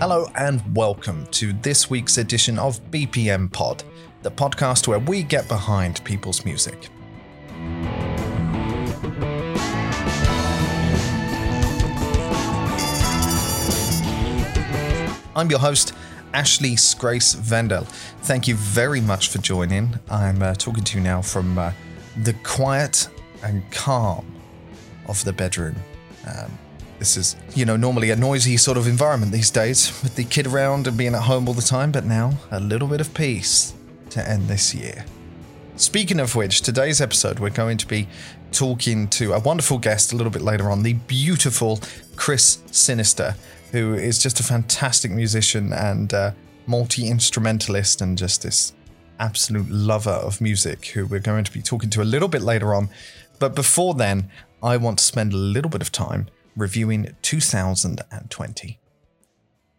Hello 0.00 0.26
and 0.34 0.62
welcome 0.74 1.26
to 1.26 1.52
this 1.52 1.90
week's 1.90 2.16
edition 2.16 2.58
of 2.58 2.80
BPM 2.90 3.52
Pod, 3.52 3.84
the 4.22 4.30
podcast 4.30 4.88
where 4.88 4.98
we 4.98 5.22
get 5.22 5.46
behind 5.46 6.02
people's 6.04 6.42
music. 6.42 6.88
I'm 15.36 15.50
your 15.50 15.58
host, 15.58 15.92
Ashley 16.32 16.76
Grace 16.96 17.34
Vendel. 17.34 17.84
Thank 18.22 18.48
you 18.48 18.54
very 18.54 19.02
much 19.02 19.28
for 19.28 19.36
joining. 19.36 20.00
I'm 20.08 20.40
uh, 20.40 20.54
talking 20.54 20.82
to 20.82 20.96
you 20.96 21.04
now 21.04 21.20
from 21.20 21.58
uh, 21.58 21.72
the 22.22 22.32
quiet 22.42 23.06
and 23.42 23.70
calm 23.70 24.24
of 25.04 25.22
the 25.24 25.34
bedroom. 25.34 25.76
Um, 26.26 26.58
this 27.00 27.16
is, 27.16 27.34
you 27.54 27.64
know, 27.64 27.76
normally 27.76 28.10
a 28.10 28.16
noisy 28.16 28.58
sort 28.58 28.76
of 28.76 28.86
environment 28.86 29.32
these 29.32 29.50
days 29.50 30.00
with 30.02 30.16
the 30.16 30.24
kid 30.24 30.46
around 30.46 30.86
and 30.86 30.98
being 30.98 31.14
at 31.14 31.22
home 31.22 31.48
all 31.48 31.54
the 31.54 31.62
time, 31.62 31.90
but 31.90 32.04
now 32.04 32.34
a 32.50 32.60
little 32.60 32.86
bit 32.86 33.00
of 33.00 33.12
peace 33.14 33.72
to 34.10 34.28
end 34.28 34.46
this 34.48 34.74
year. 34.74 35.06
Speaking 35.76 36.20
of 36.20 36.36
which, 36.36 36.60
today's 36.60 37.00
episode 37.00 37.38
we're 37.38 37.48
going 37.48 37.78
to 37.78 37.86
be 37.86 38.06
talking 38.52 39.08
to 39.08 39.32
a 39.32 39.40
wonderful 39.40 39.78
guest 39.78 40.12
a 40.12 40.16
little 40.16 40.30
bit 40.30 40.42
later 40.42 40.70
on, 40.70 40.82
the 40.82 40.92
beautiful 40.92 41.80
Chris 42.16 42.62
Sinister, 42.70 43.34
who 43.72 43.94
is 43.94 44.22
just 44.22 44.38
a 44.38 44.42
fantastic 44.42 45.10
musician 45.10 45.72
and 45.72 46.12
uh, 46.12 46.32
multi 46.66 47.08
instrumentalist 47.08 48.02
and 48.02 48.18
just 48.18 48.42
this 48.42 48.74
absolute 49.18 49.70
lover 49.70 50.10
of 50.10 50.42
music, 50.42 50.88
who 50.88 51.06
we're 51.06 51.18
going 51.18 51.44
to 51.44 51.52
be 51.52 51.62
talking 51.62 51.88
to 51.88 52.02
a 52.02 52.04
little 52.04 52.28
bit 52.28 52.42
later 52.42 52.74
on. 52.74 52.90
But 53.38 53.54
before 53.54 53.94
then, 53.94 54.30
I 54.62 54.76
want 54.76 54.98
to 54.98 55.04
spend 55.04 55.32
a 55.32 55.38
little 55.38 55.70
bit 55.70 55.80
of 55.80 55.90
time 55.90 56.28
reviewing 56.56 57.14
2020. 57.22 58.78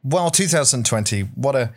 Well, 0.03 0.31
2020, 0.31 1.21
what 1.35 1.55
a 1.55 1.73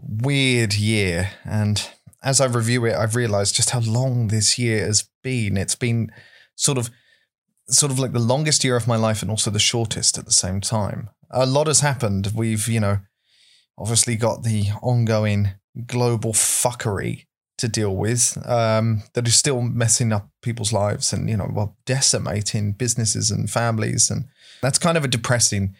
weird 0.00 0.74
year. 0.74 1.30
And 1.44 1.86
as 2.22 2.40
I 2.40 2.46
review 2.46 2.84
it, 2.86 2.94
I've 2.94 3.16
realized 3.16 3.56
just 3.56 3.70
how 3.70 3.80
long 3.80 4.28
this 4.28 4.58
year 4.58 4.84
has 4.86 5.08
been. 5.22 5.56
It's 5.56 5.74
been 5.74 6.10
sort 6.54 6.78
of 6.78 6.90
sort 7.68 7.90
of 7.90 7.98
like 7.98 8.12
the 8.12 8.18
longest 8.18 8.62
year 8.62 8.76
of 8.76 8.86
my 8.86 8.96
life 8.96 9.22
and 9.22 9.30
also 9.30 9.50
the 9.50 9.58
shortest 9.58 10.18
at 10.18 10.26
the 10.26 10.32
same 10.32 10.60
time. 10.60 11.08
A 11.30 11.46
lot 11.46 11.66
has 11.66 11.80
happened. 11.80 12.32
We've, 12.34 12.68
you 12.68 12.78
know, 12.78 12.98
obviously 13.78 14.16
got 14.16 14.42
the 14.42 14.66
ongoing 14.82 15.52
global 15.86 16.32
fuckery 16.32 17.24
to 17.58 17.68
deal 17.68 17.94
with 17.94 18.36
um, 18.46 19.02
that 19.14 19.26
is 19.26 19.36
still 19.36 19.62
messing 19.62 20.12
up 20.12 20.28
people's 20.42 20.72
lives 20.72 21.12
and 21.12 21.28
you 21.28 21.36
know 21.36 21.48
well 21.52 21.76
decimating 21.86 22.72
businesses 22.72 23.30
and 23.30 23.48
families 23.48 24.10
and 24.10 24.24
that's 24.64 24.78
kind 24.78 24.96
of 24.96 25.04
a 25.04 25.08
depressing 25.08 25.74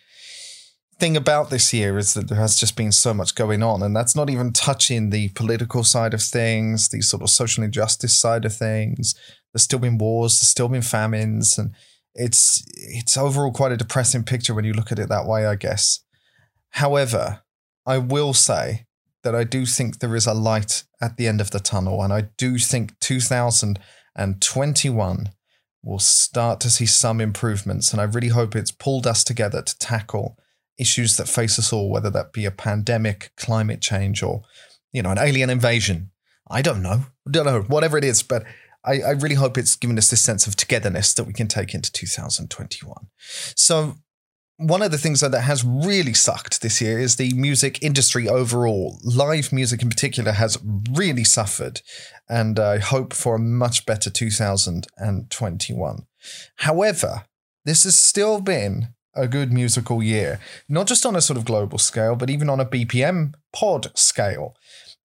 thing 1.01 1.17
about 1.17 1.51
this 1.51 1.73
year 1.73 1.99
is 1.99 2.15
that 2.15 2.29
there 2.29 2.39
has 2.39 2.57
just 2.57 2.77
been 2.77 2.93
so 2.93 3.13
much 3.13 3.35
going 3.35 3.63
on 3.63 3.83
and 3.83 3.97
that's 3.97 4.15
not 4.15 4.31
even 4.31 4.53
touching 4.53 5.11
the 5.11 5.29
political 5.31 5.83
side 5.83 6.15
of 6.15 6.23
things 6.23 6.89
the 6.89 7.01
sort 7.01 7.23
of 7.23 7.31
social 7.31 7.65
injustice 7.65 8.19
side 8.19 8.45
of 8.45 8.55
things 8.55 9.15
there's 9.53 9.65
still 9.65 9.81
been 9.81 9.99
wars 9.99 10.35
there's 10.35 10.49
still 10.49 10.69
been 10.69 10.83
famines 10.83 11.59
and 11.59 11.75
it's 12.15 12.65
it's 12.77 13.17
overall 13.17 13.51
quite 13.51 13.73
a 13.73 13.77
depressing 13.77 14.23
picture 14.23 14.55
when 14.55 14.65
you 14.65 14.73
look 14.73 14.93
at 14.93 15.01
it 15.01 15.09
that 15.09 15.27
way 15.27 15.47
i 15.47 15.57
guess 15.57 16.05
however 16.71 17.43
i 17.87 17.99
will 17.99 18.33
say 18.33 18.87
that 19.25 19.35
I 19.35 19.43
do 19.43 19.67
think 19.67 19.99
there 19.99 20.15
is 20.15 20.29
a 20.29 20.35
light 20.35 20.85
at 21.03 21.17
the 21.17 21.27
end 21.27 21.41
of 21.41 21.51
the 21.51 21.59
tunnel. 21.59 22.01
And 22.03 22.13
I 22.13 22.29
do 22.37 22.59
think 22.59 22.97
2021 23.01 25.31
will 25.85 25.99
start 25.99 26.61
to 26.61 26.71
see 26.71 26.87
some 26.87 27.21
improvements. 27.21 27.93
And 27.93 28.01
I 28.01 28.05
really 28.05 28.29
hope 28.29 28.57
it's 28.57 28.71
pulled 28.71 29.07
us 29.07 29.23
together 29.23 29.63
to 29.63 29.79
tackle 29.79 30.39
issues 30.79 31.17
that 31.17 31.29
face 31.29 31.59
us 31.59 31.73
all, 31.73 31.91
whether 31.91 32.11
that 32.11 32.33
be 32.33 32.45
a 32.45 32.51
pandemic, 32.51 33.31
climate 33.37 33.81
change, 33.81 34.23
or, 34.23 34.43
you 34.93 35.03
know, 35.03 35.11
an 35.11 35.19
alien 35.19 35.51
invasion. 35.51 36.11
I 36.51 36.63
don't 36.63 36.83
know. 36.83 37.07
Don't 37.31 37.47
know. 37.47 37.63
Whatever 37.63 37.99
it 37.99 38.05
is. 38.05 38.23
But 38.23 38.45
I, 38.85 39.01
I 39.01 39.11
really 39.11 39.37
hope 39.37 39.57
it's 39.57 39.77
given 39.77 39.99
us 39.99 40.11
this 40.11 40.21
sense 40.21 40.47
of 40.47 40.57
togetherness 40.57 41.15
that 41.15 41.25
we 41.25 41.33
can 41.33 41.49
take 41.49 41.75
into 41.75 41.93
2021. 41.93 43.07
So 43.55 43.97
one 44.57 44.83
of 44.83 44.91
the 44.91 44.99
things 44.99 45.21
though, 45.21 45.29
that 45.29 45.41
has 45.43 45.65
really 45.65 46.15
sucked 46.15 46.63
this 46.63 46.81
year 46.81 46.99
is 46.99 47.17
the 47.17 47.33
music 47.35 47.83
industry 47.83 48.29
overall. 48.29 49.01
Live 49.03 49.53
music 49.53 49.83
in 49.83 49.89
particular 49.89 50.33
has 50.33 50.59
really 50.93 51.25
suffered, 51.25 51.81
and 52.29 52.59
I 52.61 52.79
hope 52.79 53.13
for 53.13 53.35
a 53.37 53.41
much 53.41 53.85
better 53.87 54.11
2021. 54.11 56.07
However, 56.57 57.25
this 57.65 57.85
has 57.85 57.99
still 57.99 58.41
been 58.41 58.89
a 59.15 59.29
good 59.29 59.53
musical 59.53 60.03
year, 60.03 60.41
not 60.69 60.87
just 60.87 61.07
on 61.07 61.17
a 61.17 61.21
sort 61.21 61.37
of 61.37 61.45
global 61.45 61.79
scale, 61.79 62.17
but 62.17 62.31
even 62.31 62.51
on 62.51 62.61
a 62.61 62.67
BPM 62.67 63.35
pod 63.53 63.97
scale. 63.97 64.57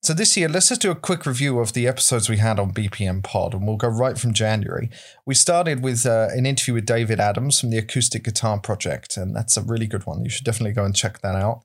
So 0.02 0.14
this 0.14 0.38
year, 0.38 0.48
let's 0.48 0.70
just 0.70 0.80
do 0.80 0.92
a 0.92 0.96
quick 0.96 1.26
review 1.26 1.60
of 1.60 1.74
the 1.74 1.86
episodes 1.86 2.30
we 2.30 2.38
had 2.38 2.58
on 2.58 2.72
BPM 2.74 3.22
Pod, 3.22 3.54
and 3.54 3.68
we'll 3.68 3.76
go 3.76 3.90
right 3.90 4.18
from 4.18 4.34
January. 4.34 4.90
We 5.26 5.36
started 5.36 5.84
with 5.84 6.06
uh, 6.06 6.30
an 6.32 6.46
interview 6.46 6.76
with 6.76 6.86
David 6.86 7.20
Adams 7.20 7.60
from 7.60 7.70
the 7.70 7.80
Acoustic 7.80 8.24
Guitar 8.24 8.60
Project, 8.62 9.18
and 9.18 9.36
that's 9.36 9.58
a 9.58 9.62
really 9.62 9.88
good 9.88 10.06
one. 10.06 10.24
You 10.24 10.30
should 10.30 10.46
definitely 10.46 10.72
go 10.72 10.86
and 10.86 10.96
check 10.96 11.20
that 11.20 11.36
out. 11.36 11.64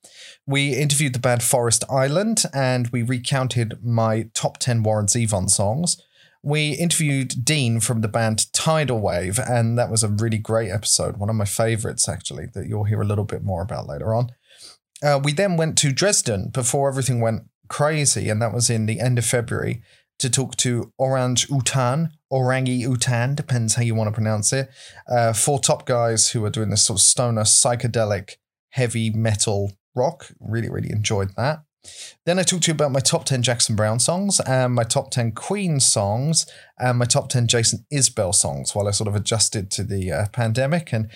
We 0.49 0.75
interviewed 0.75 1.13
the 1.13 1.21
band 1.21 1.45
Forest 1.45 1.85
Island, 1.89 2.43
and 2.53 2.89
we 2.89 3.03
recounted 3.03 3.79
my 3.85 4.29
top 4.35 4.59
10 4.59 4.83
Warren 4.83 5.07
Zevon 5.07 5.49
songs. 5.49 5.97
We 6.43 6.73
interviewed 6.73 7.45
Dean 7.45 7.79
from 7.79 8.01
the 8.01 8.09
band 8.09 8.53
Tidal 8.53 8.99
Wave, 8.99 9.39
and 9.39 9.79
that 9.79 9.93
was 9.93 10.03
a 10.03 10.09
really 10.09 10.39
great 10.39 10.73
episode, 10.73 11.19
one 11.19 11.31
of 11.31 11.37
my 11.37 11.45
favorites, 11.45 12.09
actually, 12.09 12.47
that 12.55 12.67
you'll 12.67 12.85
hear 12.85 13.01
a 13.01 13.07
little 13.07 13.25
bit 13.25 13.45
more 13.45 13.63
about 13.63 13.87
later 13.87 14.13
on. 14.13 14.31
Uh, 15.05 15.21
we 15.23 15.33
then 15.33 15.57
went 15.57 15.79
to 15.79 15.93
Dresden 15.93 16.49
before 16.49 16.89
everything 16.89 17.21
went 17.21 17.45
crazy, 17.69 18.29
and 18.29 18.41
that 18.43 18.53
was 18.53 18.71
in 18.71 18.87
the 18.87 19.01
end 19.01 19.19
of 19.19 19.25
February, 19.25 19.83
to 20.19 20.31
talk 20.31 20.57
to 20.57 20.93
Orange 20.99 21.51
Utan, 21.51 22.11
Orangi 22.33 22.81
Utan, 22.81 23.35
depends 23.35 23.75
how 23.75 23.83
you 23.83 23.95
want 23.95 24.09
to 24.09 24.15
pronounce 24.15 24.53
it. 24.53 24.71
Uh, 25.09 25.33
four 25.33 25.59
top 25.59 25.87
guys 25.87 26.31
who 26.31 26.45
are 26.45 26.51
doing 26.51 26.71
this 26.71 26.87
sort 26.87 26.99
of 26.99 27.03
stoner, 27.03 27.43
psychedelic, 27.43 28.37
heavy 28.71 29.11
metal 29.11 29.73
rock. 29.95 30.29
Really, 30.41 30.71
really 30.71 30.91
enjoyed 30.91 31.31
that. 31.37 31.65
Then 32.25 32.39
I 32.39 32.43
talked 32.43 32.65
to 32.65 32.69
you 32.71 32.75
about 32.75 32.93
my 32.93 33.01
top 33.01 33.25
10 33.25 33.43
Jackson 33.43 33.77
Browne 33.77 34.01
songs 34.01 34.41
and 34.41 34.75
my 34.75 34.85
top 34.85 35.11
10 35.11 35.33
Queen 35.33 35.81
songs 35.81 36.47
and 36.79 36.99
my 36.99 37.05
top 37.05 37.29
10 37.29 37.47
Jason 37.47 37.85
Isbell 37.93 38.35
songs 38.35 38.75
while 38.75 38.89
I 38.89 38.93
sort 38.93 39.09
of 39.09 39.15
adjusted 39.15 39.71
to 39.73 39.85
the 39.85 40.11
uh, 40.11 40.27
pandemic 40.33 40.93
and 40.93 41.11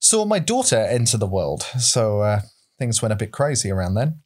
saw 0.00 0.24
my 0.24 0.38
daughter 0.38 0.76
enter 0.76 1.16
the 1.16 1.26
world. 1.26 1.62
So 1.62 2.20
uh, 2.20 2.40
things 2.78 3.00
went 3.00 3.12
a 3.12 3.16
bit 3.16 3.32
crazy 3.32 3.70
around 3.70 3.94
then. 3.94 4.20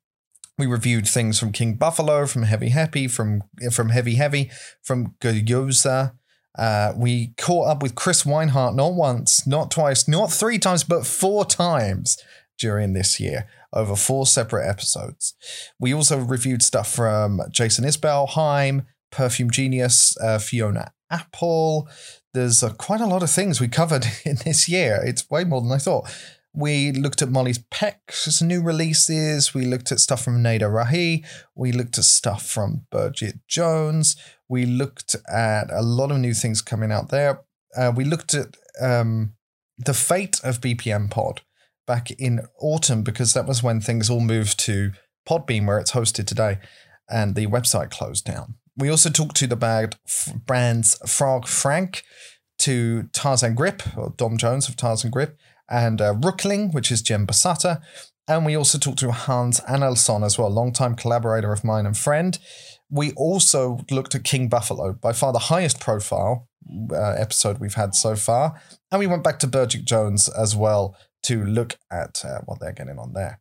We 0.56 0.66
reviewed 0.66 1.08
things 1.08 1.38
from 1.38 1.52
King 1.52 1.74
Buffalo, 1.74 2.26
from 2.26 2.44
Heavy 2.44 2.68
Happy, 2.68 3.08
from 3.08 3.42
from 3.72 3.88
Heavy 3.88 4.14
Heavy, 4.14 4.50
from 4.82 5.14
Gyoza. 5.20 6.12
Uh, 6.56 6.92
we 6.96 7.34
caught 7.36 7.68
up 7.68 7.82
with 7.82 7.96
Chris 7.96 8.22
Weinhardt 8.22 8.76
not 8.76 8.94
once, 8.94 9.44
not 9.46 9.72
twice, 9.72 10.06
not 10.06 10.30
three 10.30 10.58
times, 10.58 10.84
but 10.84 11.04
four 11.04 11.44
times 11.44 12.16
during 12.58 12.92
this 12.92 13.18
year 13.18 13.48
over 13.72 13.96
four 13.96 14.26
separate 14.26 14.68
episodes. 14.68 15.34
We 15.80 15.92
also 15.92 16.18
reviewed 16.18 16.62
stuff 16.62 16.92
from 16.92 17.40
Jason 17.50 17.84
Isbell, 17.84 18.28
Haim, 18.30 18.86
Perfume 19.10 19.50
Genius, 19.50 20.16
uh, 20.18 20.38
Fiona 20.38 20.92
Apple. 21.10 21.88
There's 22.32 22.62
uh, 22.62 22.72
quite 22.74 23.00
a 23.00 23.06
lot 23.06 23.22
of 23.22 23.30
things 23.30 23.60
we 23.60 23.68
covered 23.68 24.06
in 24.24 24.36
this 24.44 24.68
year. 24.68 25.00
It's 25.04 25.28
way 25.28 25.44
more 25.44 25.60
than 25.60 25.72
I 25.72 25.78
thought. 25.78 26.10
We 26.54 26.92
looked 26.92 27.20
at 27.20 27.30
Molly's 27.30 27.58
Peck's 27.70 28.40
new 28.40 28.62
releases. 28.62 29.52
We 29.52 29.66
looked 29.66 29.90
at 29.90 29.98
stuff 29.98 30.22
from 30.22 30.42
Neda 30.42 30.62
Rahi. 30.62 31.26
We 31.56 31.72
looked 31.72 31.98
at 31.98 32.04
stuff 32.04 32.46
from 32.46 32.86
Birgit 32.92 33.40
Jones. 33.48 34.16
We 34.48 34.64
looked 34.64 35.16
at 35.28 35.70
a 35.72 35.82
lot 35.82 36.12
of 36.12 36.18
new 36.18 36.32
things 36.32 36.62
coming 36.62 36.92
out 36.92 37.08
there. 37.08 37.42
Uh, 37.76 37.92
we 37.94 38.04
looked 38.04 38.34
at 38.34 38.56
um, 38.80 39.34
the 39.78 39.94
fate 39.94 40.40
of 40.44 40.60
BPM 40.60 41.10
Pod 41.10 41.40
back 41.86 42.12
in 42.12 42.46
autumn 42.60 43.02
because 43.02 43.32
that 43.34 43.46
was 43.46 43.62
when 43.62 43.80
things 43.80 44.08
all 44.08 44.20
moved 44.20 44.58
to 44.60 44.92
Podbean, 45.28 45.66
where 45.66 45.78
it's 45.78 45.92
hosted 45.92 46.26
today, 46.26 46.58
and 47.10 47.34
the 47.34 47.46
website 47.46 47.90
closed 47.90 48.24
down. 48.24 48.54
We 48.76 48.90
also 48.90 49.10
talked 49.10 49.36
to 49.36 49.46
the 49.46 49.56
band, 49.56 49.96
brands 50.46 50.98
Frog 51.10 51.46
Frank, 51.46 52.04
to 52.58 53.04
Tarzan 53.12 53.54
Grip, 53.54 53.82
or 53.96 54.14
Dom 54.16 54.36
Jones 54.36 54.68
of 54.68 54.76
Tarzan 54.76 55.10
Grip, 55.10 55.36
and 55.70 56.00
uh, 56.00 56.14
Rookling, 56.14 56.72
which 56.72 56.90
is 56.90 57.02
Jem 57.02 57.26
Basata. 57.26 57.80
And 58.26 58.46
we 58.46 58.56
also 58.56 58.78
talked 58.78 59.00
to 59.00 59.12
Hans 59.12 59.60
Anelson 59.60 60.24
as 60.24 60.38
well, 60.38 60.50
longtime 60.50 60.94
collaborator 60.94 61.52
of 61.52 61.64
mine 61.64 61.84
and 61.84 61.96
friend. 61.96 62.38
We 62.90 63.12
also 63.12 63.80
looked 63.90 64.14
at 64.14 64.24
King 64.24 64.48
Buffalo, 64.48 64.92
by 64.94 65.12
far 65.12 65.32
the 65.32 65.38
highest 65.38 65.80
profile 65.80 66.48
uh, 66.90 67.14
episode 67.18 67.58
we've 67.58 67.74
had 67.74 67.94
so 67.94 68.16
far. 68.16 68.60
And 68.90 68.98
we 68.98 69.06
went 69.06 69.24
back 69.24 69.38
to 69.40 69.48
Birgit 69.48 69.84
Jones 69.84 70.28
as 70.28 70.56
well 70.56 70.96
to 71.24 71.44
look 71.44 71.76
at 71.90 72.24
uh, 72.24 72.40
what 72.46 72.60
they're 72.60 72.72
getting 72.72 72.98
on 72.98 73.12
there. 73.12 73.40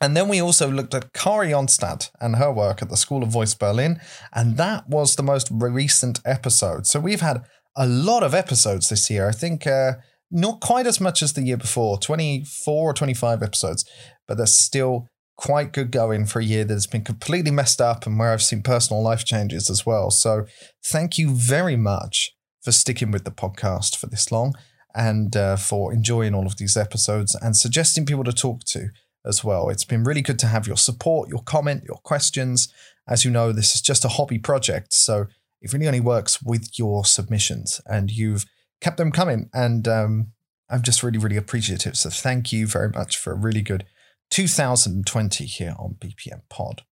And 0.00 0.16
then 0.16 0.28
we 0.28 0.42
also 0.42 0.70
looked 0.70 0.92
at 0.94 1.12
Kari 1.12 1.50
Onstad 1.50 2.10
and 2.20 2.36
her 2.36 2.52
work 2.52 2.82
at 2.82 2.90
the 2.90 2.96
School 2.96 3.22
of 3.22 3.30
Voice 3.30 3.54
Berlin. 3.54 4.00
And 4.32 4.56
that 4.56 4.88
was 4.88 5.14
the 5.14 5.22
most 5.22 5.48
recent 5.50 6.20
episode. 6.24 6.86
So 6.86 6.98
we've 7.00 7.20
had 7.20 7.44
a 7.76 7.86
lot 7.86 8.22
of 8.22 8.34
episodes 8.34 8.88
this 8.88 9.08
year. 9.08 9.28
I 9.28 9.32
think 9.32 9.66
uh, 9.66 9.94
not 10.34 10.60
quite 10.60 10.86
as 10.86 11.00
much 11.00 11.22
as 11.22 11.32
the 11.32 11.42
year 11.42 11.56
before 11.56 11.96
24 11.98 12.90
or 12.90 12.92
25 12.92 13.42
episodes, 13.42 13.84
but 14.26 14.36
there's 14.36 14.56
still 14.56 15.06
quite 15.36 15.72
good 15.72 15.90
going 15.90 16.26
for 16.26 16.40
a 16.40 16.44
year 16.44 16.64
that's 16.64 16.86
been 16.86 17.04
completely 17.04 17.50
messed 17.50 17.80
up 17.80 18.04
and 18.06 18.18
where 18.18 18.32
I've 18.32 18.42
seen 18.42 18.62
personal 18.62 19.02
life 19.02 19.24
changes 19.24 19.70
as 19.70 19.86
well. 19.86 20.10
So 20.10 20.46
thank 20.84 21.18
you 21.18 21.30
very 21.30 21.76
much 21.76 22.34
for 22.62 22.72
sticking 22.72 23.10
with 23.10 23.24
the 23.24 23.30
podcast 23.30 23.96
for 23.96 24.06
this 24.06 24.32
long 24.32 24.54
and 24.94 25.36
uh, 25.36 25.56
for 25.56 25.92
enjoying 25.92 26.34
all 26.34 26.46
of 26.46 26.56
these 26.56 26.76
episodes 26.76 27.36
and 27.40 27.56
suggesting 27.56 28.06
people 28.06 28.24
to 28.24 28.32
talk 28.32 28.64
to 28.64 28.88
as 29.24 29.44
well. 29.44 29.68
It's 29.68 29.84
been 29.84 30.04
really 30.04 30.22
good 30.22 30.38
to 30.40 30.46
have 30.46 30.66
your 30.66 30.76
support, 30.76 31.28
your 31.28 31.42
comment, 31.42 31.84
your 31.86 31.98
questions. 31.98 32.72
As 33.08 33.24
you 33.24 33.30
know, 33.30 33.52
this 33.52 33.74
is 33.74 33.82
just 33.82 34.04
a 34.04 34.08
hobby 34.08 34.38
project. 34.38 34.92
So 34.94 35.26
it 35.60 35.72
really 35.72 35.86
only 35.86 36.00
works 36.00 36.42
with 36.42 36.78
your 36.78 37.04
submissions 37.04 37.80
and 37.86 38.10
you've 38.10 38.46
kept 38.80 38.96
them 38.96 39.12
coming. 39.12 39.48
And 39.52 39.86
um, 39.88 40.32
I'm 40.68 40.82
just 40.82 41.02
really, 41.02 41.18
really 41.18 41.36
appreciative. 41.36 41.96
So 41.96 42.10
thank 42.10 42.52
you 42.52 42.66
very 42.66 42.90
much 42.90 43.16
for 43.16 43.32
a 43.32 43.36
really 43.36 43.62
good 43.62 43.84
2020 44.30 45.44
here 45.44 45.74
on 45.78 45.96
BPM 46.00 46.42
Pod. 46.48 46.82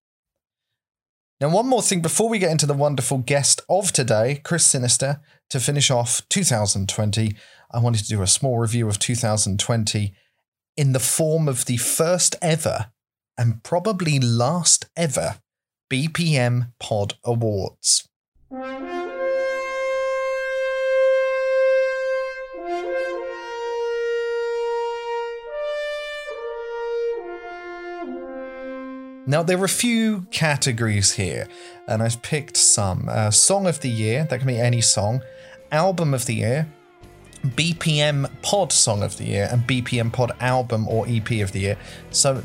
Now, 1.40 1.48
one 1.48 1.66
more 1.66 1.82
thing 1.82 2.02
before 2.02 2.28
we 2.28 2.38
get 2.38 2.52
into 2.52 2.66
the 2.66 2.74
wonderful 2.74 3.18
guest 3.18 3.62
of 3.68 3.90
today, 3.90 4.40
Chris 4.44 4.64
Sinister, 4.64 5.20
to 5.50 5.58
finish 5.58 5.90
off 5.90 6.22
2020, 6.28 7.34
I 7.72 7.78
wanted 7.80 8.04
to 8.04 8.08
do 8.08 8.22
a 8.22 8.28
small 8.28 8.58
review 8.58 8.86
of 8.88 9.00
2020 9.00 10.14
in 10.76 10.92
the 10.92 11.00
form 11.00 11.48
of 11.48 11.64
the 11.64 11.78
first 11.78 12.36
ever 12.40 12.92
and 13.36 13.64
probably 13.64 14.20
last 14.20 14.86
ever 14.96 15.40
BPM 15.90 16.72
Pod 16.78 17.14
Awards. 17.24 18.08
Now, 29.24 29.44
there 29.44 29.60
are 29.60 29.64
a 29.64 29.68
few 29.68 30.26
categories 30.32 31.12
here, 31.12 31.46
and 31.86 32.02
I've 32.02 32.20
picked 32.22 32.56
some. 32.56 33.08
Uh, 33.08 33.30
song 33.30 33.68
of 33.68 33.80
the 33.80 33.88
Year, 33.88 34.26
that 34.28 34.38
can 34.38 34.48
be 34.48 34.58
any 34.58 34.80
song. 34.80 35.22
Album 35.70 36.12
of 36.12 36.26
the 36.26 36.34
Year, 36.34 36.68
BPM 37.46 38.28
Pod 38.42 38.72
Song 38.72 39.04
of 39.04 39.16
the 39.18 39.24
Year, 39.24 39.48
and 39.52 39.62
BPM 39.64 40.12
Pod 40.12 40.32
Album 40.40 40.88
or 40.88 41.06
EP 41.08 41.30
of 41.40 41.52
the 41.52 41.60
Year. 41.60 41.76
So, 42.10 42.42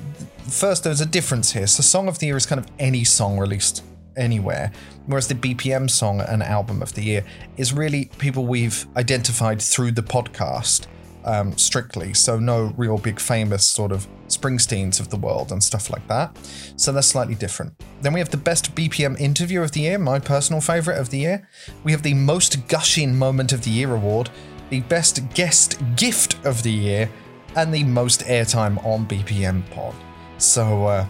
first, 0.47 0.83
there's 0.83 1.01
a 1.01 1.06
difference 1.07 1.51
here. 1.51 1.65
So, 1.65 1.81
Song 1.81 2.07
of 2.07 2.19
the 2.19 2.27
Year 2.27 2.38
is 2.38 2.45
kind 2.45 2.59
of 2.59 2.68
any 2.77 3.03
song 3.03 3.39
released 3.39 3.83
anywhere, 4.15 4.71
whereas 5.07 5.27
the 5.27 5.35
BPM 5.35 5.89
Song 5.89 6.21
and 6.21 6.44
Album 6.44 6.83
of 6.83 6.94
the 6.94 7.01
Year 7.01 7.25
is 7.57 7.74
really 7.74 8.06
people 8.19 8.45
we've 8.45 8.85
identified 8.95 9.63
through 9.63 9.94
the 9.94 10.03
podcast 10.03 10.85
um, 11.27 11.56
strictly. 11.57 12.13
So, 12.13 12.39
no 12.39 12.74
real 12.77 12.97
big 12.97 13.19
famous 13.19 13.68
sort 13.68 13.91
of 13.91 14.07
Springsteens 14.27 15.00
of 15.00 15.09
the 15.09 15.18
world 15.18 15.51
and 15.51 15.63
stuff 15.63 15.89
like 15.89 16.07
that. 16.07 16.38
So 16.75 16.91
that's 16.91 17.07
slightly 17.07 17.35
different. 17.35 17.74
Then 18.01 18.13
we 18.13 18.19
have 18.19 18.29
the 18.29 18.38
best 18.38 18.75
BPM 18.75 19.19
interview 19.19 19.62
of 19.62 19.71
the 19.71 19.81
year, 19.81 19.97
my 19.97 20.19
personal 20.19 20.62
favorite 20.62 20.97
of 20.97 21.09
the 21.09 21.19
year. 21.19 21.47
We 21.83 21.91
have 21.91 22.03
the 22.03 22.13
most 22.13 22.68
gushing 22.68 23.18
moment 23.18 23.53
of 23.53 23.63
the 23.63 23.69
year 23.69 23.94
award, 23.94 24.29
the 24.69 24.81
best 24.81 25.29
guest 25.33 25.79
gift 25.95 26.45
of 26.45 26.63
the 26.63 26.71
year, 26.71 27.09
and 27.56 27.74
the 27.74 27.83
most 27.83 28.21
airtime 28.21 28.83
on 28.85 29.07
BPM 29.07 29.68
Pod. 29.71 29.95
So 30.38 30.85
uh, 30.85 31.07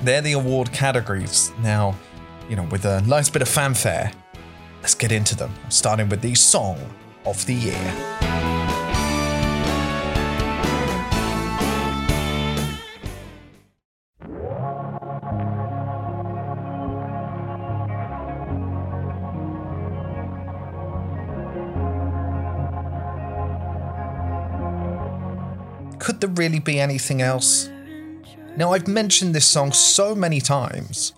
they're 0.00 0.20
the 0.20 0.32
award 0.32 0.72
categories. 0.72 1.52
Now, 1.62 1.96
you 2.48 2.56
know, 2.56 2.64
with 2.64 2.84
a 2.84 3.00
nice 3.02 3.30
bit 3.30 3.42
of 3.42 3.48
fanfare, 3.48 4.12
let's 4.80 4.94
get 4.94 5.12
into 5.12 5.36
them. 5.36 5.54
Starting 5.68 6.08
with 6.08 6.20
the 6.20 6.34
song 6.34 6.78
of 7.24 7.46
the 7.46 7.54
year. 7.54 8.71
Could 26.02 26.20
there 26.20 26.30
really 26.30 26.58
be 26.58 26.80
anything 26.80 27.22
else? 27.22 27.70
Now, 28.56 28.72
I've 28.72 28.88
mentioned 28.88 29.36
this 29.36 29.46
song 29.46 29.70
so 29.70 30.16
many 30.16 30.40
times 30.40 31.12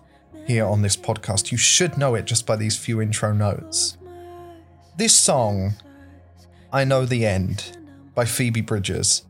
here 0.45 0.63
on 0.63 0.83
this 0.83 0.95
podcast, 0.95 1.51
you 1.51 1.57
should 1.57 1.97
know 1.97 2.13
it 2.13 2.25
just 2.25 2.45
by 2.45 2.55
these 2.55 2.77
few 2.77 3.01
intro 3.01 3.33
notes. 3.33 3.97
This 4.95 5.15
song, 5.15 5.73
I 6.71 6.83
Know 6.83 7.03
the 7.03 7.25
End, 7.25 7.79
by 8.13 8.25
Phoebe 8.25 8.61
Bridgers, 8.61 9.23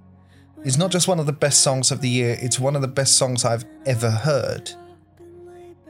is 0.65 0.77
not 0.77 0.91
just 0.91 1.07
one 1.07 1.21
of 1.21 1.25
the 1.25 1.31
best 1.31 1.61
songs 1.61 1.89
of 1.89 2.01
the 2.01 2.09
year, 2.09 2.37
it's 2.41 2.59
one 2.59 2.75
of 2.75 2.81
the 2.81 2.89
best 2.89 3.15
songs 3.15 3.45
I've 3.45 3.63
ever 3.85 4.11
heard. 4.11 4.73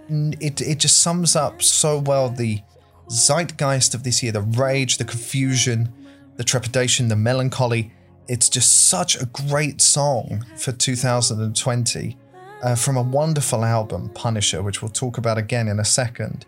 It, 0.08 0.62
it 0.62 0.78
just 0.78 1.02
sums 1.02 1.36
up 1.36 1.64
so 1.64 1.98
well 1.98 2.30
the 2.30 2.62
zeitgeist 3.10 3.96
of 3.96 4.04
this 4.04 4.22
year 4.22 4.32
the 4.32 4.42
rage, 4.42 5.00
the 5.00 5.06
confusion, 5.06 5.92
the 6.36 6.44
trepidation, 6.44 7.08
the 7.08 7.16
melancholy, 7.16 7.95
it's 8.28 8.50
just 8.50 8.90
such 8.90 9.20
a 9.22 9.26
great 9.26 9.82
song 9.82 10.46
for 10.58 10.72
2020 10.72 12.18
uh, 12.64 12.76
from 12.76 12.98
a 12.98 13.02
wonderful 13.02 13.64
album, 13.64 14.10
Punisher, 14.10 14.64
which 14.64 14.82
we'll 14.82 14.90
talk 14.90 15.18
about 15.18 15.38
again 15.38 15.68
in 15.68 15.80
a 15.80 15.86
second. 15.86 16.46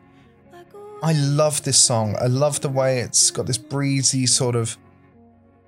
I 1.03 1.13
love 1.13 1.63
this 1.63 1.77
song. 1.77 2.15
I 2.19 2.25
love 2.25 2.61
the 2.61 2.69
way 2.69 2.99
it's 2.99 3.29
got 3.29 3.45
this 3.45 3.59
breezy 3.59 4.25
sort 4.25 4.55
of 4.55 4.77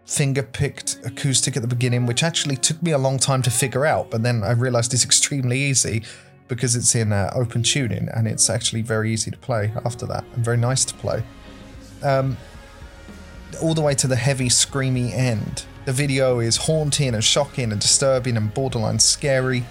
finger 0.05 0.41
picked 0.41 0.99
acoustic 1.05 1.55
at 1.55 1.61
the 1.61 1.67
beginning, 1.67 2.07
which 2.07 2.23
actually 2.23 2.55
took 2.55 2.81
me 2.81 2.91
a 2.91 2.97
long 2.97 3.19
time 3.19 3.43
to 3.43 3.51
figure 3.51 3.85
out, 3.85 4.09
but 4.09 4.23
then 4.23 4.43
I 4.43 4.51
realized 4.51 4.91
it's 4.93 5.05
extremely 5.05 5.59
easy 5.59 6.01
because 6.47 6.75
it's 6.75 6.95
in 6.95 7.13
uh, 7.13 7.29
open 7.35 7.61
tuning 7.61 8.09
and 8.15 8.27
it's 8.27 8.49
actually 8.49 8.81
very 8.81 9.13
easy 9.13 9.29
to 9.29 9.37
play 9.37 9.71
after 9.85 10.07
that 10.07 10.25
and 10.33 10.43
very 10.43 10.57
nice 10.57 10.83
to 10.85 10.95
play. 10.95 11.23
Um, 12.01 12.37
all 13.61 13.75
the 13.75 13.81
way 13.81 13.93
to 13.93 14.07
the 14.07 14.15
heavy, 14.15 14.49
screamy 14.49 15.13
end 15.13 15.65
the 15.89 15.93
video 15.93 16.39
is 16.39 16.55
haunting 16.55 17.15
and 17.15 17.23
shocking 17.23 17.71
and 17.71 17.81
disturbing 17.81 18.37
and 18.37 18.53
borderline 18.53 18.99
scary. 18.99 19.65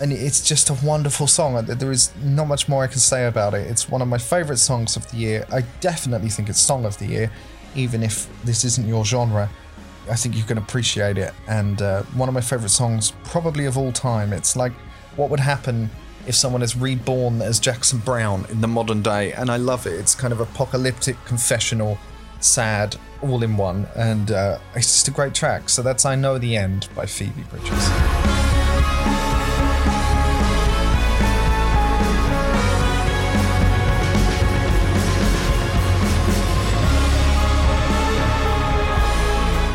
And 0.00 0.10
it's 0.10 0.40
just 0.40 0.70
a 0.70 0.76
wonderful 0.82 1.26
song. 1.26 1.62
There 1.66 1.92
is 1.92 2.10
not 2.22 2.48
much 2.48 2.66
more 2.66 2.82
I 2.82 2.86
can 2.86 2.98
say 2.98 3.26
about 3.26 3.52
it. 3.52 3.66
It's 3.70 3.86
one 3.86 4.00
of 4.00 4.08
my 4.08 4.16
favourite 4.16 4.58
songs 4.58 4.96
of 4.96 5.06
the 5.10 5.18
year. 5.18 5.44
I 5.52 5.60
definitely 5.80 6.30
think 6.30 6.48
it's 6.48 6.62
Song 6.62 6.86
of 6.86 6.98
the 6.98 7.04
Year, 7.04 7.30
even 7.74 8.02
if 8.02 8.26
this 8.44 8.64
isn't 8.64 8.88
your 8.88 9.04
genre. 9.04 9.50
I 10.10 10.16
think 10.16 10.34
you 10.34 10.44
can 10.44 10.56
appreciate 10.56 11.18
it. 11.18 11.34
And 11.46 11.82
uh, 11.82 12.04
one 12.14 12.30
of 12.30 12.34
my 12.34 12.40
favourite 12.40 12.70
songs, 12.70 13.12
probably 13.24 13.66
of 13.66 13.76
all 13.76 13.92
time. 13.92 14.32
It's 14.32 14.56
like 14.56 14.72
what 15.16 15.28
would 15.28 15.40
happen 15.40 15.90
if 16.26 16.34
someone 16.34 16.62
is 16.62 16.74
reborn 16.74 17.42
as 17.42 17.60
Jackson 17.60 17.98
Browne 17.98 18.46
in 18.48 18.62
the 18.62 18.68
modern 18.68 19.02
day. 19.02 19.34
And 19.34 19.50
I 19.50 19.58
love 19.58 19.86
it. 19.86 19.92
It's 19.92 20.14
kind 20.14 20.32
of 20.32 20.40
apocalyptic, 20.40 21.22
confessional, 21.26 21.98
sad, 22.44 22.96
all 23.22 23.42
in 23.42 23.56
one, 23.56 23.86
and 23.96 24.30
uh, 24.30 24.58
it's 24.74 24.86
just 24.86 25.08
a 25.08 25.10
great 25.10 25.34
track. 25.34 25.68
So 25.68 25.82
that's 25.82 26.04
I 26.04 26.14
Know 26.14 26.38
the 26.38 26.56
End 26.56 26.88
by 26.94 27.06
Phoebe 27.06 27.42
Bridgers. 27.50 27.88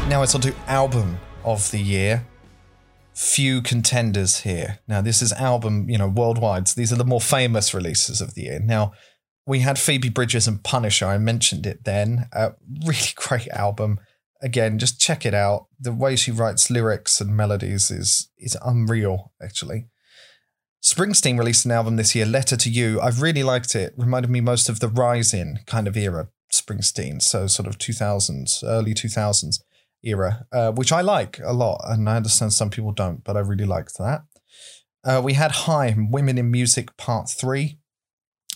Now 0.10 0.24
it's 0.24 0.34
on 0.34 0.42
to 0.42 0.56
album 0.68 1.20
of 1.44 1.72
the 1.72 1.80
year. 1.80 2.26
Few 3.14 3.62
contenders 3.62 4.40
here. 4.40 4.80
Now 4.88 5.02
this 5.02 5.22
is 5.22 5.32
album, 5.34 5.90
you 5.90 5.98
know, 5.98 6.08
worldwide. 6.08 6.68
So 6.68 6.80
these 6.80 6.92
are 6.92 6.96
the 6.96 7.06
more 7.06 7.22
famous 7.22 7.74
releases 7.74 8.20
of 8.20 8.34
the 8.34 8.44
year. 8.44 8.60
Now 8.60 8.94
we 9.50 9.62
had 9.62 9.80
Phoebe 9.80 10.10
Bridgers 10.10 10.48
and 10.48 10.64
Punisher. 10.64 11.08
I 11.08 11.18
mentioned 11.18 11.66
it 11.66 11.84
then. 11.84 12.30
A 12.32 12.54
really 12.86 13.00
great 13.16 13.48
album. 13.50 14.00
Again, 14.42 14.78
just 14.78 15.02
check 15.02 15.26
it 15.26 15.34
out. 15.34 15.66
The 15.80 15.92
way 15.92 16.16
she 16.16 16.32
writes 16.32 16.70
lyrics 16.70 17.20
and 17.20 17.36
melodies 17.36 17.90
is 17.90 18.30
is 18.38 18.56
unreal, 18.64 19.34
actually. 19.42 19.88
Springsteen 20.84 21.38
released 21.38 21.66
an 21.66 21.72
album 21.72 21.96
this 21.96 22.14
year, 22.14 22.28
Letter 22.28 22.56
to 22.58 22.70
You. 22.70 23.02
I've 23.02 23.24
really 23.24 23.42
liked 23.42 23.74
it. 23.74 23.94
Reminded 23.98 24.30
me 24.30 24.40
most 24.40 24.70
of 24.70 24.80
the 24.80 24.88
Rising 24.88 25.58
kind 25.66 25.88
of 25.88 25.98
era 25.98 26.30
Springsteen, 26.54 27.20
so 27.20 27.48
sort 27.48 27.68
of 27.68 27.80
2000s, 27.80 28.64
early 28.64 28.94
2000s 28.94 29.62
era, 30.04 30.46
uh, 30.54 30.72
which 30.72 30.92
I 30.92 31.02
like 31.02 31.40
a 31.44 31.54
lot. 31.54 31.82
And 31.86 32.08
I 32.08 32.18
understand 32.18 32.54
some 32.54 32.70
people 32.70 32.92
don't, 32.92 33.24
but 33.24 33.36
I 33.36 33.40
really 33.40 33.66
liked 33.66 33.98
that. 33.98 34.22
Uh, 35.04 35.22
we 35.24 35.34
had 35.34 35.52
Haim, 35.52 36.12
Women 36.12 36.38
in 36.38 36.52
Music 36.52 36.96
Part 36.98 37.30
3. 37.30 37.79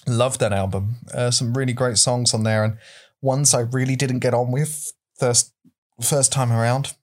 Love 0.07 0.37
that 0.39 0.53
album. 0.53 0.95
Uh, 1.13 1.31
some 1.31 1.53
really 1.53 1.73
great 1.73 1.97
songs 1.97 2.33
on 2.33 2.43
there, 2.43 2.63
and 2.63 2.77
ones 3.21 3.53
I 3.53 3.61
really 3.61 3.95
didn't 3.95 4.19
get 4.19 4.33
on 4.33 4.51
with 4.51 4.91
first 5.17 5.53
first 6.01 6.31
time 6.31 6.51
around 6.51 6.95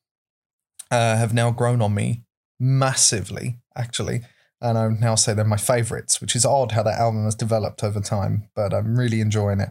uh, 0.90 1.16
have 1.16 1.32
now 1.32 1.50
grown 1.50 1.80
on 1.80 1.94
me 1.94 2.22
massively, 2.58 3.58
actually. 3.76 4.22
And 4.60 4.76
I 4.76 4.88
now 4.88 5.14
say 5.14 5.32
they're 5.32 5.44
my 5.44 5.56
favorites, 5.56 6.20
which 6.20 6.36
is 6.36 6.44
odd 6.44 6.72
how 6.72 6.82
that 6.82 6.98
album 6.98 7.24
has 7.24 7.34
developed 7.34 7.82
over 7.82 8.00
time, 8.00 8.48
but 8.54 8.74
I'm 8.74 8.98
really 8.98 9.20
enjoying 9.20 9.60
it. 9.60 9.70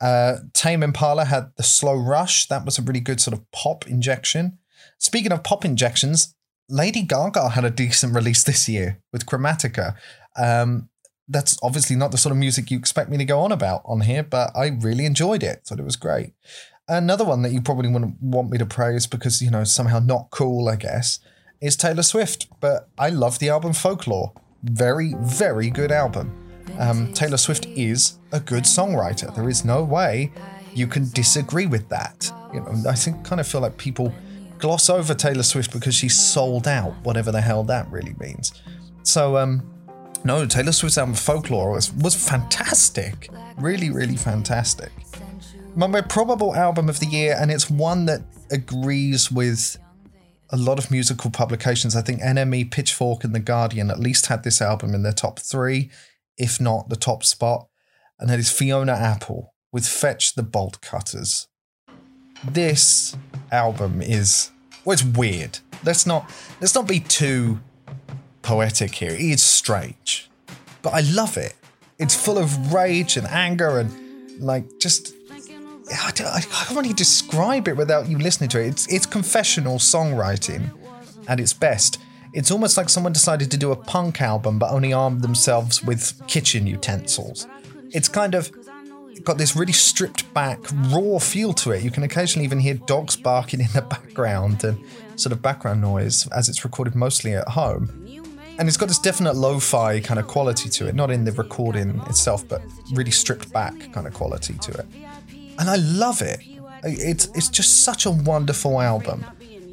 Uh, 0.00 0.36
Tame 0.54 0.82
Impala 0.82 1.26
had 1.26 1.52
the 1.56 1.62
Slow 1.62 1.94
Rush. 1.94 2.46
That 2.46 2.64
was 2.64 2.78
a 2.78 2.82
really 2.82 3.00
good 3.00 3.20
sort 3.20 3.36
of 3.36 3.50
pop 3.50 3.86
injection. 3.86 4.58
Speaking 4.98 5.32
of 5.32 5.44
pop 5.44 5.64
injections, 5.64 6.34
Lady 6.68 7.02
Gaga 7.02 7.50
had 7.50 7.64
a 7.64 7.70
decent 7.70 8.14
release 8.14 8.42
this 8.42 8.68
year 8.68 9.00
with 9.12 9.26
Chromatica. 9.26 9.96
Um, 10.36 10.88
that's 11.28 11.58
obviously 11.62 11.96
not 11.96 12.12
the 12.12 12.18
sort 12.18 12.32
of 12.32 12.38
music 12.38 12.70
you 12.70 12.78
expect 12.78 13.10
me 13.10 13.18
to 13.18 13.24
go 13.24 13.40
on 13.40 13.52
about 13.52 13.82
on 13.84 14.02
here, 14.02 14.22
but 14.22 14.50
I 14.56 14.68
really 14.68 15.06
enjoyed 15.06 15.42
it. 15.42 15.62
Thought 15.64 15.80
it 15.80 15.84
was 15.84 15.96
great. 15.96 16.34
Another 16.88 17.24
one 17.24 17.42
that 17.42 17.52
you 17.52 17.60
probably 17.60 17.88
wouldn't 17.88 18.20
want 18.22 18.50
me 18.50 18.58
to 18.58 18.66
praise 18.66 19.06
because, 19.06 19.42
you 19.42 19.50
know, 19.50 19.64
somehow 19.64 19.98
not 19.98 20.28
cool, 20.30 20.68
I 20.68 20.76
guess, 20.76 21.18
is 21.60 21.76
Taylor 21.76 22.04
Swift. 22.04 22.46
But 22.60 22.88
I 22.96 23.08
love 23.08 23.40
the 23.40 23.48
album 23.48 23.72
Folklore. 23.72 24.32
Very, 24.62 25.14
very 25.18 25.68
good 25.68 25.90
album. 25.90 26.32
Um, 26.78 27.12
Taylor 27.12 27.38
Swift 27.38 27.66
is 27.66 28.18
a 28.30 28.38
good 28.38 28.64
songwriter. 28.64 29.34
There 29.34 29.48
is 29.48 29.64
no 29.64 29.82
way 29.82 30.30
you 30.74 30.86
can 30.86 31.10
disagree 31.10 31.66
with 31.66 31.88
that. 31.88 32.30
You 32.52 32.60
know, 32.60 32.88
I 32.88 32.94
think 32.94 33.24
kind 33.24 33.40
of 33.40 33.48
feel 33.48 33.62
like 33.62 33.78
people 33.78 34.12
gloss 34.58 34.88
over 34.88 35.14
Taylor 35.14 35.42
Swift 35.42 35.72
because 35.72 35.94
she's 35.94 36.18
sold 36.18 36.68
out, 36.68 36.94
whatever 37.02 37.32
the 37.32 37.40
hell 37.40 37.64
that 37.64 37.90
really 37.90 38.14
means. 38.20 38.52
So, 39.02 39.36
um, 39.38 39.62
no, 40.26 40.44
Taylor 40.44 40.72
Swift's 40.72 40.98
album 40.98 41.14
Folklore 41.14 41.70
was, 41.70 41.92
was 41.92 42.14
fantastic. 42.16 43.30
Really, 43.56 43.90
really 43.90 44.16
fantastic. 44.16 44.90
My 45.76 46.00
probable 46.00 46.54
album 46.54 46.88
of 46.88 46.98
the 46.98 47.06
year, 47.06 47.36
and 47.38 47.50
it's 47.50 47.70
one 47.70 48.06
that 48.06 48.22
agrees 48.50 49.30
with 49.30 49.76
a 50.50 50.56
lot 50.56 50.78
of 50.78 50.90
musical 50.90 51.30
publications. 51.30 51.94
I 51.94 52.02
think 52.02 52.20
NME, 52.20 52.70
Pitchfork, 52.70 53.22
and 53.22 53.34
The 53.34 53.40
Guardian 53.40 53.90
at 53.90 54.00
least 54.00 54.26
had 54.26 54.42
this 54.42 54.60
album 54.60 54.94
in 54.94 55.02
their 55.02 55.12
top 55.12 55.38
three, 55.38 55.90
if 56.36 56.60
not 56.60 56.88
the 56.88 56.96
top 56.96 57.22
spot. 57.22 57.68
And 58.18 58.28
that 58.28 58.38
is 58.38 58.50
Fiona 58.50 58.92
Apple 58.92 59.54
with 59.70 59.86
Fetch 59.86 60.34
the 60.34 60.42
Bolt 60.42 60.80
Cutters. 60.80 61.46
This 62.44 63.16
album 63.52 64.02
is 64.02 64.50
well, 64.84 64.94
it's 64.94 65.04
weird. 65.04 65.58
Let's 65.84 66.06
not 66.06 66.30
let's 66.60 66.74
not 66.74 66.88
be 66.88 67.00
too 67.00 67.60
poetic 68.46 68.94
here. 68.94 69.16
It's 69.18 69.42
strange, 69.42 70.30
but 70.80 70.90
I 70.94 71.00
love 71.00 71.36
it. 71.36 71.54
It's 71.98 72.14
full 72.14 72.38
of 72.38 72.72
rage 72.72 73.16
and 73.16 73.26
anger 73.26 73.80
and 73.80 74.40
like 74.40 74.64
just. 74.78 75.14
I, 75.88 76.10
don't, 76.12 76.26
I 76.26 76.40
can't 76.40 76.70
really 76.70 76.92
describe 76.92 77.68
it 77.68 77.76
without 77.76 78.08
you 78.08 78.18
listening 78.18 78.50
to 78.50 78.60
it. 78.60 78.68
It's 78.68 78.92
it's 78.92 79.06
confessional 79.06 79.78
songwriting 79.78 80.70
at 81.28 81.40
its 81.40 81.52
best. 81.52 81.98
It's 82.32 82.50
almost 82.50 82.76
like 82.76 82.88
someone 82.88 83.12
decided 83.12 83.50
to 83.50 83.56
do 83.56 83.72
a 83.72 83.76
punk 83.76 84.20
album 84.20 84.58
but 84.58 84.70
only 84.70 84.92
armed 84.92 85.22
themselves 85.22 85.82
with 85.82 86.20
kitchen 86.26 86.66
utensils. 86.66 87.46
It's 87.92 88.08
kind 88.08 88.34
of 88.34 88.50
got 89.24 89.38
this 89.38 89.56
really 89.56 89.72
stripped 89.72 90.32
back, 90.34 90.58
raw 90.92 91.18
feel 91.18 91.52
to 91.54 91.72
it. 91.72 91.82
You 91.82 91.90
can 91.90 92.02
occasionally 92.02 92.44
even 92.44 92.60
hear 92.60 92.74
dogs 92.74 93.16
barking 93.16 93.60
in 93.60 93.72
the 93.72 93.82
background 93.94 94.62
and 94.64 94.78
sort 95.16 95.32
of 95.32 95.42
background 95.42 95.80
noise 95.80 96.28
as 96.28 96.48
it's 96.48 96.64
recorded 96.64 96.94
mostly 96.94 97.34
at 97.34 97.48
home. 97.48 98.05
And 98.58 98.68
it's 98.68 98.76
got 98.76 98.88
this 98.88 98.98
definite 98.98 99.36
lo 99.36 99.60
fi 99.60 100.00
kind 100.00 100.18
of 100.18 100.26
quality 100.26 100.68
to 100.70 100.88
it, 100.88 100.94
not 100.94 101.10
in 101.10 101.24
the 101.24 101.32
recording 101.32 102.00
itself, 102.08 102.46
but 102.48 102.62
really 102.92 103.10
stripped 103.10 103.52
back 103.52 103.74
kind 103.92 104.06
of 104.06 104.14
quality 104.14 104.54
to 104.54 104.72
it. 104.72 104.86
And 105.58 105.68
I 105.68 105.76
love 105.76 106.22
it. 106.22 106.40
It's, 106.84 107.26
it's 107.34 107.48
just 107.48 107.84
such 107.84 108.06
a 108.06 108.10
wonderful 108.10 108.80
album. 108.80 109.24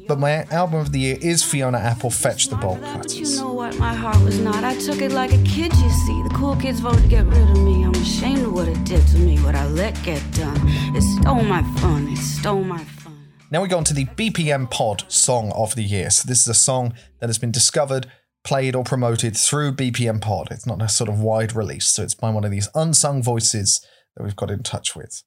But 0.06 0.18
my 0.18 0.44
album 0.50 0.80
of 0.80 0.92
the 0.92 1.00
year 1.00 1.16
is 1.22 1.42
Fiona 1.42 1.78
Apple 1.78 2.10
Fetch 2.10 2.48
the 2.48 2.56
Bolt 2.56 2.82
Cutters. 2.82 3.36
You 3.38 3.42
know 3.42 3.54
what? 3.54 3.78
My 3.78 3.94
heart 3.94 4.22
was 4.22 4.38
not. 4.38 4.62
I 4.62 4.76
took 4.76 5.00
it 5.00 5.12
like 5.12 5.32
a 5.32 5.42
kid, 5.44 5.72
you 5.72 5.90
see. 5.90 6.22
The 6.24 6.34
cool 6.34 6.56
kids 6.56 6.80
voted 6.80 7.04
to 7.04 7.08
get 7.08 7.24
rid 7.24 7.48
of 7.50 7.62
me. 7.62 7.84
I'm 7.84 7.94
ashamed 7.94 8.40
of 8.40 8.52
what 8.52 8.68
it 8.68 8.84
did 8.84 9.06
to 9.08 9.18
me, 9.18 9.38
what 9.38 9.54
I 9.54 9.66
let 9.68 10.00
get 10.02 10.22
done. 10.32 10.58
It 10.94 11.02
stole 11.02 11.42
my 11.42 11.62
fun. 11.80 12.08
It 12.08 12.18
stole 12.18 12.64
my 12.64 12.84
fun. 12.84 13.16
Now 13.50 13.62
we 13.62 13.68
go 13.68 13.78
on 13.78 13.84
to 13.84 13.94
the 13.94 14.04
BPM 14.04 14.70
Pod 14.70 15.04
Song 15.08 15.52
of 15.52 15.74
the 15.74 15.82
Year. 15.82 16.10
So 16.10 16.26
this 16.26 16.42
is 16.42 16.48
a 16.48 16.54
song 16.54 16.92
that 17.20 17.30
has 17.30 17.38
been 17.38 17.52
discovered, 17.52 18.10
played, 18.44 18.76
or 18.76 18.84
promoted 18.84 19.36
through 19.36 19.72
BPM 19.72 20.20
Pod. 20.20 20.48
It's 20.50 20.66
not 20.66 20.82
a 20.82 20.88
sort 20.88 21.08
of 21.08 21.20
wide 21.20 21.56
release, 21.56 21.86
so 21.86 22.02
it's 22.02 22.14
by 22.14 22.30
one 22.30 22.44
of 22.44 22.50
these 22.50 22.68
unsung 22.74 23.22
voices 23.22 23.84
that 24.16 24.22
we've 24.22 24.36
got 24.36 24.50
in 24.50 24.62
touch 24.62 24.94
with. 24.94 25.22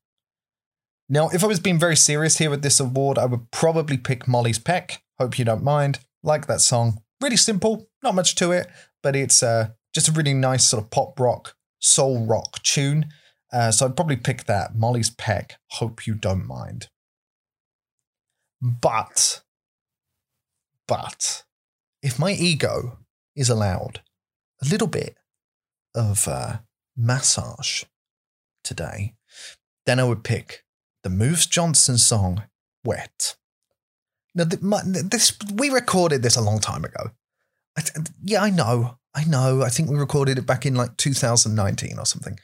Now, 1.09 1.29
if 1.29 1.43
I 1.43 1.47
was 1.47 1.59
being 1.59 1.79
very 1.79 1.95
serious 1.95 2.37
here 2.37 2.49
with 2.49 2.61
this 2.61 2.79
award, 2.79 3.17
I 3.17 3.25
would 3.25 3.51
probably 3.51 3.97
pick 3.97 4.27
Molly's 4.27 4.59
Peck. 4.59 5.03
Hope 5.19 5.39
you 5.39 5.45
don't 5.45 5.63
mind. 5.63 5.99
Like 6.21 6.47
that 6.47 6.61
song. 6.61 7.01
Really 7.21 7.37
simple, 7.37 7.87
not 8.03 8.15
much 8.15 8.35
to 8.35 8.51
it, 8.51 8.67
but 9.01 9.15
it's 9.15 9.41
uh, 9.41 9.69
just 9.95 10.09
a 10.09 10.11
really 10.11 10.33
nice 10.33 10.65
sort 10.65 10.83
of 10.83 10.91
pop 10.91 11.19
rock, 11.19 11.55
soul 11.79 12.25
rock 12.25 12.61
tune. 12.61 13.07
Uh, 13.51 13.71
so 13.71 13.85
I'd 13.85 13.95
probably 13.95 14.17
pick 14.17 14.43
that. 14.45 14.75
Molly's 14.75 15.09
Peck. 15.09 15.55
Hope 15.71 16.05
you 16.05 16.13
don't 16.13 16.45
mind. 16.45 16.89
But, 18.61 19.41
but, 20.87 21.43
if 22.01 22.19
my 22.19 22.31
ego 22.31 22.99
is 23.37 23.49
allowed 23.49 24.01
a 24.61 24.65
little 24.65 24.87
bit 24.87 25.15
of 25.95 26.27
uh, 26.27 26.57
massage 26.97 27.83
today, 28.63 29.13
then 29.85 29.99
I 29.99 30.03
would 30.03 30.23
pick 30.23 30.63
the 31.03 31.09
Moves 31.09 31.45
Johnson 31.45 31.97
song 31.97 32.43
"Wet." 32.83 33.35
Now, 34.35 34.43
this 34.43 35.37
we 35.53 35.69
recorded 35.69 36.23
this 36.23 36.35
a 36.35 36.41
long 36.41 36.59
time 36.59 36.83
ago. 36.83 37.11
I, 37.77 37.83
yeah, 38.23 38.41
I 38.41 38.49
know, 38.49 38.97
I 39.15 39.23
know. 39.23 39.61
I 39.61 39.69
think 39.69 39.89
we 39.89 39.95
recorded 39.95 40.37
it 40.37 40.45
back 40.45 40.65
in 40.65 40.75
like 40.75 40.97
2019 40.97 41.97
or 41.97 42.05
something. 42.05 42.39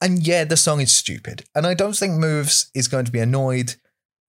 And 0.00 0.26
yeah, 0.26 0.44
the 0.44 0.56
song 0.56 0.80
is 0.80 0.94
stupid. 0.94 1.44
And 1.54 1.66
I 1.66 1.74
don't 1.74 1.96
think 1.96 2.14
Moves 2.14 2.70
is 2.74 2.88
going 2.88 3.04
to 3.04 3.12
be 3.12 3.20
annoyed 3.20 3.76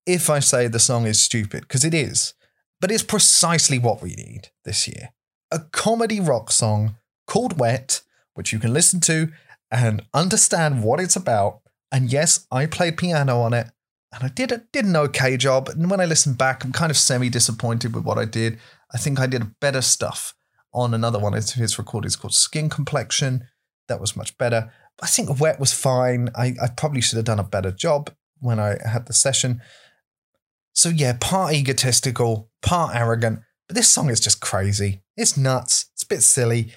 if 0.05 0.29
I 0.29 0.39
say 0.39 0.67
the 0.67 0.79
song 0.79 1.07
is 1.07 1.21
stupid, 1.21 1.61
because 1.61 1.83
it 1.83 1.93
is. 1.93 2.33
But 2.79 2.91
it's 2.91 3.03
precisely 3.03 3.79
what 3.79 4.01
we 4.01 4.09
need 4.09 4.49
this 4.65 4.87
year 4.87 5.13
a 5.53 5.59
comedy 5.71 6.19
rock 6.19 6.51
song 6.51 6.97
called 7.27 7.59
Wet, 7.59 8.01
which 8.33 8.51
you 8.51 8.59
can 8.59 8.73
listen 8.73 8.99
to 9.01 9.31
and 9.71 10.03
understand 10.13 10.83
what 10.83 10.99
it's 10.99 11.15
about 11.15 11.63
and 11.93 12.11
yes, 12.11 12.47
I 12.51 12.65
played 12.65 12.97
piano 12.97 13.41
on 13.41 13.53
it, 13.53 13.67
and 14.11 14.23
I 14.23 14.27
did 14.27 14.51
did 14.73 14.85
an 14.85 14.95
okay 14.95 15.37
job. 15.37 15.69
And 15.69 15.91
when 15.91 16.01
I 16.01 16.05
listen 16.05 16.33
back, 16.33 16.65
I'm 16.65 16.71
kind 16.71 16.89
of 16.89 16.97
semi 16.97 17.29
disappointed 17.29 17.93
with 17.93 18.03
what 18.03 18.17
I 18.17 18.25
did. 18.25 18.59
I 18.91 18.97
think 18.97 19.19
I 19.19 19.27
did 19.27 19.59
better 19.59 19.81
stuff 19.81 20.33
on 20.73 20.95
another 20.95 21.19
one 21.19 21.35
of 21.35 21.51
his 21.51 21.77
recordings 21.77 22.15
called 22.15 22.33
Skin 22.33 22.67
Complexion. 22.67 23.47
That 23.87 24.01
was 24.01 24.15
much 24.15 24.35
better. 24.39 24.71
I 25.03 25.07
think 25.07 25.39
Wet 25.39 25.59
was 25.59 25.71
fine. 25.71 26.29
I, 26.35 26.55
I 26.61 26.69
probably 26.75 27.01
should 27.01 27.17
have 27.17 27.25
done 27.25 27.39
a 27.39 27.43
better 27.43 27.71
job 27.71 28.09
when 28.39 28.59
I 28.59 28.77
had 28.83 29.05
the 29.05 29.13
session. 29.13 29.61
So 30.73 30.89
yeah, 30.89 31.15
part 31.19 31.53
egotistical, 31.53 32.49
part 32.63 32.95
arrogant, 32.95 33.41
but 33.67 33.75
this 33.75 33.89
song 33.89 34.09
is 34.09 34.19
just 34.19 34.41
crazy. 34.41 35.01
It's 35.17 35.37
nuts. 35.37 35.89
It's 35.93 36.03
a 36.03 36.07
bit 36.07 36.21
silly. 36.21 36.71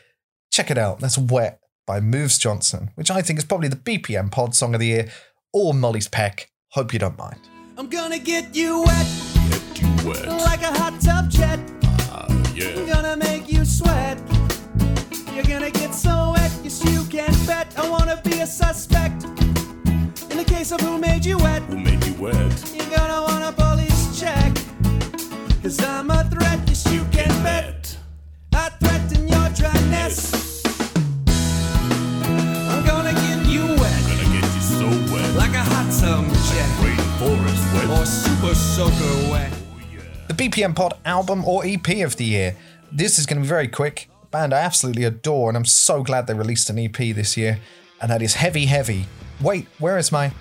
Check 0.51 0.71
it 0.71 0.79
out. 0.79 1.01
That's 1.01 1.19
Wet 1.19 1.61
by 1.87 2.01
Moves 2.01 2.39
Johnson, 2.39 2.91
which 2.95 3.11
I 3.11 3.23
think 3.23 3.39
is 3.39 3.45
probably 3.45 3.69
the 3.69 3.77
BPM 3.77 4.31
pod 4.31 4.55
song 4.55 4.75
of 4.75 4.81
the 4.81 4.87
year, 4.87 5.09
or 5.53 5.73
Molly's 5.75 6.09
Peck. 6.09 6.51
Hope 6.71 6.93
you 6.93 6.99
don't 6.99 7.17
mind. 7.19 7.41
I'm 7.79 7.89
gonna 7.89 8.19
get 8.19 8.55
you 8.55 8.83
wet, 8.83 9.07
get 9.51 9.83
you 9.83 10.09
wet. 10.09 10.27
like 10.29 10.63
a 10.63 10.73
hot 10.79 11.01
tub 11.01 11.29
jet. 11.31 11.61
Ah, 12.11 12.27
yeah. 12.55 12.69
I'm 12.77 12.87
gonna 12.87 13.17
make 13.17 13.51
you 13.53 13.65
sweat. 13.65 14.19
You're 15.35 15.45
gonna 15.45 15.71
get 15.71 15.95
so 15.95 16.33
wet, 16.35 16.51
yes 16.65 16.83
you 16.85 17.05
can 17.05 17.33
bet. 17.47 17.73
I 17.79 17.89
wanna 17.89 18.21
be 18.25 18.41
a 18.41 18.47
suspect. 18.47 19.25
In 20.31 20.37
the 20.39 20.45
case 20.47 20.73
of 20.73 20.81
who 20.81 20.99
made 20.99 21.25
you 21.25 21.39
wet, 21.39 21.63
who 21.63 21.79
made 21.79 22.05
you 22.05 22.15
wet? 22.15 22.73
You're 22.75 22.91
gonna 22.97 23.23
want 23.23 23.45
a 23.45 23.53
police 23.53 24.19
check. 24.19 24.53
Cause 25.63 25.83
I'm 25.85 26.11
a 26.11 26.25
threat, 26.31 26.46
yes 27.47 27.63
you 27.65 27.73
can 27.73 27.73
bet. 27.73 27.99
I 28.53 28.69
threaten 28.81 29.29
your 29.29 29.49
dryness. 29.51 30.33
Yes. 30.33 30.67
like 35.37 35.55
a 35.55 35.63
hot 35.63 35.91
tub 36.01 36.25
jet. 36.49 36.71
Rainforest 36.81 37.75
wet. 37.75 38.01
Or 38.01 38.07
super 38.07 38.55
soaker 38.55 39.31
wet. 39.31 39.53
Oh, 39.53 40.27
the 40.29 40.35
BPM 40.35 40.75
Pod 40.75 40.95
album 41.05 41.45
or 41.45 41.65
EP 41.65 42.05
of 42.05 42.17
the 42.17 42.25
year. 42.25 42.57
This 42.93 43.19
is 43.19 43.27
going 43.27 43.39
to 43.39 43.43
be 43.43 43.49
very 43.49 43.69
quick. 43.69 44.09
Band 44.31 44.53
I 44.53 44.61
absolutely 44.61 45.05
adore, 45.05 45.49
and 45.49 45.57
I'm 45.57 45.65
so 45.65 46.03
glad 46.03 46.27
they 46.27 46.35
released 46.35 46.71
an 46.71 46.79
EP 46.79 46.97
this 46.97 47.37
year. 47.37 47.61
And 48.01 48.11
that 48.11 48.23
is 48.23 48.35
Heavy 48.35 48.67
Heavy. 48.67 49.07
Wait, 49.41 49.67
where 49.79 49.99
is 49.99 50.13
my. 50.13 50.33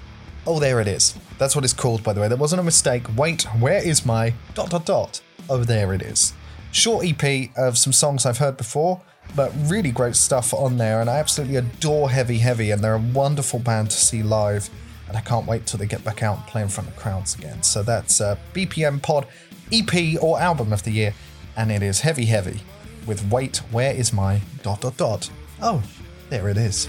Oh, 0.47 0.59
there 0.59 0.79
it 0.79 0.88
is. 0.88 1.15
That's 1.38 1.55
what 1.55 1.63
it's 1.63 1.74
called, 1.74 2.03
by 2.03 2.13
the 2.13 2.21
way. 2.21 2.27
That 2.27 2.39
wasn't 2.39 2.59
a 2.59 2.63
mistake. 2.63 3.03
Wait, 3.17 3.43
where 3.59 3.83
is 3.83 4.05
my. 4.05 4.33
dot 4.53 4.69
dot 4.69 4.85
dot. 4.85 5.21
Oh, 5.50 5.63
there 5.63 5.93
it 5.93 6.01
is. 6.01 6.33
Short 6.75 7.05
EP 7.05 7.50
of 7.58 7.77
some 7.77 7.94
songs 7.94 8.25
I've 8.25 8.38
heard 8.38 8.58
before, 8.58 9.01
but 9.36 9.51
really 9.67 9.91
great 9.91 10.15
stuff 10.15 10.53
on 10.53 10.77
there. 10.77 11.00
And 11.00 11.10
I 11.10 11.17
absolutely 11.17 11.55
adore 11.55 12.10
Heavy 12.10 12.39
Heavy, 12.39 12.72
and 12.72 12.84
they're 12.84 12.96
a 12.96 13.00
wonderful 13.00 13.60
band 13.60 13.91
to 13.91 13.98
see 13.98 14.22
live 14.22 14.70
and 15.08 15.17
I 15.17 15.22
can't 15.22 15.46
wait 15.46 15.65
till 15.65 15.77
they 15.77 15.86
get 15.86 16.03
back 16.03 16.24
out 16.24 16.38
and 16.38 16.48
play 16.48 16.62
in 16.62 16.67
front 16.67 16.89
of 16.89 16.96
crowds 16.96 17.36
again. 17.36 17.63
So 17.63 17.84
that's 17.84 18.22
uh, 18.22 18.38
BPM 18.53 19.01
Pod 19.01 19.27
EP 19.72 20.22
or 20.22 20.39
album 20.39 20.74
of 20.74 20.84
the 20.84 20.91
year, 20.91 21.13
and 21.55 21.72
it 21.72 21.82
is 21.82 22.01
heavy, 22.01 22.25
heavy 22.25 22.62
with 23.05 23.32
Wait, 23.32 23.58
Where 23.72 23.94
Is 23.94 24.12
My 24.12 24.41
dot 24.63 24.82
dot 24.82 24.98
dot. 24.98 25.29
Oh, 25.62 25.82
there 26.29 26.50
it 26.50 26.58
is. 26.58 26.88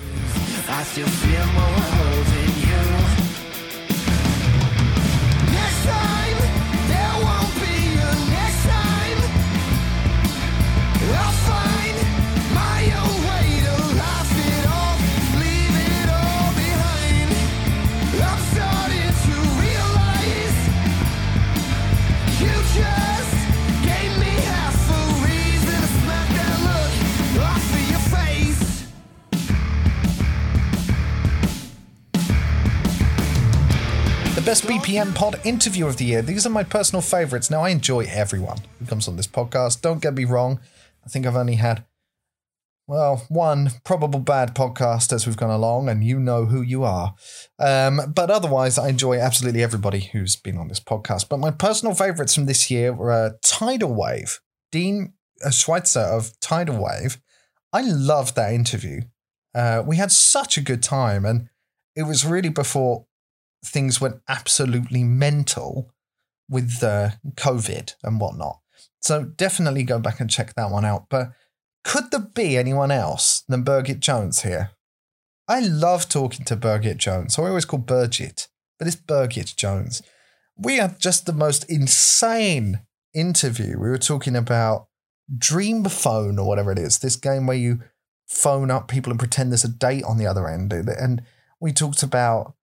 Best 34.46 34.62
BPM 34.62 35.12
pod 35.12 35.40
interview 35.42 35.88
of 35.88 35.96
the 35.96 36.04
year. 36.04 36.22
These 36.22 36.46
are 36.46 36.50
my 36.50 36.62
personal 36.62 37.02
favorites. 37.02 37.50
Now, 37.50 37.62
I 37.62 37.70
enjoy 37.70 38.06
everyone 38.08 38.58
who 38.78 38.86
comes 38.86 39.08
on 39.08 39.16
this 39.16 39.26
podcast. 39.26 39.80
Don't 39.80 40.00
get 40.00 40.14
me 40.14 40.24
wrong. 40.24 40.60
I 41.04 41.08
think 41.08 41.26
I've 41.26 41.34
only 41.34 41.56
had, 41.56 41.84
well, 42.86 43.26
one 43.28 43.70
probable 43.82 44.20
bad 44.20 44.54
podcast 44.54 45.12
as 45.12 45.26
we've 45.26 45.36
gone 45.36 45.50
along, 45.50 45.88
and 45.88 46.04
you 46.04 46.20
know 46.20 46.44
who 46.44 46.62
you 46.62 46.84
are. 46.84 47.16
Um, 47.58 48.00
but 48.14 48.30
otherwise, 48.30 48.78
I 48.78 48.88
enjoy 48.88 49.18
absolutely 49.18 49.64
everybody 49.64 49.98
who's 50.12 50.36
been 50.36 50.58
on 50.58 50.68
this 50.68 50.78
podcast. 50.78 51.28
But 51.28 51.40
my 51.40 51.50
personal 51.50 51.96
favorites 51.96 52.36
from 52.36 52.46
this 52.46 52.70
year 52.70 52.92
were 52.92 53.10
uh, 53.10 53.30
Tidal 53.42 53.94
Wave, 53.94 54.38
Dean 54.70 55.14
uh, 55.44 55.50
Schweitzer 55.50 55.98
of 55.98 56.38
Tidal 56.38 56.80
Wave. 56.80 57.20
I 57.72 57.80
loved 57.80 58.36
that 58.36 58.52
interview. 58.52 59.00
Uh, 59.52 59.82
we 59.84 59.96
had 59.96 60.12
such 60.12 60.56
a 60.56 60.62
good 60.62 60.84
time, 60.84 61.24
and 61.24 61.48
it 61.96 62.04
was 62.04 62.24
really 62.24 62.50
before 62.50 63.06
things 63.64 64.00
went 64.00 64.20
absolutely 64.28 65.04
mental 65.04 65.92
with 66.48 66.82
uh, 66.82 67.10
COVID 67.34 67.94
and 68.02 68.20
whatnot. 68.20 68.60
So 69.00 69.24
definitely 69.24 69.82
go 69.82 69.98
back 69.98 70.20
and 70.20 70.30
check 70.30 70.54
that 70.54 70.70
one 70.70 70.84
out. 70.84 71.06
But 71.08 71.32
could 71.84 72.10
there 72.10 72.20
be 72.20 72.56
anyone 72.56 72.90
else 72.90 73.42
than 73.48 73.64
Birgit 73.64 74.00
Jones 74.00 74.42
here? 74.42 74.70
I 75.48 75.60
love 75.60 76.08
talking 76.08 76.44
to 76.46 76.56
Birgit 76.56 76.96
Jones. 76.96 77.34
So 77.34 77.44
I 77.44 77.48
always 77.48 77.64
call 77.64 77.78
Birgit, 77.78 78.48
but 78.78 78.88
it's 78.88 78.96
Birgit 78.96 79.54
Jones. 79.54 80.02
We 80.56 80.76
had 80.76 80.98
just 80.98 81.26
the 81.26 81.32
most 81.32 81.64
insane 81.70 82.80
interview. 83.14 83.78
We 83.78 83.88
were 83.88 83.98
talking 83.98 84.34
about 84.34 84.88
Dream 85.38 85.84
Phone 85.84 86.38
or 86.38 86.48
whatever 86.48 86.72
it 86.72 86.78
is, 86.78 86.98
this 86.98 87.16
game 87.16 87.46
where 87.46 87.56
you 87.56 87.80
phone 88.26 88.70
up 88.70 88.88
people 88.88 89.12
and 89.12 89.18
pretend 89.20 89.52
there's 89.52 89.64
a 89.64 89.68
date 89.68 90.02
on 90.02 90.18
the 90.18 90.26
other 90.26 90.48
end. 90.48 90.72
And 90.72 91.22
we 91.60 91.72
talked 91.72 92.02
about 92.02 92.55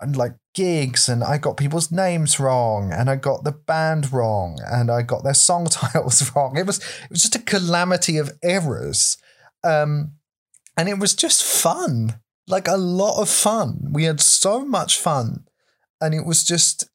and 0.00 0.16
like 0.16 0.32
gigs 0.54 1.08
and 1.08 1.22
I 1.24 1.38
got 1.38 1.56
people's 1.56 1.90
names 1.90 2.38
wrong 2.38 2.92
and 2.92 3.10
I 3.10 3.16
got 3.16 3.44
the 3.44 3.52
band 3.52 4.12
wrong 4.12 4.58
and 4.66 4.90
I 4.90 5.02
got 5.02 5.24
their 5.24 5.34
song 5.34 5.66
titles 5.70 6.34
wrong. 6.34 6.56
It 6.56 6.66
was 6.66 6.78
it 6.78 7.10
was 7.10 7.22
just 7.22 7.36
a 7.36 7.40
calamity 7.40 8.18
of 8.18 8.32
errors. 8.42 9.16
Um 9.64 10.12
and 10.76 10.88
it 10.88 10.98
was 10.98 11.14
just 11.14 11.42
fun. 11.42 12.20
Like 12.46 12.68
a 12.68 12.76
lot 12.76 13.20
of 13.20 13.28
fun. 13.28 13.90
We 13.92 14.04
had 14.04 14.20
so 14.20 14.64
much 14.64 14.98
fun 14.98 15.44
and 16.00 16.14
it 16.14 16.24
was 16.24 16.44
just 16.44 16.88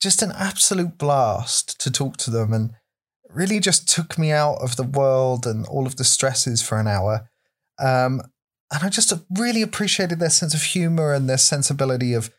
just 0.00 0.22
an 0.22 0.32
absolute 0.32 0.96
blast 0.96 1.78
to 1.80 1.90
talk 1.90 2.16
to 2.16 2.30
them 2.30 2.52
and 2.52 2.70
really 3.28 3.60
just 3.60 3.88
took 3.88 4.18
me 4.18 4.30
out 4.30 4.56
of 4.62 4.76
the 4.76 4.84
world 4.84 5.46
and 5.46 5.66
all 5.66 5.86
of 5.86 5.96
the 5.96 6.04
stresses 6.04 6.62
for 6.62 6.78
an 6.78 6.86
hour. 6.86 7.28
Um, 7.78 8.22
and 8.74 8.82
I 8.82 8.88
just 8.88 9.12
really 9.30 9.62
appreciated 9.62 10.18
their 10.18 10.30
sense 10.30 10.52
of 10.52 10.62
humor 10.62 11.12
and 11.12 11.28
their 11.28 11.38
sensibility 11.38 12.12
of 12.12 12.30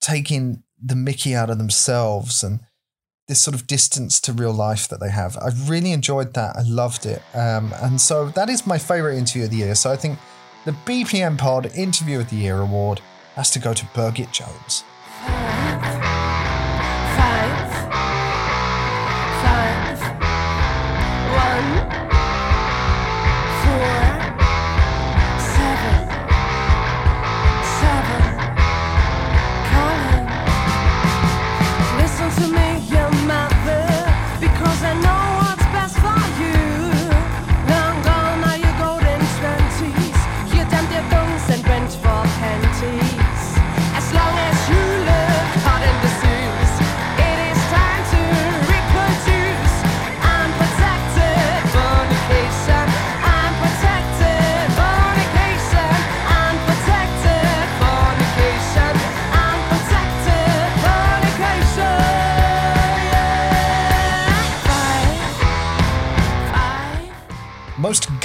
taking 0.00 0.62
the 0.80 0.94
Mickey 0.94 1.34
out 1.34 1.50
of 1.50 1.58
themselves 1.58 2.44
and 2.44 2.60
this 3.26 3.40
sort 3.42 3.54
of 3.54 3.66
distance 3.66 4.20
to 4.20 4.32
real 4.32 4.52
life 4.52 4.88
that 4.88 5.00
they 5.00 5.10
have. 5.10 5.36
I 5.36 5.50
really 5.66 5.92
enjoyed 5.92 6.34
that. 6.34 6.56
I 6.56 6.62
loved 6.62 7.04
it. 7.04 7.22
Um, 7.34 7.74
and 7.82 8.00
so 8.00 8.28
that 8.30 8.48
is 8.48 8.66
my 8.66 8.78
favorite 8.78 9.18
interview 9.18 9.44
of 9.44 9.50
the 9.50 9.56
year. 9.56 9.74
So 9.74 9.90
I 9.90 9.96
think 9.96 10.18
the 10.64 10.72
BPM 10.72 11.36
Pod 11.36 11.66
Interview 11.74 12.20
of 12.20 12.30
the 12.30 12.36
Year 12.36 12.60
award 12.60 13.00
has 13.34 13.50
to 13.50 13.58
go 13.58 13.74
to 13.74 13.84
Birgit 13.86 14.32
Jones. 14.32 14.84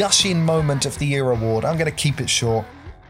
Gushing 0.04 0.44
moment 0.44 0.86
of 0.86 1.00
the 1.00 1.06
year 1.06 1.32
award. 1.32 1.64
I'm 1.64 1.78
going 1.78 1.90
to 1.90 1.96
keep 1.96 2.20
it 2.20 2.30
short. 2.30 2.66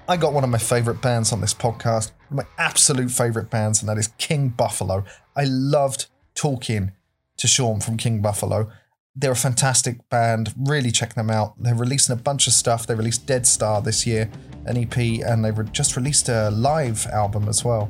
I 0.08 0.16
got 0.16 0.32
one 0.32 0.44
of 0.44 0.52
my 0.52 0.60
favorite 0.60 1.02
bands 1.02 1.34
on 1.34 1.42
this 1.42 1.52
podcast, 1.52 2.12
my 2.30 2.44
absolute 2.60 3.10
favorite 3.10 3.50
bands, 3.50 3.82
and 3.82 3.90
that 3.90 3.98
is 3.98 4.10
King 4.20 4.50
Buffalo. 4.50 5.04
I 5.36 5.46
loved 5.46 6.06
talking 6.36 6.92
to 7.38 7.48
Sean 7.48 7.80
from 7.80 7.98
King 7.98 8.22
Buffalo. 8.22 8.70
They're 9.16 9.32
a 9.32 9.36
fantastic 9.36 10.08
band. 10.10 10.54
Really 10.56 10.92
check 10.92 11.16
them 11.16 11.32
out. 11.32 11.56
They're 11.58 11.74
releasing 11.74 12.14
a 12.14 12.16
bunch 12.16 12.46
of 12.46 12.54
stuff. 12.54 12.86
They 12.86 12.94
released 12.94 13.26
Dead 13.26 13.48
Star 13.48 13.82
this 13.82 14.06
year, 14.06 14.30
an 14.68 14.78
EP, 14.78 14.96
and 15.26 15.44
they've 15.44 15.72
just 15.72 15.96
released 15.96 16.30
a 16.30 16.52
live 16.52 17.08
album 17.08 17.50
as 17.50 17.66
well. 17.66 17.90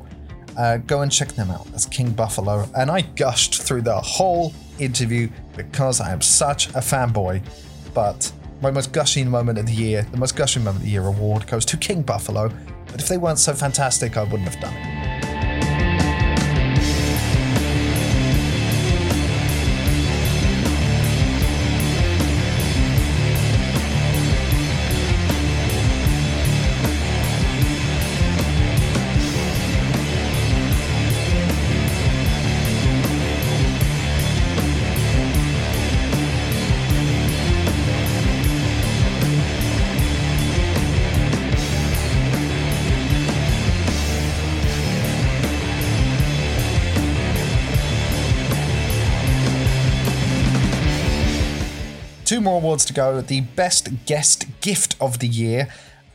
Uh, 0.56 0.78
go 0.78 1.02
and 1.02 1.12
check 1.12 1.32
them 1.32 1.50
out. 1.50 1.66
That's 1.66 1.84
King 1.84 2.12
Buffalo. 2.12 2.66
And 2.74 2.90
I 2.90 3.02
gushed 3.02 3.62
through 3.64 3.82
the 3.82 4.00
whole 4.00 4.54
interview 4.78 5.28
because 5.58 6.00
I 6.00 6.10
am 6.10 6.22
such 6.22 6.68
a 6.68 6.80
fanboy. 6.80 7.46
But 7.92 8.32
my 8.64 8.70
most 8.70 8.92
gushing 8.92 9.28
moment 9.28 9.58
of 9.58 9.66
the 9.66 9.74
year, 9.74 10.06
the 10.10 10.16
most 10.16 10.36
gushing 10.36 10.64
moment 10.64 10.78
of 10.78 10.84
the 10.84 10.90
year 10.90 11.06
award 11.06 11.46
goes 11.46 11.66
to 11.66 11.76
King 11.76 12.00
Buffalo. 12.00 12.50
But 12.86 12.98
if 12.98 13.08
they 13.08 13.18
weren't 13.18 13.38
so 13.38 13.52
fantastic, 13.52 14.16
I 14.16 14.22
wouldn't 14.22 14.48
have 14.48 14.58
done 14.58 14.72
it. 14.74 15.23
Go. 52.94 53.20
The 53.20 53.40
best 53.40 54.06
guest 54.06 54.46
gift 54.60 54.96
of 55.00 55.18
the 55.18 55.28
year 55.28 55.68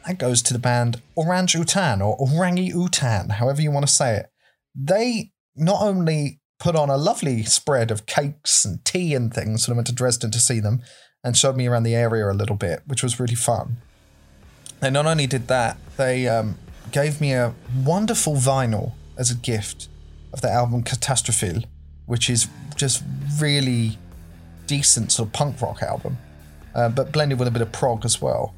that 0.08 0.18
goes 0.18 0.42
to 0.44 0.54
the 0.54 0.60
band 0.60 1.02
Orange 1.16 1.56
Utan 1.56 2.02
or 2.02 2.18
Orangi 2.18 2.74
Utan, 2.74 3.30
however 3.30 3.62
you 3.62 3.72
want 3.72 3.86
to 3.86 3.92
say 3.92 4.16
it. 4.16 4.28
They 4.74 5.32
not 5.56 5.82
only 5.82 6.40
put 6.60 6.76
on 6.76 6.90
a 6.90 6.98
lovely 6.98 7.44
spread 7.44 7.92
of 7.92 8.06
cakes 8.06 8.66
and 8.66 8.84
tea 8.84 9.14
and 9.14 9.34
things 9.34 9.68
when 9.68 9.76
I 9.76 9.78
went 9.78 9.88
to 9.88 9.94
Dresden 9.94 10.32
to 10.32 10.40
see 10.40 10.60
them 10.60 10.82
and 11.24 11.38
showed 11.38 11.56
me 11.56 11.68
around 11.68 11.84
the 11.84 11.96
area 11.96 12.30
a 12.30 12.34
little 12.34 12.56
bit, 12.56 12.82
which 12.86 13.04
was 13.04 13.20
really 13.20 13.36
fun. 13.36 13.78
They 14.80 14.90
not 14.90 15.06
only 15.06 15.28
did 15.28 15.48
that, 15.48 15.78
they 15.98 16.28
um, 16.28 16.58
gave 16.92 17.20
me 17.20 17.34
a 17.34 17.54
wonderful 17.84 18.36
vinyl 18.36 18.94
as 19.18 19.30
a 19.30 19.36
gift 19.36 19.90
of 20.32 20.42
the 20.42 20.50
album 20.50 20.84
Catastrophil, 20.84 21.66
which 22.06 22.30
is 22.30 22.48
just 22.76 23.04
really 23.40 23.98
decent 24.68 25.12
sort 25.12 25.28
of 25.28 25.34
punk 25.34 25.62
rock 25.62 25.82
album, 25.82 26.18
uh, 26.76 26.90
but 26.90 27.12
blended 27.12 27.40
with 27.40 27.48
a 27.48 27.52
bit 27.52 27.62
of 27.62 27.72
prog 27.72 28.06
as 28.06 28.22
well. 28.22 28.54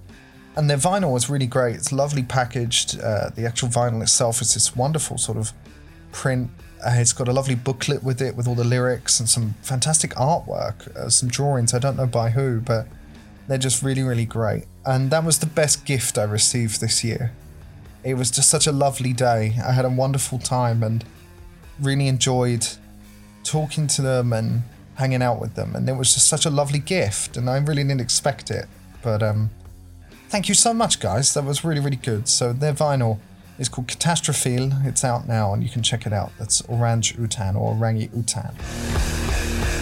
And 0.56 0.70
their 0.70 0.78
vinyl 0.78 1.14
was 1.14 1.30
really 1.30 1.48
great. 1.48 1.76
It's 1.76 1.92
lovely 1.92 2.24
packaged. 2.24 3.00
Uh, 3.00 3.30
the 3.30 3.46
actual 3.46 3.70
vinyl 3.70 4.02
itself 4.02 4.42
is 4.42 4.54
this 4.54 4.76
wonderful 4.76 5.18
sort 5.18 5.38
of 5.38 5.54
print. 6.12 6.50
Uh, 6.86 6.96
it's 6.96 7.14
got 7.14 7.28
a 7.28 7.34
lovely 7.34 7.56
booklet 7.56 8.04
with 8.04 8.22
it, 8.22 8.36
with 8.36 8.48
all 8.48 8.56
the 8.56 8.64
lyrics 8.64 9.20
and 9.20 9.30
some 9.30 9.56
fantastic 9.62 10.12
artwork, 10.16 10.94
uh, 10.96 11.10
some 11.10 11.30
drawings. 11.30 11.74
I 11.74 11.80
don't 11.80 11.96
know 11.96 12.08
by 12.08 12.32
who, 12.32 12.60
but 12.60 12.88
they're 13.48 13.58
just 13.58 13.82
really, 13.82 14.04
really 14.04 14.26
great. 14.26 14.66
And 14.86 15.10
that 15.12 15.24
was 15.24 15.40
the 15.40 15.46
best 15.46 15.86
gift 15.86 16.18
I 16.18 16.24
received 16.24 16.82
this 16.82 17.04
year. 17.04 17.32
It 18.04 18.16
was 18.16 18.32
just 18.32 18.50
such 18.50 18.68
a 18.68 18.72
lovely 18.72 19.14
day. 19.14 19.56
I 19.64 19.72
had 19.72 19.86
a 19.86 19.90
wonderful 19.90 20.40
time 20.40 20.84
and 20.84 21.06
really 21.80 22.08
enjoyed 22.08 22.68
talking 23.44 23.88
to 23.88 24.02
them 24.02 24.34
and 24.34 24.64
hanging 25.02 25.22
out 25.22 25.42
with 25.42 25.56
them. 25.56 25.76
And 25.76 25.90
it 25.90 25.94
was 25.94 26.14
just 26.14 26.28
such 26.28 26.46
a 26.46 26.50
lovely 26.50 26.80
gift. 26.80 27.36
And 27.36 27.50
I 27.50 27.58
really 27.58 27.84
didn't 27.84 28.02
expect 28.02 28.50
it. 28.52 28.68
But 29.02 29.22
um, 29.22 29.50
thank 30.30 30.48
you 30.48 30.56
so 30.56 30.74
much, 30.74 31.00
guys. 31.00 31.34
That 31.34 31.44
was 31.44 31.66
really, 31.66 31.82
really 31.82 32.04
good. 32.12 32.30
So 32.30 32.54
their 32.54 32.74
vinyl 32.74 33.20
is 33.60 33.68
called 33.68 33.88
Catastrophile. 33.88 34.86
It's 34.86 35.04
out 35.04 35.28
now 35.28 35.54
and 35.54 35.64
you 35.64 35.70
can 35.70 35.84
check 35.84 36.06
it 36.06 36.14
out. 36.14 36.32
That's 36.40 36.62
Orange 36.62 37.18
Utan 37.18 37.56
or 37.56 37.74
Orangi 37.74 38.10
Utan. 38.16 39.81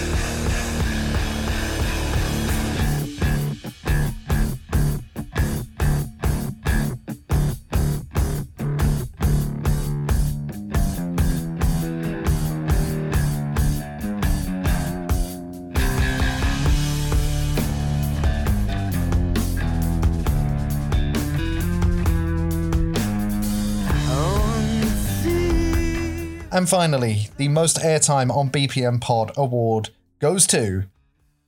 And 26.59 26.67
finally, 26.67 27.29
the 27.37 27.47
most 27.47 27.77
airtime 27.77 28.29
on 28.29 28.49
BPM 28.49 28.99
Pod 28.99 29.31
award 29.37 29.91
goes 30.19 30.45
to 30.47 30.87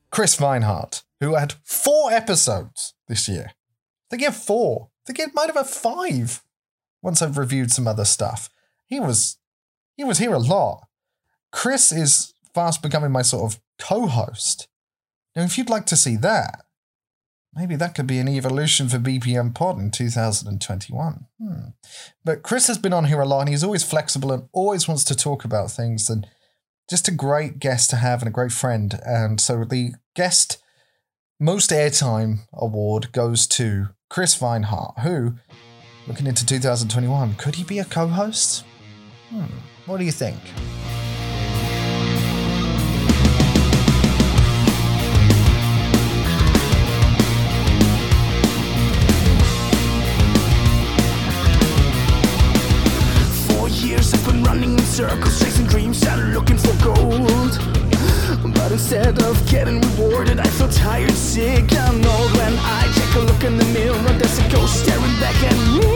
Chris 0.10 0.38
Weinhardt, 0.38 1.04
who 1.20 1.36
had 1.36 1.56
four 1.66 2.14
episodes 2.14 2.94
this 3.10 3.28
year. 3.28 3.48
I 3.50 3.54
think 4.10 4.22
he 4.22 4.26
had 4.26 4.36
four. 4.38 4.88
I 4.88 5.12
think 5.12 5.20
he 5.20 5.36
might 5.36 5.48
have 5.48 5.58
had 5.58 5.68
five. 5.68 6.42
Once 7.02 7.22
I've 7.22 7.38
reviewed 7.38 7.74
some 7.74 7.90
other 7.90 8.06
stuff, 8.06 8.50
he 8.86 9.02
was 9.02 9.38
he 9.98 10.06
was 10.06 10.20
here 10.20 10.32
a 10.32 10.40
lot. 10.40 10.88
Chris 11.52 11.92
is 11.92 12.34
fast 12.54 12.82
becoming 12.82 13.12
my 13.12 13.22
sort 13.22 13.52
of 13.52 13.60
co-host. 13.80 14.70
Now, 15.36 15.44
if 15.44 15.58
you'd 15.58 15.70
like 15.70 15.88
to 15.88 15.98
see 15.98 16.16
that, 16.16 16.62
maybe 17.54 17.76
that 17.76 17.96
could 17.96 18.08
be 18.08 18.20
an 18.20 18.30
evolution 18.30 18.88
for 18.88 18.98
BPM 18.98 19.54
Pod 19.54 19.80
in 19.80 19.92
2021. 19.92 21.26
Hmm. 21.40 21.54
But 22.24 22.44
Chris 22.44 22.68
has 22.68 22.78
been 22.78 22.94
on 22.94 23.06
here 23.06 23.22
a 23.22 23.26
lot 23.26 23.42
and 23.42 23.50
he's 23.50 23.64
always 23.64 23.84
flexible 23.84 24.32
and 24.32 24.48
always 24.54 24.88
wants 24.88 25.04
to 25.06 25.16
talk 25.16 25.44
about 25.44 25.72
things 25.72 26.10
and 26.10 26.28
just 26.90 27.08
a 27.08 27.12
great 27.12 27.60
guest 27.60 27.90
to 27.90 27.96
have 27.98 28.22
and 28.22 28.30
a 28.30 28.32
great 28.32 28.52
friend. 28.52 29.00
And 29.06 29.40
so 29.40 29.64
the 29.64 29.94
guest 30.16 30.62
most 31.40 31.72
airtime 31.72 32.40
award 32.54 33.12
goes 33.12 33.48
to 33.48 33.88
Chris 34.10 34.38
Weinhardt, 34.40 35.00
who, 35.00 35.36
looking 36.08 36.28
into 36.28 36.46
2021, 36.46 37.36
could 37.36 37.56
he 37.56 37.64
be 37.64 37.80
a 37.80 37.86
co 37.86 38.08
host? 38.08 38.64
Hmm. 39.30 39.46
What 39.86 39.98
do 39.98 40.06
you 40.06 40.12
think? 40.12 40.38
Circles, 54.92 55.40
chasing 55.40 55.66
dreams 55.68 56.06
and 56.06 56.34
looking 56.34 56.58
for 56.58 56.76
gold. 56.84 57.58
But 58.54 58.74
instead 58.74 59.22
of 59.24 59.50
getting 59.50 59.80
rewarded, 59.80 60.38
I 60.40 60.48
feel 60.48 60.68
tired, 60.68 61.12
sick, 61.12 61.72
and 61.72 62.06
old. 62.06 62.32
When 62.34 62.54
I 62.60 62.92
take 62.94 63.16
a 63.16 63.20
look 63.20 63.44
in 63.46 63.56
the 63.56 63.64
mirror, 63.66 63.96
there's 64.20 64.38
a 64.40 64.50
ghost 64.50 64.84
staring 64.84 65.18
back 65.22 65.36
at 65.44 65.56
me. 65.76 65.88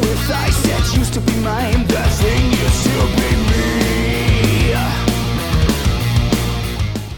With 0.00 0.30
eyes 0.30 0.62
that 0.62 0.94
used 0.96 1.12
to 1.12 1.20
be 1.20 1.34
mine, 1.40 1.86
that 1.88 2.10
thing 2.22 2.52
used 2.64 2.84
to 2.88 2.96
be 3.20 3.30
me. 3.50 4.72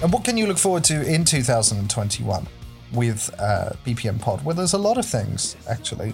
And 0.03 0.12
what 0.12 0.25
can 0.25 0.37
you 0.37 0.49
look 0.49 0.59
forward 0.59 0.83
to 0.85 1.07
in 1.07 1.25
2021 1.25 2.49
with 2.92 3.31
uh, 3.38 3.70
BPM 3.87 4.20
Pod? 4.20 4.44
Well, 4.44 4.57
there's 4.57 4.75
a 4.75 4.79
lot 4.79 4.99
of 4.99 5.07
things, 5.07 5.57
actually. 5.68 6.12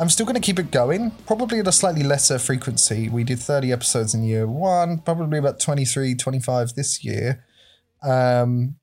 I'm 0.00 0.08
still 0.08 0.26
going 0.26 0.34
to 0.34 0.40
keep 0.40 0.58
it 0.58 0.72
going, 0.72 1.12
probably 1.24 1.60
at 1.60 1.68
a 1.68 1.72
slightly 1.72 2.02
lesser 2.02 2.38
frequency. 2.40 3.08
We 3.08 3.22
did 3.22 3.38
30 3.38 3.70
episodes 3.70 4.12
in 4.12 4.24
year 4.24 4.46
one, 4.46 4.98
probably 4.98 5.38
about 5.38 5.60
23, 5.60 6.16
25 6.16 6.74
this 6.74 7.04
year. 7.04 7.44
Um, 8.02 8.76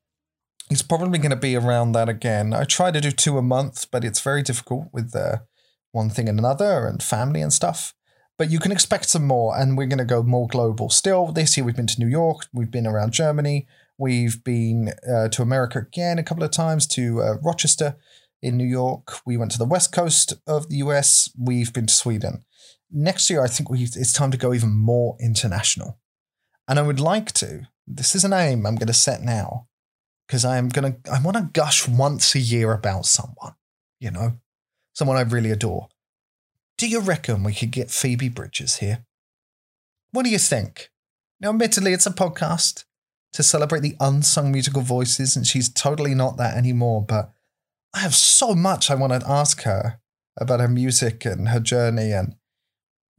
it's 0.70 0.82
probably 0.82 1.20
going 1.20 1.32
to 1.32 1.36
be 1.36 1.58
around 1.58 1.92
that 1.92 2.08
again. 2.08 2.54
I 2.54 2.64
try 2.64 2.92
to 2.92 3.02
do 3.02 3.12
two 3.12 3.38
a 3.38 3.42
month, 3.42 3.92
but 3.92 4.06
it's 4.06 4.22
very 4.22 4.42
difficult 4.42 4.88
with 4.94 5.14
uh, 5.14 5.40
one 5.92 6.10
thing 6.10 6.30
and 6.30 6.40
another 6.40 6.88
and 6.88 7.04
family 7.04 7.42
and 7.42 7.52
stuff. 7.52 7.94
But 8.38 8.50
you 8.50 8.60
can 8.60 8.72
expect 8.72 9.10
some 9.10 9.28
more, 9.28 9.58
and 9.60 9.78
we're 9.78 9.88
going 9.88 9.98
to 9.98 10.06
go 10.06 10.24
more 10.24 10.48
global. 10.48 10.90
Still, 10.90 11.34
this 11.34 11.58
year 11.58 11.66
we've 11.66 11.76
been 11.76 11.88
to 11.88 12.00
New 12.00 12.08
York, 12.08 12.48
we've 12.54 12.72
been 12.72 12.88
around 12.88 13.12
Germany, 13.12 13.68
we've 13.98 14.42
been 14.46 14.94
uh, 15.08 15.28
to 15.28 15.42
America 15.42 15.80
again 15.80 16.20
a 16.20 16.24
couple 16.24 16.44
of 16.44 16.52
times, 16.52 16.88
to 16.88 17.22
uh, 17.22 17.34
Rochester 17.44 17.98
in 18.42 18.58
New 18.58 18.66
York. 18.66 19.26
We 19.26 19.38
went 19.38 19.52
to 19.52 19.58
the 19.58 19.66
west 19.66 19.92
coast 19.92 20.34
of 20.48 20.70
the 20.70 20.78
US. 20.78 21.30
We've 21.38 21.72
been 21.72 21.88
to 21.88 21.94
Sweden. 21.94 22.44
Next 22.92 23.30
year, 23.30 23.44
I 23.44 23.48
think 23.48 23.70
it's 23.72 24.14
time 24.14 24.32
to 24.32 24.38
go 24.38 24.54
even 24.54 24.72
more 24.72 25.16
international. 25.22 26.00
And 26.68 26.78
I 26.80 26.82
would 26.82 27.00
like 27.00 27.32
to. 27.34 27.68
This 27.88 28.16
is 28.16 28.24
an 28.24 28.34
aim 28.34 28.66
I'm 28.66 28.76
going 28.76 28.88
to 28.88 28.94
set 28.94 29.22
now 29.22 29.68
because 30.28 30.46
I 30.46 30.58
am 30.58 30.70
going 30.70 30.94
to. 30.94 31.12
I 31.12 31.22
want 31.22 31.38
to 31.38 31.50
gush 31.54 31.88
once 31.88 32.36
a 32.36 32.40
year 32.40 32.74
about 32.74 33.06
someone. 33.06 33.56
You 34.00 34.12
know, 34.12 34.40
someone 34.94 35.18
I 35.18 35.22
really 35.22 35.52
adore. 35.52 35.90
Do 36.78 36.88
you 36.88 37.00
reckon 37.00 37.44
we 37.44 37.54
could 37.54 37.72
get 37.72 37.92
Phoebe 37.92 38.30
Bridgers 38.30 38.78
here? 38.78 39.06
What 40.12 40.24
do 40.24 40.30
you 40.30 40.40
think? 40.40 40.90
Now, 41.40 41.50
admittedly, 41.50 41.94
it's 41.94 42.06
a 42.06 42.12
podcast 42.12 42.86
to 43.34 43.44
celebrate 43.44 43.82
the 43.82 43.96
unsung 44.00 44.52
musical 44.52 44.82
voices, 44.82 45.36
and 45.36 45.46
she's 45.46 45.70
totally 45.70 46.16
not 46.16 46.38
that 46.38 46.58
anymore. 46.58 47.06
But 47.06 47.32
I 47.94 48.00
have 48.00 48.16
so 48.16 48.54
much 48.56 48.90
I 48.90 48.96
want 48.96 49.14
to 49.14 49.30
ask 49.30 49.64
her 49.64 50.00
about 50.40 50.60
her 50.60 50.68
music 50.68 51.26
and 51.26 51.50
her 51.50 51.60
journey 51.60 52.12
and 52.12 52.36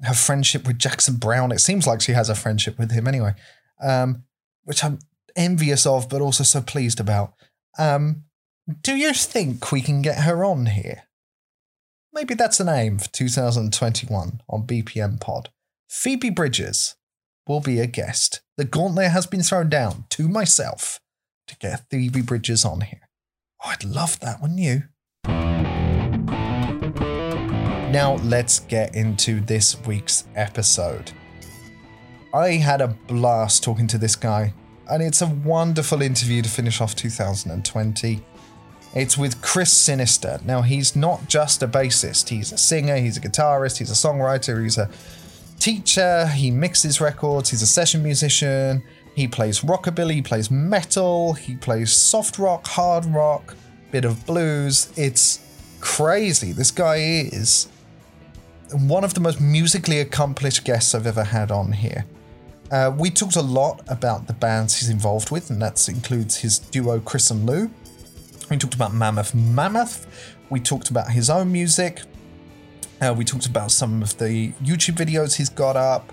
her 0.02 0.14
friendship 0.14 0.66
with 0.66 0.78
Jackson 0.78 1.16
Browne. 1.16 1.52
It 1.52 1.61
seems 1.61 1.87
like 1.87 2.00
she 2.00 2.12
has 2.12 2.28
a 2.28 2.35
friendship 2.35 2.78
with 2.78 2.90
him 2.90 3.06
anyway, 3.06 3.35
um, 3.82 4.24
which 4.64 4.82
I'm 4.82 4.98
envious 5.37 5.87
of, 5.87 6.08
but 6.08 6.22
also 6.22 6.44
so 6.44 6.61
pleased 6.62 7.00
about. 7.00 7.35
Um, 7.78 8.24
do 8.80 8.96
you 8.96 9.12
think 9.12 9.72
we 9.72 9.80
can 9.80 10.02
get 10.02 10.18
her 10.20 10.44
on 10.44 10.66
here? 10.66 11.04
Maybe 12.12 12.35
that's 12.35 12.61
an 12.61 12.68
aim 12.68 12.98
for 12.98 13.08
2021 13.11 14.42
on 14.48 14.66
BPM 14.66 15.20
Pod. 15.20 15.50
Phoebe 15.88 16.30
Bridgers 16.30 16.96
will 17.46 17.61
be 17.61 17.80
a 17.80 17.87
guest. 17.87 18.42
The 18.56 18.64
gauntlet 18.64 19.11
has 19.11 19.26
been 19.26 19.42
thrown 19.42 19.68
down 19.68 20.04
to 20.11 20.28
myself 20.28 21.00
to 21.48 21.56
get 21.56 21.88
Phoebe 21.90 22.22
Bridgers 22.22 22.64
on 22.64 22.82
here. 22.82 23.01
Oh, 23.64 23.68
I'd 23.70 23.85
love 23.85 24.18
that, 24.20 24.40
wouldn't 24.40 24.59
you? 24.59 24.83
Now, 27.92 28.14
let's 28.25 28.59
get 28.59 28.96
into 28.96 29.40
this 29.40 29.77
week's 29.87 30.25
episode. 30.35 31.12
I 32.35 32.53
had 32.55 32.81
a 32.81 32.88
blast 32.88 33.62
talking 33.62 33.87
to 33.88 33.98
this 33.98 34.16
guy, 34.16 34.55
and 34.90 35.01
it's 35.03 35.22
a 35.22 35.27
wonderful 35.27 36.03
interview 36.03 36.42
to 36.42 36.48
finish 36.48 36.81
off 36.81 36.96
2020. 36.96 38.20
It's 38.94 39.16
with 39.16 39.40
Chris 39.42 39.70
Sinister. 39.70 40.40
Now, 40.44 40.62
he's 40.62 40.96
not 40.96 41.29
just 41.29 41.62
a 41.62 41.68
bassist, 41.68 42.31
he's 42.31 42.51
a 42.51 42.59
singer, 42.59 42.96
he's 42.96 43.16
a 43.16 43.20
guitarist, 43.20 43.79
he's 43.79 43.90
a 43.90 43.94
songwriter, 43.94 44.61
he's 44.61 44.79
a 44.79 44.90
teacher, 45.61 46.27
he 46.27 46.51
mixes 46.51 47.01
records, 47.01 47.51
he's 47.51 47.62
a 47.62 47.66
session 47.66 48.03
musician, 48.03 48.83
he 49.14 49.29
plays 49.29 49.61
rockabilly, 49.61 50.14
he 50.14 50.22
plays 50.22 50.51
metal, 50.51 51.35
he 51.35 51.57
plays 51.57 51.92
soft 51.92 52.38
rock, 52.38 52.66
hard 52.66 53.05
rock, 53.07 53.55
bit 53.90 54.05
of 54.05 54.25
blues. 54.27 54.92
It's 54.96 55.40
crazy. 55.81 56.53
This 56.53 56.70
guy 56.70 56.96
is 56.96 57.68
one 58.72 59.05
of 59.05 59.14
the 59.14 59.20
most 59.20 59.40
musically 59.40 60.01
accomplished 60.01 60.64
guests 60.64 60.94
I've 60.94 61.07
ever 61.07 61.25
had 61.25 61.51
on 61.51 61.72
here. 61.72 62.07
Uh, 62.70 62.90
we 62.96 63.11
talked 63.11 63.37
a 63.37 63.42
lot 63.42 63.83
about 63.88 64.27
the 64.27 64.33
bands 64.33 64.79
he's 64.79 64.88
involved 64.88 65.31
with, 65.31 65.51
and 65.51 65.61
that 65.61 65.87
includes 65.88 66.38
his 66.38 66.59
duo 66.59 67.01
Chris 67.01 67.31
and 67.31 67.44
Lou. 67.44 67.70
We 68.48 68.57
talked 68.57 68.75
about 68.75 68.94
Mammoth 68.94 69.35
Mammoth. 69.35 70.07
We 70.48 70.59
talked 70.59 70.88
about 70.88 71.11
his 71.11 71.29
own 71.29 71.53
music. 71.53 72.01
Uh, 73.01 73.14
we 73.16 73.25
talked 73.25 73.46
about 73.46 73.72
some 73.72 74.03
of 74.03 74.16
the 74.16 74.53
YouTube 74.62 74.94
videos 74.94 75.37
he's 75.37 75.51
got 75.51 75.77
up. 75.77 76.12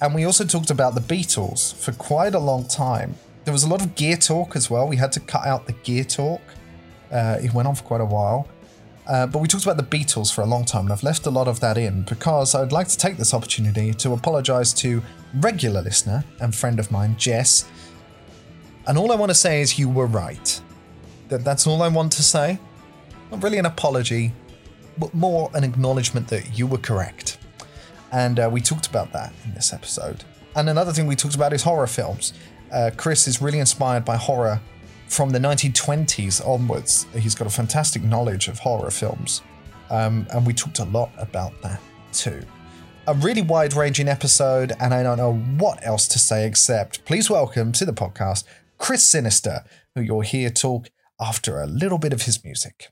And 0.00 0.14
we 0.14 0.24
also 0.24 0.44
talked 0.44 0.70
about 0.70 0.94
the 0.94 1.00
Beatles 1.00 1.74
for 1.74 1.92
quite 1.92 2.34
a 2.34 2.38
long 2.38 2.66
time. 2.66 3.16
There 3.44 3.52
was 3.52 3.64
a 3.64 3.68
lot 3.68 3.82
of 3.82 3.94
gear 3.94 4.16
talk 4.16 4.56
as 4.56 4.70
well. 4.70 4.88
We 4.88 4.96
had 4.96 5.12
to 5.12 5.20
cut 5.20 5.46
out 5.46 5.66
the 5.66 5.72
gear 5.72 6.04
talk. 6.04 6.40
Uh, 7.12 7.38
it 7.42 7.52
went 7.52 7.68
on 7.68 7.74
for 7.74 7.84
quite 7.84 8.00
a 8.00 8.06
while. 8.06 8.48
Uh, 9.06 9.26
but 9.26 9.40
we 9.40 9.48
talked 9.48 9.64
about 9.64 9.76
the 9.76 9.82
Beatles 9.98 10.32
for 10.32 10.42
a 10.42 10.46
long 10.46 10.64
time, 10.64 10.84
and 10.84 10.92
I've 10.92 11.02
left 11.02 11.26
a 11.26 11.30
lot 11.30 11.48
of 11.48 11.60
that 11.60 11.76
in 11.76 12.02
because 12.02 12.54
I'd 12.54 12.70
like 12.70 12.86
to 12.88 12.96
take 12.96 13.16
this 13.16 13.34
opportunity 13.34 13.92
to 13.94 14.12
apologise 14.12 14.72
to 14.74 15.02
regular 15.34 15.82
listener 15.82 16.24
and 16.40 16.54
friend 16.54 16.78
of 16.78 16.90
mine, 16.90 17.16
Jess. 17.18 17.68
And 18.86 18.96
all 18.96 19.10
I 19.10 19.16
want 19.16 19.30
to 19.30 19.34
say 19.34 19.60
is 19.62 19.78
you 19.78 19.88
were 19.88 20.06
right. 20.06 20.60
That 21.28 21.44
that's 21.44 21.66
all 21.66 21.82
I 21.82 21.88
want 21.88 22.12
to 22.12 22.22
say. 22.22 22.58
Not 23.30 23.42
really 23.42 23.58
an 23.58 23.66
apology, 23.66 24.32
but 24.96 25.12
more 25.12 25.50
an 25.54 25.64
acknowledgement 25.64 26.28
that 26.28 26.58
you 26.58 26.66
were 26.66 26.78
correct. 26.78 27.29
And 28.12 28.40
uh, 28.40 28.48
we 28.52 28.60
talked 28.60 28.86
about 28.86 29.12
that 29.12 29.32
in 29.44 29.54
this 29.54 29.72
episode. 29.72 30.24
And 30.56 30.68
another 30.68 30.92
thing 30.92 31.06
we 31.06 31.16
talked 31.16 31.34
about 31.34 31.52
is 31.52 31.62
horror 31.62 31.86
films. 31.86 32.32
Uh, 32.72 32.90
Chris 32.96 33.26
is 33.28 33.40
really 33.40 33.58
inspired 33.58 34.04
by 34.04 34.16
horror 34.16 34.60
from 35.08 35.30
the 35.30 35.38
1920s 35.38 36.46
onwards. 36.46 37.06
He's 37.14 37.34
got 37.34 37.46
a 37.46 37.50
fantastic 37.50 38.02
knowledge 38.02 38.48
of 38.48 38.58
horror 38.58 38.90
films. 38.90 39.42
Um, 39.90 40.26
and 40.32 40.46
we 40.46 40.54
talked 40.54 40.78
a 40.78 40.84
lot 40.84 41.10
about 41.18 41.60
that. 41.62 41.80
too. 42.12 42.42
A 43.06 43.14
really 43.14 43.42
wide 43.42 43.74
ranging 43.74 44.08
episode, 44.08 44.72
and 44.78 44.94
I 44.94 45.02
don't 45.02 45.16
know 45.16 45.34
what 45.34 45.84
else 45.84 46.06
to 46.08 46.18
say 46.18 46.46
except 46.46 47.04
please 47.04 47.30
welcome 47.30 47.72
to 47.72 47.84
the 47.84 47.92
podcast 47.92 48.44
Chris 48.78 49.04
Sinister, 49.04 49.64
who 49.94 50.02
you'll 50.02 50.20
hear 50.20 50.50
talk 50.50 50.90
after 51.20 51.60
a 51.60 51.66
little 51.66 51.98
bit 51.98 52.12
of 52.12 52.22
his 52.22 52.44
music. 52.44 52.88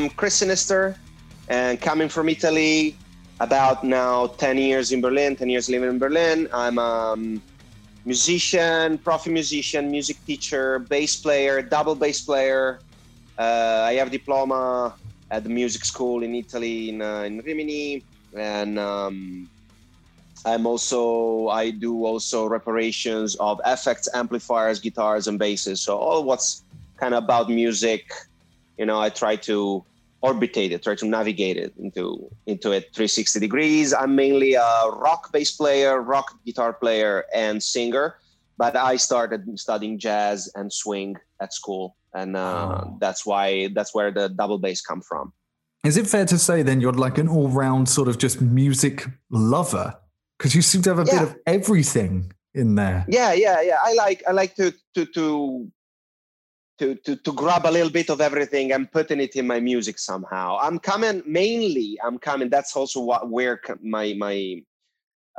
I'm 0.00 0.08
Chris 0.08 0.36
Sinister 0.36 0.96
and 1.48 1.78
coming 1.78 2.08
from 2.08 2.30
Italy 2.30 2.96
about 3.38 3.84
now 3.84 4.28
10 4.28 4.56
years 4.56 4.92
in 4.92 5.02
Berlin, 5.02 5.36
10 5.36 5.50
years 5.50 5.68
living 5.68 5.90
in 5.90 5.98
Berlin. 5.98 6.48
I'm 6.54 6.78
a 6.78 7.12
um, 7.12 7.42
musician, 8.06 8.96
profi 8.96 9.30
musician, 9.30 9.90
music 9.90 10.16
teacher, 10.24 10.78
bass 10.78 11.16
player, 11.16 11.60
double 11.60 11.94
bass 11.94 12.22
player. 12.22 12.80
Uh, 13.38 13.84
I 13.84 13.92
have 14.00 14.10
diploma 14.10 14.94
at 15.30 15.44
the 15.44 15.50
music 15.50 15.84
school 15.84 16.22
in 16.22 16.34
Italy 16.34 16.88
in, 16.88 17.02
uh, 17.02 17.24
in 17.28 17.40
Rimini 17.40 18.02
and 18.34 18.78
um, 18.78 19.50
I'm 20.46 20.66
also 20.66 21.48
I 21.48 21.68
do 21.68 22.06
also 22.06 22.46
reparations 22.46 23.34
of 23.34 23.60
effects, 23.66 24.08
amplifiers, 24.14 24.80
guitars, 24.80 25.28
and 25.28 25.38
basses. 25.38 25.82
So 25.82 25.98
all 25.98 26.24
what's 26.24 26.64
kind 26.96 27.12
of 27.12 27.24
about 27.24 27.50
music, 27.50 28.10
you 28.78 28.86
know, 28.86 28.98
I 28.98 29.10
try 29.10 29.36
to 29.44 29.84
orbitate 30.22 30.70
it, 30.72 30.82
try 30.82 30.94
to 30.94 31.06
navigate 31.06 31.56
it 31.56 31.72
into 31.78 32.30
into 32.46 32.72
it 32.72 32.84
360 32.94 33.40
degrees. 33.40 33.92
I'm 33.94 34.14
mainly 34.14 34.54
a 34.54 34.68
rock 34.92 35.32
bass 35.32 35.52
player, 35.52 36.00
rock 36.00 36.38
guitar 36.44 36.72
player, 36.72 37.24
and 37.34 37.62
singer. 37.62 38.16
But 38.58 38.76
I 38.76 38.96
started 38.96 39.58
studying 39.58 39.98
jazz 39.98 40.50
and 40.54 40.70
swing 40.70 41.16
at 41.40 41.54
school, 41.54 41.96
and 42.12 42.36
uh, 42.36 42.82
Oh. 42.84 42.96
that's 43.00 43.24
why 43.24 43.68
that's 43.74 43.94
where 43.94 44.10
the 44.10 44.28
double 44.28 44.58
bass 44.58 44.82
come 44.82 45.00
from. 45.00 45.32
Is 45.84 45.96
it 45.96 46.06
fair 46.06 46.26
to 46.26 46.36
say 46.38 46.62
then 46.62 46.80
you're 46.82 46.92
like 46.92 47.16
an 47.16 47.26
all 47.28 47.48
round 47.48 47.88
sort 47.88 48.08
of 48.08 48.18
just 48.18 48.42
music 48.42 49.06
lover? 49.30 49.96
Because 50.38 50.54
you 50.54 50.60
seem 50.62 50.82
to 50.82 50.90
have 50.90 50.98
a 50.98 51.04
bit 51.06 51.22
of 51.22 51.36
everything 51.46 52.32
in 52.54 52.74
there. 52.74 53.04
yeah 53.08 53.32
yeah 53.32 53.60
yeah 53.62 53.76
i 53.84 53.92
like 53.94 54.22
i 54.26 54.32
like 54.32 54.56
to 54.56 54.74
to 54.94 55.06
to 55.06 55.70
to 56.80 56.86
to, 57.04 57.12
to 57.26 57.32
grab 57.42 57.64
a 57.66 57.70
little 57.76 57.94
bit 58.00 58.08
of 58.10 58.20
everything 58.28 58.72
and 58.74 58.90
putting 58.96 59.20
it 59.26 59.36
in 59.40 59.46
my 59.46 59.60
music 59.60 59.96
somehow 59.98 60.58
i'm 60.66 60.78
coming 60.90 61.22
mainly 61.40 61.88
i'm 62.04 62.18
coming 62.28 62.48
that's 62.54 62.74
also 62.80 62.98
what 63.08 63.22
where 63.36 63.60
my 63.96 64.06
my 64.26 64.36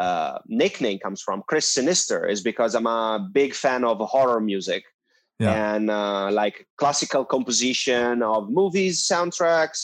uh, 0.05 0.37
nickname 0.47 0.99
comes 1.05 1.21
from 1.21 1.43
chris 1.49 1.67
sinister 1.77 2.19
is 2.33 2.41
because 2.41 2.71
i'm 2.77 2.87
a 2.87 3.29
big 3.39 3.51
fan 3.63 3.83
of 3.91 3.97
horror 4.15 4.39
music 4.53 4.83
Yeah. 5.41 5.57
and 5.75 5.89
uh, 5.89 6.29
like 6.41 6.57
classical 6.81 7.23
composition 7.35 8.21
of 8.21 8.49
movies 8.59 8.95
soundtracks 9.11 9.81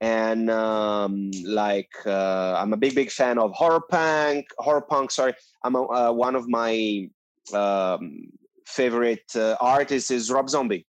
and 0.00 0.48
um, 0.50 1.30
like 1.44 1.92
uh, 2.06 2.54
I'm 2.60 2.72
a 2.72 2.76
big 2.84 2.94
big 2.94 3.10
fan 3.10 3.36
of 3.44 3.52
horror 3.52 3.82
punk. 3.94 4.46
Horror 4.58 4.80
punk, 4.80 5.10
sorry. 5.10 5.34
I'm 5.64 5.74
a, 5.76 5.82
uh, 5.82 6.12
one 6.26 6.34
of 6.40 6.44
my 6.48 6.72
um, 7.52 8.32
favorite 8.70 9.24
uh, 9.36 9.56
artists 9.60 10.10
is 10.10 10.30
Rob 10.30 10.48
Zombie. 10.48 10.86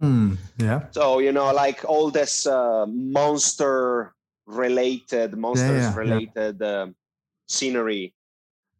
Hmm, 0.00 0.34
yeah. 0.58 0.86
So 0.90 1.20
you 1.20 1.32
know, 1.32 1.52
like 1.52 1.84
all 1.88 2.10
this 2.10 2.46
uh, 2.46 2.86
monster 2.86 4.14
related, 4.46 5.36
monsters 5.36 5.84
yeah. 5.84 5.94
related 5.94 6.62
um 6.62 6.94
scenery. 7.48 8.14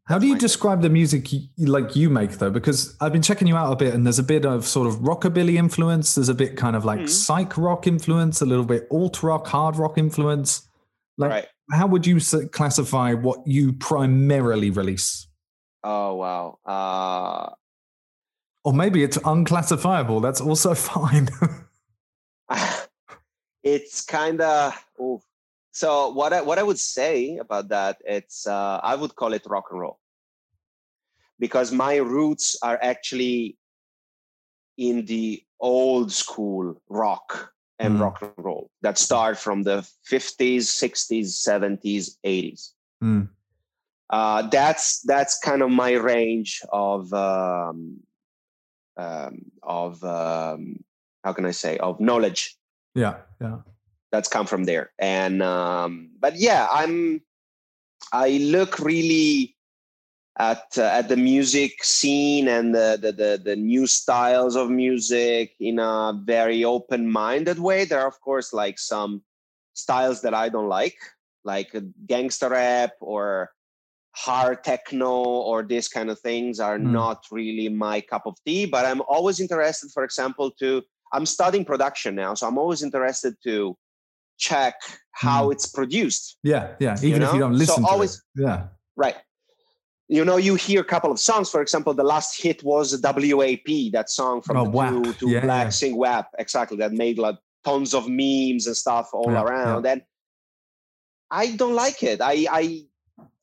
How 0.06 0.18
do 0.18 0.26
you 0.26 0.36
describe 0.36 0.82
the 0.82 0.90
music 0.90 1.28
y- 1.32 1.48
like 1.58 1.94
you 1.94 2.10
make 2.10 2.32
though? 2.32 2.50
Because 2.50 2.96
I've 3.00 3.12
been 3.12 3.22
checking 3.22 3.46
you 3.46 3.56
out 3.56 3.72
a 3.72 3.76
bit, 3.76 3.94
and 3.94 4.04
there's 4.04 4.18
a 4.18 4.24
bit 4.24 4.44
of 4.44 4.66
sort 4.66 4.88
of 4.88 4.96
rockabilly 4.96 5.54
influence. 5.54 6.16
There's 6.16 6.28
a 6.28 6.34
bit 6.34 6.56
kind 6.56 6.74
of 6.74 6.84
like 6.84 7.00
Mhm. 7.00 7.08
psych 7.08 7.56
rock 7.56 7.86
influence, 7.86 8.40
a 8.42 8.46
little 8.46 8.64
bit 8.64 8.88
alt 8.90 9.22
rock, 9.22 9.46
hard 9.46 9.76
rock 9.76 9.98
influence. 9.98 10.68
Like, 11.18 11.30
right. 11.30 11.46
how 11.70 11.86
would 11.86 12.04
you 12.04 12.18
classify 12.50 13.14
what 13.14 13.46
you 13.46 13.74
primarily 13.74 14.70
release? 14.70 15.28
Oh 15.84 16.16
wow. 16.16 16.58
Uh, 16.66 17.54
Or 18.64 18.72
maybe 18.72 19.02
it's 19.02 19.18
unclassifiable. 19.24 20.20
That's 20.20 20.40
also 20.40 20.74
fine. 20.92 21.28
it's 23.62 24.04
kind 24.04 24.40
of 24.40 24.74
so 25.72 26.10
what 26.10 26.32
I, 26.32 26.42
what 26.42 26.58
I 26.58 26.62
would 26.62 26.78
say 26.78 27.38
about 27.38 27.68
that 27.68 27.96
it's 28.04 28.46
uh, 28.46 28.80
I 28.82 28.94
would 28.94 29.14
call 29.16 29.32
it 29.32 29.42
rock 29.46 29.66
and 29.70 29.80
roll 29.80 29.98
because 31.38 31.72
my 31.72 31.96
roots 31.96 32.56
are 32.62 32.78
actually 32.82 33.56
in 34.76 35.04
the 35.06 35.42
old 35.60 36.12
school 36.12 36.80
rock 36.88 37.52
and 37.78 37.94
Mm. 37.94 38.00
rock 38.00 38.18
and 38.22 38.32
roll 38.36 38.70
that 38.82 38.98
start 38.98 39.38
from 39.38 39.62
the 39.62 39.78
50s 40.10 40.68
60s 40.68 41.28
70s 41.48 42.18
80s 42.24 42.72
Mm. 43.02 43.28
uh, 44.10 44.42
that's 44.48 45.00
that's 45.02 45.38
kind 45.38 45.62
of 45.62 45.70
my 45.70 45.92
range 45.92 46.60
of 46.70 47.12
um, 47.12 47.96
um, 49.02 49.50
of 49.62 50.02
um, 50.04 50.84
how 51.24 51.32
can 51.32 51.44
I 51.44 51.52
say 51.52 51.78
of 51.78 52.00
knowledge 52.00 52.56
yeah, 52.94 53.16
yeah. 53.40 53.58
that's 54.10 54.28
come 54.28 54.46
from 54.46 54.64
there 54.64 54.92
and 54.98 55.42
um 55.42 56.10
but 56.20 56.36
yeah 56.36 56.68
i'm 56.70 57.22
i 58.12 58.28
look 58.42 58.78
really 58.78 59.56
at 60.38 60.64
uh, 60.78 60.82
at 60.82 61.08
the 61.08 61.16
music 61.16 61.84
scene 61.84 62.48
and 62.48 62.74
the, 62.74 62.98
the 63.00 63.12
the 63.12 63.40
the 63.42 63.56
new 63.56 63.86
styles 63.86 64.56
of 64.56 64.70
music 64.70 65.54
in 65.60 65.78
a 65.78 66.12
very 66.24 66.64
open-minded 66.64 67.58
way 67.58 67.84
there 67.84 68.00
are 68.00 68.08
of 68.08 68.20
course 68.20 68.52
like 68.52 68.78
some 68.78 69.22
styles 69.74 70.20
that 70.22 70.34
i 70.34 70.48
don't 70.48 70.68
like 70.68 70.96
like 71.44 71.74
gangster 72.06 72.50
rap 72.50 72.92
or 73.00 73.50
hard 74.14 74.62
techno 74.62 75.10
or 75.10 75.62
this 75.62 75.88
kind 75.88 76.10
of 76.10 76.18
things 76.20 76.60
are 76.60 76.78
Hmm. 76.78 76.92
not 76.92 77.24
really 77.30 77.68
my 77.68 78.00
cup 78.00 78.26
of 78.26 78.34
tea 78.46 78.66
but 78.66 78.84
i'm 78.84 79.00
always 79.08 79.40
interested 79.40 79.90
for 79.90 80.04
example 80.04 80.50
to 80.60 80.82
i'm 81.14 81.24
studying 81.24 81.64
production 81.64 82.14
now 82.14 82.34
so 82.34 82.46
i'm 82.46 82.58
always 82.58 82.82
interested 82.82 83.34
to 83.42 83.76
check 84.38 84.74
how 85.12 85.50
it's 85.50 85.66
produced 85.66 86.38
Yeah, 86.42 86.74
yeah. 86.80 86.96
Even 87.02 87.22
if 87.22 87.32
you 87.32 87.38
don't 87.38 87.52
So 87.54 87.58
listen 87.58 87.82
to 87.84 87.88
always- 87.88 88.16
it. 88.16 88.42
Yeah. 88.42 88.68
right 88.96 89.16
you 90.08 90.24
know 90.26 90.36
you 90.36 90.56
hear 90.56 90.80
a 90.80 90.84
couple 90.84 91.10
of 91.10 91.18
songs 91.18 91.48
for 91.50 91.62
example 91.62 91.94
the 91.94 92.02
last 92.14 92.40
hit 92.42 92.62
was 92.62 93.00
wap 93.00 93.90
that 93.92 94.10
song 94.10 94.42
from 94.42 94.56
Oh, 94.58 94.64
the 94.64 94.70
two 95.14 95.30
Yeah, 95.30 95.40
black 95.40 95.66
yeah. 95.66 95.70
sing 95.70 95.96
wap 95.96 96.26
exactly 96.38 96.76
that 96.78 96.92
made 96.92 97.18
like 97.18 97.36
tons 97.64 97.94
of 97.94 98.08
memes 98.08 98.66
and 98.66 98.76
stuff 98.76 99.10
all 99.14 99.30
Yeah, 99.32 99.42
around 99.42 99.86
and 99.86 100.02
i 101.30 101.44
don't 101.60 101.74
like 101.74 102.02
it 102.02 102.20
i 102.20 102.46
i 102.50 102.64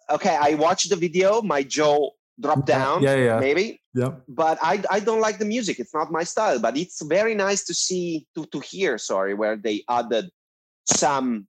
okay 0.10 0.38
i 0.40 0.54
watched 0.56 0.90
the 0.90 0.96
video 0.96 1.42
my 1.42 1.62
jaw 1.64 2.10
dropped 2.40 2.66
down 2.66 3.02
yeah, 3.04 3.16
yeah. 3.16 3.40
maybe 3.40 3.82
Yeah. 3.94 4.14
but 4.28 4.58
I, 4.62 4.82
I 4.90 5.00
don't 5.02 5.20
like 5.20 5.40
the 5.40 5.50
music. 5.50 5.80
It's 5.80 5.94
not 5.94 6.12
my 6.12 6.24
style. 6.24 6.60
But 6.62 6.78
it's 6.78 7.02
very 7.02 7.34
nice 7.36 7.66
to 7.66 7.74
see 7.74 8.28
to 8.36 8.46
to 8.54 8.60
hear. 8.62 8.98
Sorry, 8.98 9.34
where 9.34 9.58
they 9.58 9.84
added 9.90 10.30
some 10.86 11.48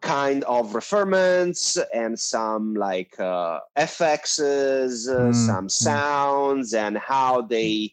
kind 0.00 0.44
of 0.44 0.72
referments 0.72 1.76
and 1.92 2.14
some 2.14 2.74
like 2.78 3.18
uh, 3.18 3.58
FXs, 3.76 5.10
uh, 5.10 5.28
Mm, 5.28 5.34
some 5.34 5.66
mm. 5.66 5.70
sounds, 5.70 6.72
and 6.72 6.96
how 6.96 7.42
they 7.42 7.92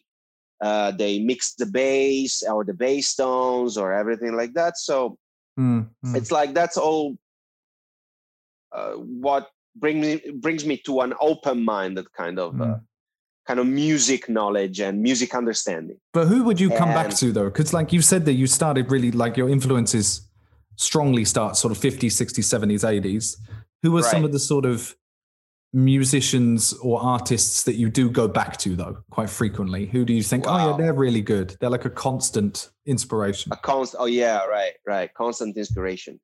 uh, 0.62 0.90
they 0.94 1.18
mix 1.18 1.54
the 1.58 1.66
bass 1.66 2.42
or 2.46 2.64
the 2.64 2.72
bass 2.74 3.14
tones 3.18 3.76
or 3.76 3.92
everything 3.92 4.32
like 4.40 4.54
that. 4.54 4.78
So 4.78 5.18
Mm, 5.58 5.88
mm. 6.04 6.14
it's 6.16 6.30
like 6.30 6.54
that's 6.54 6.76
all 6.78 7.16
uh, 8.72 8.92
what 9.26 9.48
brings 9.78 10.04
me 10.06 10.30
brings 10.32 10.64
me 10.64 10.76
to 10.86 11.00
an 11.00 11.14
open-minded 11.20 12.12
kind 12.12 12.38
of 12.38 12.60
uh, 12.60 12.64
Mm. 12.64 12.80
kind 13.46 13.60
of 13.60 13.66
music 13.66 14.28
knowledge 14.28 14.80
and 14.80 15.00
music 15.02 15.34
understanding. 15.34 15.98
But 16.12 16.26
who 16.26 16.42
would 16.44 16.58
you 16.58 16.70
come 16.70 16.88
back 16.88 17.10
to 17.16 17.32
though? 17.32 17.44
Because 17.50 17.72
like 17.72 17.92
you 17.92 18.02
said 18.02 18.24
that 18.24 18.32
you 18.34 18.46
started 18.46 18.90
really 18.90 19.12
like 19.12 19.36
your 19.36 19.48
influences 19.48 20.28
strongly 20.76 21.24
start 21.24 21.56
sort 21.56 21.72
of 21.72 21.78
50s, 21.78 22.12
60s, 22.22 22.44
70s, 22.44 22.82
80s. 22.84 23.36
Who 23.82 23.96
are 23.96 24.02
some 24.02 24.24
of 24.24 24.32
the 24.32 24.38
sort 24.38 24.64
of 24.66 24.96
musicians 25.72 26.72
or 26.82 27.00
artists 27.02 27.62
that 27.64 27.74
you 27.76 27.88
do 27.90 28.10
go 28.10 28.26
back 28.26 28.56
to 28.58 28.74
though 28.74 28.96
quite 29.10 29.30
frequently? 29.30 29.86
Who 29.86 30.04
do 30.04 30.12
you 30.12 30.22
think, 30.22 30.44
oh 30.46 30.70
yeah, 30.70 30.76
they're 30.76 30.92
really 30.92 31.20
good. 31.22 31.56
They're 31.60 31.70
like 31.70 31.84
a 31.84 31.90
constant 31.90 32.70
inspiration. 32.86 33.52
A 33.52 33.56
constant, 33.56 34.02
oh 34.02 34.06
yeah, 34.06 34.44
right, 34.46 34.72
right, 34.86 35.12
constant 35.14 35.56
inspiration. 35.56 36.18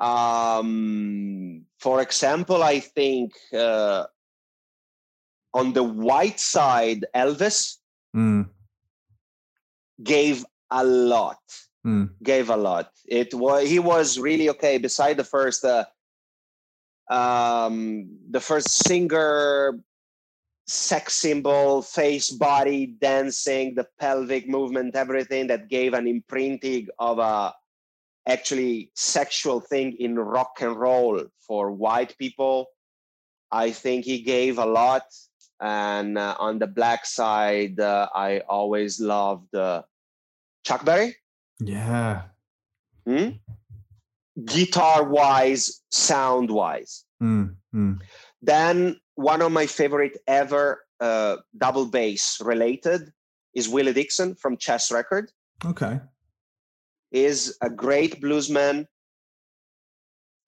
Um, 0.00 1.66
for 1.78 2.00
example, 2.00 2.62
I 2.62 2.80
think 2.80 3.32
uh, 3.52 4.04
on 5.54 5.72
the 5.72 5.82
white 5.84 6.40
side, 6.40 7.06
Elvis 7.14 7.76
Mm, 8.16 8.50
gave 10.02 10.44
a 10.70 10.84
lot. 10.84 11.38
mm, 11.86 12.10
Gave 12.22 12.50
a 12.50 12.56
lot. 12.56 12.90
It 13.06 13.32
was 13.34 13.68
he 13.68 13.78
was 13.78 14.18
really 14.18 14.48
okay. 14.50 14.78
Beside 14.78 15.16
the 15.16 15.24
first, 15.24 15.64
uh, 15.64 15.84
um, 17.10 18.08
the 18.30 18.40
first 18.40 18.68
singer, 18.86 19.78
sex 20.66 21.14
symbol, 21.14 21.82
face, 21.82 22.30
body, 22.30 22.86
dancing, 22.86 23.74
the 23.74 23.86
pelvic 23.98 24.48
movement, 24.48 24.94
everything 24.96 25.46
that 25.48 25.68
gave 25.68 25.94
an 25.94 26.06
imprinting 26.06 26.88
of 26.98 27.18
a 27.18 27.54
actually 28.30 28.90
sexual 28.94 29.60
thing 29.60 29.96
in 29.98 30.18
rock 30.18 30.58
and 30.60 30.76
roll 30.76 31.24
for 31.46 31.70
white 31.70 32.16
people. 32.16 32.66
I 33.50 33.72
think 33.72 34.04
he 34.04 34.22
gave 34.22 34.58
a 34.58 34.66
lot. 34.66 35.02
And 35.60 36.16
uh, 36.16 36.36
on 36.38 36.58
the 36.58 36.66
black 36.66 37.04
side, 37.04 37.78
uh, 37.80 38.08
I 38.14 38.40
always 38.48 39.00
loved 39.00 39.54
uh, 39.54 39.82
Chuck 40.64 40.84
Berry. 40.84 41.16
yeah. 41.58 42.22
Hmm? 43.06 43.30
Guitar 44.44 45.04
wise, 45.04 45.82
sound 45.90 46.50
wise. 46.50 47.04
Mm, 47.22 47.56
mm. 47.74 48.00
Then 48.40 48.96
one 49.16 49.42
of 49.42 49.52
my 49.52 49.66
favorite 49.66 50.16
ever 50.26 50.80
uh, 51.00 51.36
double 51.56 51.86
bass 51.86 52.40
related 52.40 53.12
is 53.54 53.68
Willie 53.68 53.92
Dixon 53.92 54.34
from 54.34 54.56
Chess 54.56 54.90
Record. 54.90 55.30
Okay. 55.64 56.00
Is 57.10 57.58
a 57.60 57.68
great 57.68 58.20
bluesman, 58.22 58.86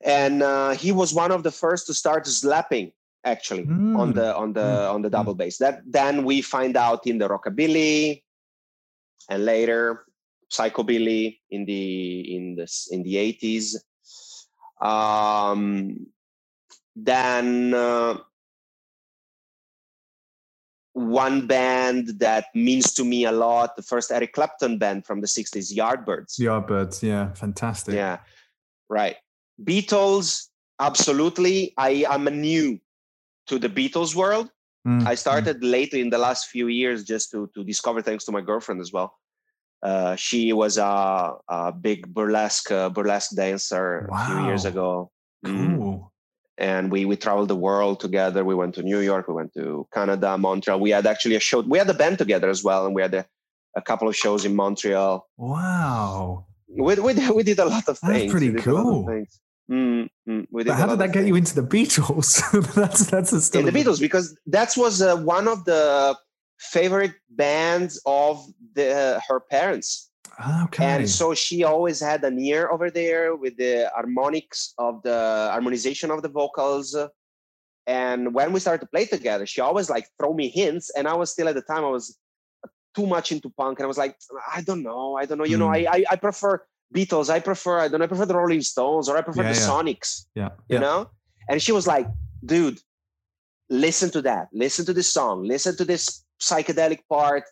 and 0.04 0.42
uh, 0.42 0.70
he 0.70 0.92
was 0.92 1.12
one 1.12 1.32
of 1.32 1.42
the 1.42 1.50
first 1.50 1.86
to 1.88 1.94
start 1.94 2.26
slapping 2.26 2.92
actually 3.24 3.66
on 3.66 4.12
Mm. 4.12 4.14
the 4.14 4.36
on 4.36 4.52
the 4.52 4.60
Mm. 4.60 4.94
on 4.94 5.02
the 5.02 5.10
double 5.10 5.34
bass. 5.34 5.58
That 5.58 5.82
then 5.86 6.24
we 6.24 6.40
find 6.42 6.76
out 6.76 7.06
in 7.06 7.18
the 7.18 7.28
rockabilly, 7.28 8.22
and 9.28 9.44
later 9.44 10.06
psychobilly 10.50 11.40
in 11.50 11.64
the 11.64 12.36
in 12.36 12.54
this 12.54 12.88
in 12.92 13.02
the 13.02 13.16
eighties. 13.16 13.82
Um, 14.80 16.06
then 16.94 17.74
uh, 17.74 18.18
one 20.94 21.46
band 21.46 22.20
that 22.20 22.46
means 22.54 22.92
to 22.94 23.04
me 23.04 23.24
a 23.24 23.32
lot, 23.32 23.76
the 23.76 23.82
first 23.82 24.10
Eric 24.12 24.32
Clapton 24.34 24.78
band 24.78 25.06
from 25.06 25.20
the 25.20 25.26
'60s, 25.26 25.74
Yardbirds. 25.74 26.38
Yardbirds. 26.38 27.02
Yeah. 27.02 27.32
Fantastic. 27.34 27.94
Yeah, 27.94 28.18
right. 28.88 29.16
Beatles, 29.62 30.48
absolutely. 30.80 31.72
I 31.76 32.04
am 32.08 32.24
new 32.24 32.78
to 33.46 33.58
the 33.58 33.68
Beatles 33.68 34.14
world. 34.14 34.50
Mm, 34.86 35.06
I 35.06 35.14
mm. 35.14 35.18
started 35.18 35.62
lately 35.62 36.00
in 36.00 36.10
the 36.10 36.18
last 36.18 36.48
few 36.48 36.68
years 36.68 37.04
just 37.04 37.30
to 37.30 37.48
to 37.54 37.64
discover, 37.64 38.02
thanks 38.02 38.24
to 38.26 38.32
my 38.32 38.40
girlfriend 38.40 38.80
as 38.80 38.92
well. 38.92 39.18
Uh, 39.82 40.14
she 40.14 40.52
was 40.52 40.78
a, 40.78 41.34
a 41.48 41.72
big 41.72 42.06
burlesque 42.12 42.70
uh, 42.70 42.88
burlesque 42.88 43.34
dancer 43.34 44.08
a 44.12 44.26
few 44.26 44.44
years 44.46 44.64
Wow. 44.64 44.70
ago. 44.70 45.10
Mm. 45.44 46.11
And 46.58 46.90
we 46.92 47.04
we 47.04 47.16
traveled 47.16 47.48
the 47.48 47.56
world 47.56 48.00
together. 48.00 48.44
We 48.44 48.54
went 48.54 48.74
to 48.74 48.82
New 48.82 49.00
York. 49.00 49.26
We 49.28 49.34
went 49.34 49.54
to 49.54 49.86
Canada, 49.92 50.36
Montreal. 50.36 50.78
We 50.80 50.90
had 50.90 51.06
actually 51.06 51.34
a 51.36 51.40
show. 51.40 51.60
We 51.60 51.78
had 51.78 51.88
a 51.88 51.94
band 51.94 52.18
together 52.18 52.50
as 52.50 52.62
well, 52.62 52.84
and 52.86 52.94
we 52.94 53.00
had 53.02 53.14
a, 53.14 53.24
a 53.76 53.82
couple 53.82 54.06
of 54.08 54.14
shows 54.14 54.44
in 54.44 54.54
Montreal. 54.54 55.26
Wow. 55.38 56.46
We, 56.68 56.94
we, 56.96 57.12
did- 57.14 57.30
we 57.30 57.42
did 57.42 57.58
a 57.58 57.64
lot 57.64 57.88
of 57.88 57.98
things. 57.98 58.00
That's 58.00 58.18
things. 58.20 58.30
pretty 58.32 58.50
We 58.50 58.56
did 58.56 58.66
a 58.66 58.72
lot 58.74 58.80
of 58.80 58.84
cool. 58.86 59.06
things. 59.06 59.40
Mm, 59.70 60.08
mm, 60.28 60.46
But 60.50 60.66
how 60.68 60.86
did 60.86 60.98
that 60.98 61.12
get 61.12 61.24
you 61.26 61.36
into 61.36 61.54
the 61.54 61.62
Beatles? 61.62 62.40
that's 62.74 63.06
that's 63.06 63.32
a 63.32 63.58
in 63.58 63.64
the 63.64 63.72
Beatles 63.72 64.00
because 64.00 64.36
that 64.46 64.74
was 64.76 65.00
uh, 65.00 65.16
one 65.16 65.48
of 65.48 65.64
the 65.64 66.16
favorite 66.58 67.14
bands 67.30 68.00
of 68.04 68.44
the 68.74 69.20
her 69.26 69.40
parents, 69.40 70.10
Okay. 70.64 70.84
and 70.84 71.08
so 71.08 71.34
she 71.34 71.62
always 71.64 72.00
had 72.00 72.24
an 72.24 72.38
ear 72.38 72.68
over 72.70 72.90
there 72.90 73.36
with 73.36 73.56
the 73.56 73.90
harmonics 73.94 74.74
of 74.78 75.02
the 75.02 75.48
harmonization 75.52 76.10
of 76.10 76.22
the 76.22 76.28
vocals. 76.28 76.96
And 77.86 78.32
when 78.34 78.52
we 78.52 78.60
started 78.60 78.80
to 78.86 78.90
play 78.90 79.06
together, 79.06 79.44
she 79.46 79.60
always 79.60 79.90
like 79.90 80.06
throw 80.18 80.32
me 80.34 80.48
hints, 80.48 80.90
and 80.96 81.06
I 81.08 81.14
was 81.14 81.32
still 81.32 81.48
at 81.48 81.54
the 81.54 81.62
time 81.62 81.84
I 81.84 81.88
was 81.88 82.16
too 82.94 83.06
much 83.06 83.32
into 83.32 83.50
punk, 83.50 83.78
and 83.78 83.84
I 83.84 83.88
was 83.88 83.98
like, 83.98 84.16
I 84.54 84.60
don't 84.62 84.82
know, 84.82 85.16
I 85.16 85.24
don't 85.26 85.38
know, 85.38 85.44
you 85.44 85.58
know, 85.58 85.68
Mm. 85.68 85.76
I, 85.76 85.96
I 85.96 86.04
I 86.12 86.16
prefer 86.16 86.62
Beatles, 86.94 87.28
I 87.30 87.40
prefer 87.40 87.78
I 87.80 87.88
don't 87.88 87.98
know, 88.00 88.04
I 88.04 88.08
prefer 88.08 88.26
the 88.26 88.36
Rolling 88.36 88.60
Stones, 88.62 89.08
or 89.08 89.16
I 89.16 89.22
prefer 89.22 89.42
Yeah, 89.42 89.52
the 89.52 89.60
yeah. 89.60 89.66
Sonics 89.66 90.26
yeah. 90.34 90.48
you 90.68 90.74
yeah. 90.76 90.80
know 90.80 91.10
and 91.48 91.60
she 91.60 91.72
was 91.72 91.86
like 91.86 92.06
dude 92.44 92.78
listen 93.70 94.10
to 94.10 94.20
that 94.22 94.48
listen 94.52 94.84
to 94.84 94.92
this 94.92 95.08
song 95.08 95.42
listen 95.42 95.74
to 95.76 95.84
this 95.84 96.24
psychedelic 96.40 97.00
part 97.08 97.44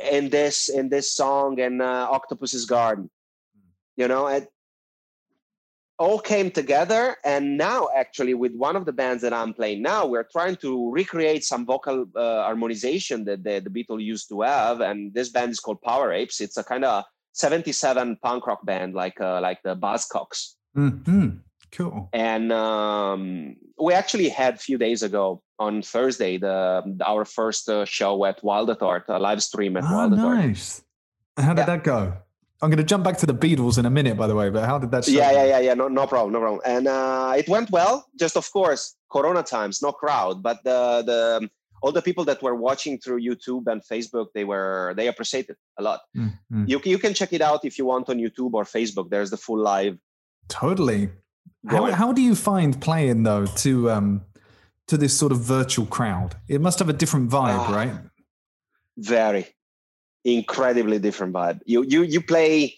in 0.00 0.30
this 0.30 0.68
in 0.68 0.88
this 0.88 1.12
song 1.12 1.60
and 1.60 1.80
uh, 1.82 2.08
octopus's 2.10 2.64
garden. 2.64 3.10
You 3.96 4.08
know 4.08 4.26
it 4.28 4.48
all 5.98 6.18
came 6.18 6.50
together 6.50 7.14
and 7.26 7.58
now 7.58 7.88
actually 7.94 8.32
with 8.32 8.54
one 8.54 8.74
of 8.74 8.86
the 8.86 8.92
bands 8.92 9.20
that 9.20 9.34
i'm 9.34 9.52
playing 9.52 9.82
now 9.82 10.06
we're 10.06 10.24
trying 10.32 10.56
to 10.56 10.90
recreate 10.90 11.44
some 11.44 11.66
vocal 11.66 12.06
uh, 12.16 12.42
harmonization 12.44 13.22
that 13.26 13.44
the, 13.44 13.60
the 13.60 13.68
beatles 13.68 14.02
used 14.02 14.26
to 14.30 14.40
have. 14.40 14.80
And 14.80 15.12
this 15.12 15.28
band 15.28 15.50
is 15.50 15.60
called 15.60 15.82
power 15.82 16.10
apes. 16.10 16.40
It's 16.40 16.56
a 16.56 16.64
kind 16.64 16.86
of 16.86 17.04
77 17.32 18.16
punk 18.22 18.46
rock 18.46 18.64
band 18.64 18.94
like 18.94 19.20
uh, 19.20 19.40
like 19.42 19.62
the 19.62 19.76
buzzcocks. 19.76 20.54
Mhm. 20.74 21.40
Cool. 21.72 22.08
and 22.12 22.52
um, 22.52 23.56
we 23.80 23.94
actually 23.94 24.28
had 24.28 24.54
a 24.54 24.58
few 24.58 24.76
days 24.78 25.02
ago 25.02 25.42
on 25.58 25.82
Thursday 25.82 26.36
the 26.38 26.82
our 27.06 27.24
first 27.24 27.68
uh, 27.68 27.84
show 27.84 28.24
at 28.24 28.42
Wild 28.42 28.70
at 28.70 28.80
Heart, 28.80 29.04
a 29.08 29.18
live 29.18 29.42
stream 29.42 29.76
at 29.76 29.84
Oh, 29.84 29.94
Wild 29.96 30.12
at 30.14 30.18
Heart. 30.18 30.36
nice. 30.38 30.82
And 31.36 31.46
How 31.46 31.54
did 31.54 31.62
Yeah. 31.62 31.66
that 31.76 31.84
go? 31.84 32.12
I'm 32.62 32.68
going 32.68 32.76
to 32.76 32.84
jump 32.84 33.04
back 33.04 33.16
to 33.18 33.26
the 33.26 33.32
Beatles 33.34 33.78
in 33.78 33.86
a 33.86 33.90
minute, 33.90 34.16
by 34.18 34.26
the 34.26 34.34
way. 34.34 34.50
But 34.50 34.64
how 34.66 34.78
did 34.78 34.90
that? 34.90 35.08
Yeah, 35.08 35.30
yeah, 35.32 35.44
yeah, 35.52 35.60
yeah. 35.60 35.74
No, 35.74 35.88
no 35.88 36.06
problem, 36.06 36.32
no 36.34 36.40
problem. 36.40 36.60
And 36.66 36.86
uh, 36.88 37.32
it 37.40 37.48
went 37.48 37.70
well. 37.70 38.06
Just 38.18 38.36
of 38.36 38.50
course, 38.52 38.96
Corona 39.10 39.42
times, 39.42 39.80
no 39.80 39.92
crowd, 39.92 40.42
but 40.42 40.58
the 40.64 41.02
the 41.10 41.48
all 41.82 41.92
the 41.92 42.02
people 42.02 42.24
that 42.26 42.42
were 42.42 42.54
watching 42.54 42.98
through 42.98 43.20
YouTube 43.22 43.64
and 43.72 43.80
Facebook, 43.82 44.26
they 44.34 44.44
were 44.44 44.92
they 44.98 45.06
appreciated 45.08 45.56
a 45.78 45.82
lot. 45.82 46.00
Mm, 46.14 46.32
mm. 46.52 46.68
You 46.68 46.80
you 46.84 46.98
can 46.98 47.14
check 47.14 47.32
it 47.32 47.40
out 47.40 47.64
if 47.64 47.78
you 47.78 47.86
want 47.86 48.10
on 48.10 48.18
YouTube 48.18 48.52
or 48.52 48.64
Facebook. 48.64 49.08
There's 49.08 49.30
the 49.30 49.38
full 49.38 49.58
live. 49.72 49.96
Totally. 50.48 51.08
How, 51.68 51.90
how 51.92 52.12
do 52.12 52.22
you 52.22 52.34
find 52.34 52.80
playing 52.80 53.22
though 53.24 53.46
to 53.46 53.90
um 53.90 54.22
to 54.86 54.96
this 54.96 55.16
sort 55.16 55.32
of 55.32 55.38
virtual 55.40 55.86
crowd? 55.86 56.34
It 56.48 56.60
must 56.60 56.78
have 56.78 56.88
a 56.88 56.92
different 56.92 57.30
vibe, 57.30 57.58
Ah. 57.68 57.74
right? 57.74 57.94
very 58.96 59.46
incredibly 60.24 60.98
different 60.98 61.32
vibe 61.32 61.58
you 61.64 61.82
you 61.84 62.02
you 62.02 62.20
play 62.20 62.74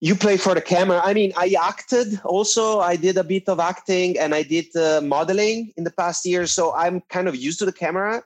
you 0.00 0.14
play 0.14 0.36
for 0.38 0.54
the 0.54 0.60
camera 0.60 1.00
i 1.04 1.12
mean 1.12 1.32
i 1.36 1.54
acted 1.60 2.18
also 2.24 2.80
i 2.80 2.96
did 2.96 3.18
a 3.18 3.24
bit 3.24 3.46
of 3.48 3.60
acting 3.60 4.18
and 4.18 4.34
i 4.34 4.42
did 4.42 4.64
uh, 4.76 5.02
modeling 5.02 5.70
in 5.76 5.84
the 5.84 5.90
past 5.90 6.24
year 6.24 6.46
so 6.46 6.72
i'm 6.74 7.02
kind 7.10 7.28
of 7.28 7.36
used 7.36 7.58
to 7.58 7.66
the 7.66 7.72
camera 7.84 8.22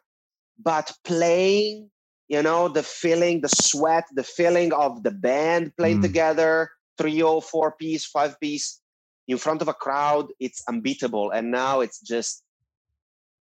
but 0.63 0.93
playing 1.05 1.91
you 2.29 2.41
know 2.43 2.69
the 2.69 2.83
feeling 2.85 3.41
the 3.41 3.49
sweat 3.49 4.05
the 4.15 4.23
feeling 4.23 4.73
of 4.73 5.03
the 5.03 5.11
band 5.11 5.73
playing 5.77 5.99
Mm. 5.99 6.03
together 6.03 6.71
trio 7.01 7.41
four 7.41 7.73
piece 7.73 8.05
five 8.07 8.39
piece 8.39 8.81
in 9.29 9.39
front 9.39 9.63
of 9.63 9.69
a 9.69 9.75
crowd 9.75 10.27
it's 10.41 10.63
unbeatable 10.69 11.31
and 11.31 11.51
now 11.51 11.81
it's 11.81 12.01
just 12.01 12.43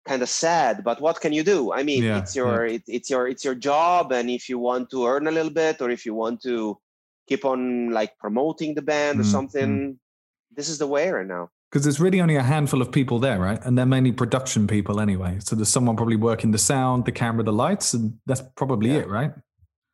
kind 0.07 0.21
of 0.21 0.29
sad 0.29 0.83
but 0.83 1.01
what 1.01 1.19
can 1.19 1.33
you 1.33 1.43
do 1.43 1.73
i 1.73 1.83
mean 1.83 2.03
Yeah, 2.03 2.17
it's 2.19 2.35
your 2.35 2.65
it, 2.65 2.83
it's 2.87 3.09
your 3.09 3.27
it's 3.27 3.43
your 3.43 3.55
job 3.55 4.11
and 4.13 4.29
if 4.29 4.47
you 4.47 4.57
want 4.57 4.89
to 4.89 5.05
earn 5.05 5.27
a 5.27 5.31
little 5.31 5.51
bit 5.51 5.81
or 5.81 5.89
if 5.89 6.05
you 6.05 6.13
want 6.13 6.41
to 6.41 6.77
keep 7.27 7.43
on 7.43 7.89
like 7.91 8.17
promoting 8.17 8.73
the 8.73 8.81
band 8.81 9.19
or 9.19 9.23
Mm, 9.23 9.31
something 9.31 9.99
this 10.55 10.69
is 10.69 10.77
the 10.77 10.87
way 10.87 11.09
right 11.11 11.27
now 11.27 11.49
Because 11.69 11.83
there's 11.83 11.99
really 11.99 12.21
only 12.21 12.37
a 12.37 12.43
handful 12.43 12.81
of 12.81 12.91
people 12.93 13.19
there, 13.19 13.39
right? 13.39 13.59
And 13.65 13.77
they're 13.77 13.85
mainly 13.85 14.13
production 14.13 14.67
people 14.67 15.01
anyway. 15.01 15.39
So 15.39 15.55
there's 15.55 15.67
someone 15.67 15.97
probably 15.97 16.15
working 16.15 16.51
the 16.51 16.57
sound, 16.57 17.03
the 17.03 17.11
camera, 17.11 17.43
the 17.43 17.51
lights, 17.51 17.93
and 17.93 18.17
that's 18.25 18.41
probably 18.55 18.91
Yeah. 18.91 18.99
it, 19.01 19.09
right? 19.09 19.31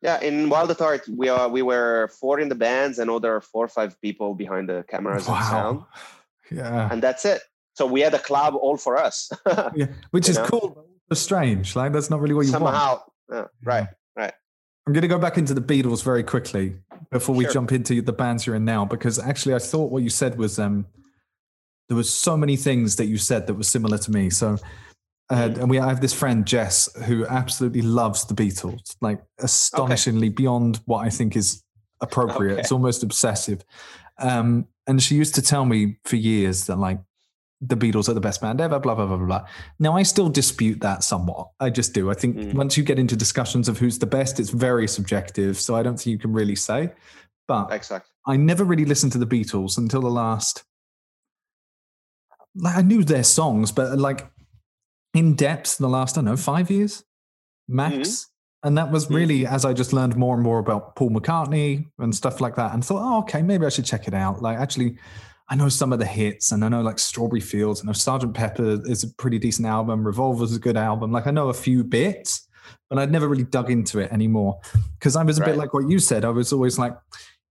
Yeah 0.04 0.20
in 0.28 0.48
wild 0.52 0.70
at 0.70 0.78
Heart, 0.78 1.02
we 1.20 1.28
are 1.28 1.48
we 1.56 1.62
were 1.70 2.08
four 2.20 2.38
in 2.38 2.48
the 2.48 2.54
bands 2.68 2.98
and 3.00 3.10
other 3.10 3.40
four 3.40 3.64
or 3.64 3.72
five 3.78 3.92
people 4.00 4.34
behind 4.34 4.68
the 4.68 4.84
cameras 4.92 5.26
and 5.28 5.44
sound 5.44 5.78
Wow. 5.78 5.86
Yeah. 6.50 6.88
and 6.92 7.02
that's 7.02 7.24
it 7.24 7.40
so 7.78 7.82
we 7.94 8.00
had 8.06 8.14
a 8.14 8.18
club 8.30 8.54
all 8.54 8.76
for 8.76 8.94
us 9.06 9.16
yeah. 9.74 9.86
Which 10.14 10.28
is 10.28 10.36
know? 10.38 10.46
cool, 10.46 10.66
but 11.08 11.18
strange. 11.18 11.74
Like 11.74 11.92
that's 11.92 12.10
not 12.10 12.20
really 12.20 12.34
what 12.34 12.46
you 12.46 12.52
want. 12.52 12.64
somehow 12.64 13.02
yeah, 13.32 13.46
right 13.64 13.88
I'm 14.86 14.92
going 14.92 15.00
to 15.00 15.08
go 15.08 15.18
back 15.18 15.38
into 15.38 15.54
the 15.54 15.62
Beatles 15.62 16.04
very 16.04 16.22
quickly 16.22 16.76
before 17.10 17.34
we 17.34 17.44
Sure. 17.44 17.54
jump 17.54 17.72
into 17.72 18.02
the 18.02 18.12
bands 18.12 18.44
you're 18.44 18.54
in 18.56 18.66
now, 18.66 18.84
because 18.84 19.18
actually 19.18 19.54
I 19.54 19.58
thought 19.58 19.90
what 19.90 20.02
you 20.02 20.10
said 20.10 20.36
was 20.36 20.58
um, 20.58 20.84
there 21.88 21.96
was 21.96 22.12
so 22.12 22.36
many 22.36 22.54
things 22.56 22.96
that 22.96 23.06
you 23.06 23.16
said 23.16 23.46
that 23.46 23.54
were 23.54 23.62
similar 23.62 23.96
to 23.96 24.10
me. 24.10 24.28
So, 24.28 24.58
uh, 25.30 25.50
and 25.60 25.70
we 25.70 25.78
I 25.78 25.88
have 25.88 26.00
this 26.00 26.12
friend 26.12 26.46
Jess 26.46 26.88
who 27.06 27.26
absolutely 27.26 27.82
loves 27.82 28.24
the 28.26 28.34
Beatles, 28.34 28.96
like 29.00 29.22
astonishingly 29.38 30.28
beyond 30.28 30.80
what 30.86 31.06
I 31.06 31.10
think 31.10 31.36
is 31.36 31.62
appropriate. 32.00 32.52
Okay. 32.52 32.60
It's 32.60 32.72
almost 32.72 33.02
obsessive. 33.02 33.64
Um, 34.18 34.68
and 34.86 35.02
she 35.02 35.14
used 35.14 35.34
to 35.36 35.42
tell 35.42 35.64
me 35.64 35.96
for 36.04 36.16
years 36.16 36.66
that 36.66 36.76
like 36.76 37.00
the 37.60 37.76
Beatles 37.76 38.08
are 38.10 38.12
the 38.14 38.20
best 38.20 38.42
band 38.42 38.60
ever, 38.60 38.78
blah 38.78 38.94
blah 38.94 39.06
blah 39.06 39.16
blah 39.16 39.26
blah. 39.26 39.46
Now 39.78 39.96
I 39.96 40.02
still 40.02 40.28
dispute 40.28 40.80
that 40.80 41.02
somewhat. 41.02 41.48
I 41.58 41.70
just 41.70 41.94
do. 41.94 42.10
I 42.10 42.14
think 42.14 42.36
Mm. 42.36 42.54
once 42.54 42.76
you 42.76 42.84
get 42.84 42.98
into 42.98 43.16
discussions 43.16 43.68
of 43.68 43.78
who's 43.78 43.98
the 43.98 44.06
best, 44.06 44.38
it's 44.38 44.50
very 44.50 44.86
subjective. 44.86 45.58
So 45.58 45.74
I 45.74 45.82
don't 45.82 45.96
think 45.96 46.08
you 46.12 46.18
can 46.18 46.32
really 46.34 46.56
say. 46.56 46.92
But 47.48 47.72
Exactly. 47.72 48.10
I 48.26 48.36
never 48.36 48.64
really 48.64 48.84
listened 48.84 49.12
to 49.12 49.18
the 49.18 49.26
Beatles 49.26 49.78
until 49.78 50.02
the 50.02 50.10
last. 50.10 50.64
Like 52.56 52.76
I 52.76 52.82
knew 52.82 53.02
their 53.04 53.24
songs, 53.24 53.72
but 53.72 53.98
like 53.98 54.30
in 55.14 55.34
depth, 55.34 55.78
the 55.78 55.88
last 55.88 56.16
I 56.16 56.20
don't 56.20 56.26
know 56.26 56.36
five 56.36 56.70
years, 56.70 57.04
max. 57.68 58.26
And 58.62 58.78
that 58.78 58.90
was 58.90 59.10
really 59.10 59.46
as 59.46 59.66
I 59.66 59.74
just 59.74 59.92
learned 59.92 60.16
more 60.16 60.34
and 60.34 60.42
more 60.42 60.58
about 60.58 60.96
Paul 60.96 61.10
McCartney 61.10 61.86
and 61.98 62.14
stuff 62.14 62.40
like 62.40 62.56
that, 62.56 62.72
and 62.72 62.84
thought, 62.84 63.02
oh, 63.02 63.18
okay, 63.20 63.42
maybe 63.42 63.66
I 63.66 63.68
should 63.68 63.84
check 63.84 64.08
it 64.08 64.14
out. 64.14 64.40
Like 64.40 64.58
actually, 64.58 64.96
I 65.50 65.54
know 65.54 65.68
some 65.68 65.92
of 65.92 65.98
the 65.98 66.06
hits, 66.06 66.50
and 66.50 66.64
I 66.64 66.68
know 66.68 66.80
like 66.80 66.98
Strawberry 66.98 67.42
Fields, 67.42 67.80
and 67.80 67.88
know 67.88 67.92
Sergeant 67.92 68.32
Pepper 68.32 68.80
is 68.86 69.04
a 69.04 69.08
pretty 69.14 69.38
decent 69.38 69.68
album. 69.68 70.06
Revolver's 70.06 70.56
a 70.56 70.58
good 70.58 70.78
album. 70.78 71.12
Like 71.12 71.26
I 71.26 71.30
know 71.30 71.50
a 71.50 71.54
few 71.54 71.84
bits, 71.84 72.48
but 72.88 72.98
I'd 72.98 73.12
never 73.12 73.28
really 73.28 73.44
dug 73.44 73.70
into 73.70 73.98
it 73.98 74.10
anymore 74.10 74.60
because 74.98 75.14
I 75.14 75.22
was 75.22 75.38
a 75.38 75.44
bit 75.44 75.56
like 75.56 75.74
what 75.74 75.90
you 75.90 75.98
said. 75.98 76.24
I 76.24 76.30
was 76.30 76.50
always 76.50 76.78
like, 76.78 76.96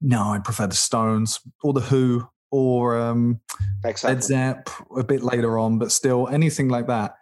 no, 0.02 0.20
I 0.20 0.40
prefer 0.40 0.66
the 0.66 0.76
Stones 0.76 1.40
or 1.64 1.74
the 1.74 1.82
Who 1.82 2.28
or 2.52 2.98
um, 2.98 3.40
Exactly. 3.84 4.16
Led 4.16 4.24
Zepp 4.24 4.70
a 4.98 5.04
bit 5.04 5.22
later 5.22 5.60
on, 5.60 5.78
but 5.78 5.92
still 5.92 6.28
anything 6.28 6.70
like 6.70 6.88
that. 6.88 7.18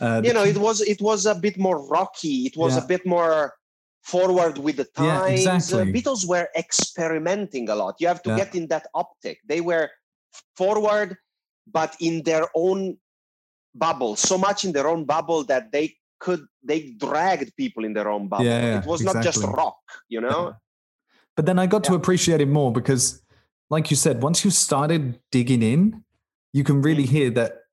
Uh, 0.00 0.20
you 0.24 0.32
know, 0.32 0.44
it 0.44 0.56
was 0.58 0.80
it 0.80 1.00
was 1.00 1.26
a 1.26 1.34
bit 1.34 1.56
more 1.58 1.86
rocky. 1.86 2.46
It 2.46 2.56
was 2.56 2.76
Yeah. 2.76 2.82
a 2.84 2.86
bit 2.86 3.06
more 3.06 3.54
forward 4.02 4.58
with 4.58 4.76
the 4.76 4.88
Yeah, 4.98 5.20
times. 5.20 5.46
exactly. 5.46 5.82
Uh, 5.82 5.84
Beatles 5.94 6.26
were 6.26 6.48
experimenting 6.56 7.68
a 7.70 7.74
lot. 7.74 7.96
You 8.00 8.08
have 8.08 8.22
to 8.24 8.30
Yeah. 8.30 8.36
get 8.36 8.54
in 8.54 8.66
that 8.68 8.86
optic. 8.94 9.40
They 9.46 9.60
were 9.60 9.88
forward, 10.56 11.16
but 11.66 11.96
in 12.00 12.22
their 12.24 12.46
own 12.54 12.98
bubble. 13.74 14.16
So 14.16 14.36
much 14.36 14.64
in 14.64 14.72
their 14.72 14.88
own 14.88 15.04
bubble 15.04 15.44
that 15.44 15.72
they 15.72 15.96
could 16.20 16.46
they 16.62 16.90
dragged 16.98 17.54
people 17.56 17.84
in 17.84 17.92
their 17.92 18.08
own 18.10 18.28
bubble. 18.28 18.44
Yeah, 18.44 18.60
yeah, 18.62 18.78
it 18.80 18.86
was 18.86 19.02
not 19.02 19.22
just 19.22 19.42
rock. 19.42 19.78
You 20.08 20.20
know. 20.20 20.54
But 21.36 21.46
then 21.46 21.58
I 21.58 21.66
got 21.66 21.82
to 21.84 21.94
appreciate 21.94 22.40
it 22.40 22.48
more 22.48 22.72
because, 22.72 23.20
like 23.70 23.90
you 23.90 23.96
said, 23.96 24.22
once 24.22 24.44
you 24.44 24.50
started 24.50 25.18
digging 25.32 25.62
in, 25.62 26.04
you 26.52 26.62
can 26.62 26.80
Mm. 26.80 26.84
really 26.84 27.06
hear 27.06 27.30
that 27.30 27.63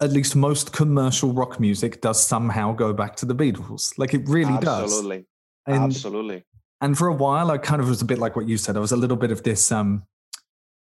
at 0.00 0.12
least 0.12 0.34
most 0.34 0.72
commercial 0.72 1.32
rock 1.32 1.60
music 1.60 2.00
does 2.00 2.22
somehow 2.22 2.72
go 2.72 2.92
back 2.92 3.16
to 3.16 3.26
the 3.26 3.34
Beatles. 3.34 3.92
Like 3.98 4.14
it 4.14 4.28
really 4.28 4.56
does. 4.58 4.84
Absolutely. 4.84 5.26
Absolutely. 5.66 6.44
and 6.80 6.96
for 6.96 7.06
a 7.06 7.12
while, 7.12 7.50
I 7.50 7.58
kind 7.58 7.80
of 7.80 7.88
was 7.88 8.02
a 8.02 8.04
bit 8.04 8.18
like 8.18 8.34
what 8.34 8.48
you 8.48 8.56
said. 8.56 8.76
I 8.76 8.80
was 8.80 8.92
a 8.92 8.96
little 8.96 9.16
bit 9.16 9.30
of 9.30 9.42
this, 9.42 9.70
um, 9.70 10.04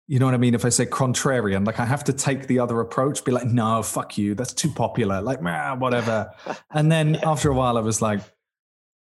you 0.07 0.19
know 0.19 0.27
what 0.27 0.35
I 0.35 0.39
mean? 0.39 0.55
If 0.55 0.65
I 0.65 0.69
say 0.69 0.87
contrarian, 0.87 1.67
like 1.67 1.81
I 1.81 1.87
have 1.87 2.05
to 2.05 2.13
take 2.13 2.47
the 2.47 2.59
other 2.59 2.81
approach, 2.81 3.25
be 3.25 3.33
like, 3.33 3.47
no, 3.47 3.83
fuck 3.83 4.19
you. 4.19 4.35
That's 4.35 4.53
too 4.53 4.71
popular. 4.71 5.23
Like, 5.23 5.41
whatever. 5.81 6.33
And 6.71 6.93
then 6.93 7.17
after 7.17 7.51
a 7.51 7.55
while, 7.55 7.79
I 7.79 7.81
was 7.81 8.03
like, 8.03 8.21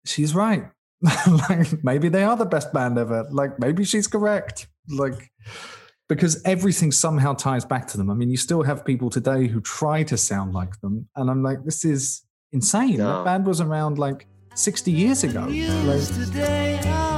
she's 0.07 0.35
right. 0.35 0.65
like 1.49 1.83
maybe 1.83 2.09
they 2.09 2.23
are 2.23 2.37
the 2.37 2.45
best 2.45 2.73
band 2.73 2.99
ever. 2.99 3.27
Like 3.31 3.59
maybe 3.59 3.85
she's 3.85 4.07
correct. 4.07 4.69
Like 4.89 5.31
because 6.11 6.43
everything 6.45 6.91
somehow 6.91 7.33
ties 7.33 7.65
back 7.65 7.87
to 7.87 7.97
them. 7.97 8.11
I 8.11 8.15
mean, 8.15 8.31
you 8.31 8.37
still 8.37 8.65
have 8.65 8.85
people 8.85 9.11
today 9.11 9.47
who 9.47 9.61
try 9.61 10.03
to 10.03 10.17
sound 10.17 10.53
like 10.53 10.81
them, 10.81 11.09
and 11.15 11.31
I'm 11.31 11.43
like, 11.43 11.65
this 11.65 11.85
is 11.85 12.25
insane. 12.51 12.99
No. 12.99 13.19
That 13.19 13.25
band 13.25 13.47
was 13.47 13.61
around 13.61 13.97
like 13.97 14.27
60 14.57 14.91
years 14.91 15.23
ago. 15.23 15.47
Like, 15.47 17.10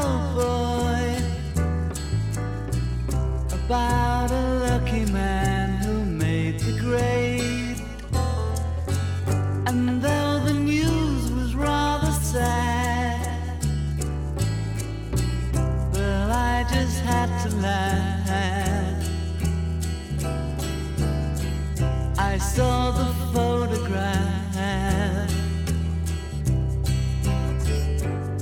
saw 22.62 22.90
the 22.92 23.08
photograph. 23.34 25.30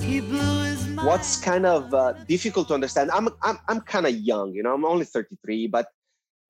He 0.03 0.21
blew 0.21 0.55
his 0.69 0.83
mind. 0.89 1.07
what's 1.09 1.41
kind 1.41 1.65
of 1.65 1.95
uh, 1.95 2.13
difficult 2.29 2.69
to 2.69 2.75
understand 2.75 3.11
i'm 3.17 3.27
i'm, 3.43 3.59
I'm 3.69 3.81
kind 3.95 4.07
of 4.07 4.15
young 4.15 4.53
you 4.57 4.63
know 4.65 4.75
i'm 4.75 4.85
only 4.85 5.07
33 5.07 5.69
but 5.69 5.87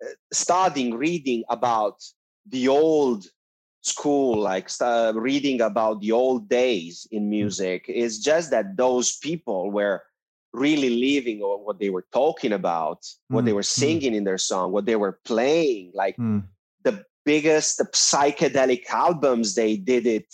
uh, 0.05 0.09
studying 0.33 0.95
reading 1.07 1.45
about 1.49 1.97
the 2.55 2.67
old 2.69 3.27
school 3.83 4.37
like 4.51 4.69
st- 4.69 5.15
reading 5.17 5.61
about 5.61 6.01
the 6.01 6.13
old 6.13 6.49
days 6.49 7.07
in 7.13 7.31
music 7.31 7.85
is 7.89 8.19
just 8.31 8.51
that 8.51 8.77
those 8.77 9.17
people 9.19 9.71
were 9.71 10.03
really 10.53 10.91
living 11.09 11.39
or 11.43 11.55
what 11.65 11.79
they 11.79 11.91
were 11.91 12.07
talking 12.13 12.53
about 12.53 12.99
what 13.31 13.45
they 13.45 13.53
Mm, 13.53 13.57
were 13.59 13.63
mm. 13.79 13.83
singing 13.83 14.15
in 14.15 14.25
their 14.25 14.39
song 14.51 14.73
what 14.73 14.85
they 14.87 14.97
were 14.97 15.17
playing 15.25 15.93
like 15.95 16.17
hmm, 16.17 16.41
the 16.41 16.60
biggest 17.33 17.75
psychedelic 18.13 18.83
albums 19.07 19.47
they 19.61 19.73
did 19.93 20.05
it 20.19 20.31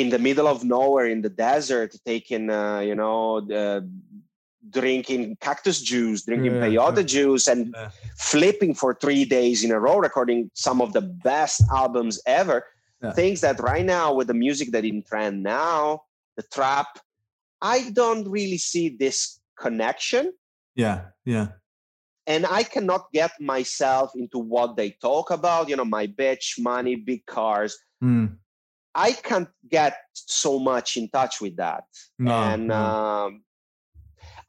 in 0.00 0.06
the 0.14 0.20
middle 0.28 0.48
of 0.54 0.58
nowhere 0.76 1.08
in 1.14 1.20
the 1.26 1.34
desert 1.48 1.90
taking 2.12 2.44
uh, 2.50 2.80
you 2.88 2.96
know 3.02 3.40
the 3.52 3.64
drinking 4.78 5.22
cactus 5.46 5.78
juice 5.90 6.20
drinking 6.28 6.54
Yeah, 6.54 6.62
peyote 6.64 7.02
yeah. 7.02 7.14
juice 7.16 7.46
and 7.52 7.60
Yeah. 7.74 7.90
flipping 8.32 8.72
for 8.80 8.90
three 9.04 9.24
days 9.38 9.58
in 9.64 9.70
a 9.78 9.80
row 9.86 9.98
recording 10.08 10.40
some 10.66 10.78
of 10.84 10.90
the 10.96 11.04
best 11.30 11.56
albums 11.82 12.16
ever 12.40 12.58
things 13.20 13.38
that 13.44 13.56
right 13.72 13.86
now 13.98 14.06
with 14.18 14.26
the 14.32 14.38
music 14.46 14.68
that 14.74 14.84
in 14.92 14.98
trend 15.10 15.36
now 15.42 15.78
the 16.38 16.44
trap 16.56 16.88
i 17.74 17.78
don't 18.00 18.24
really 18.38 18.60
see 18.70 18.86
this 19.04 19.18
connection 19.64 20.24
yeah, 20.84 20.98
yeah. 21.34 21.48
And 22.28 22.46
I 22.46 22.62
cannot 22.62 23.10
get 23.12 23.32
myself 23.40 24.12
into 24.14 24.38
what 24.38 24.76
they 24.76 24.90
talk 24.90 25.30
about. 25.30 25.68
You 25.68 25.76
know, 25.76 25.84
my 25.84 26.06
bitch, 26.06 26.60
money, 26.60 26.94
big 26.94 27.26
cars. 27.26 27.76
Hmm, 28.00 28.26
I 28.94 29.12
can't 29.12 29.48
get 29.68 29.96
so 30.12 30.58
much 30.58 30.96
in 30.96 31.08
touch 31.08 31.40
with 31.40 31.56
that. 31.56 31.84
no, 32.18 32.32
and 32.32 32.68
no. 32.68 32.74
um, 32.74 33.42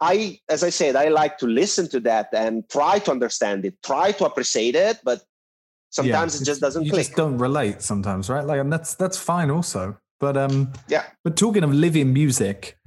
I, 0.01 0.39
as 0.49 0.63
I 0.63 0.69
said, 0.69 0.95
I 0.95 1.07
like 1.09 1.37
to 1.39 1.47
listen 1.47 1.87
to 1.89 1.99
that 2.01 2.29
and 2.33 2.67
try 2.69 2.99
to 2.99 3.11
understand 3.11 3.65
it, 3.65 3.75
try 3.83 4.11
to 4.13 4.25
appreciate 4.25 4.75
it, 4.75 4.99
but 5.03 5.21
sometimes 5.89 6.35
Yeah, 6.35 6.41
it 6.41 6.45
just 6.45 6.61
doesn't 6.61 6.85
you 6.85 6.91
click. 6.91 7.05
just 7.07 7.15
don't 7.17 7.37
relate 7.37 7.81
sometimes, 7.81 8.29
right? 8.29 8.45
Like, 8.45 8.59
and 8.59 8.71
that's 8.71 8.95
that's 8.95 9.17
fine 9.17 9.49
also. 9.51 9.97
But 10.19 10.35
um, 10.37 10.73
Yeah. 10.87 11.03
But 11.23 11.37
talking 11.37 11.63
of 11.63 11.73
living 11.73 12.11
music, 12.13 12.77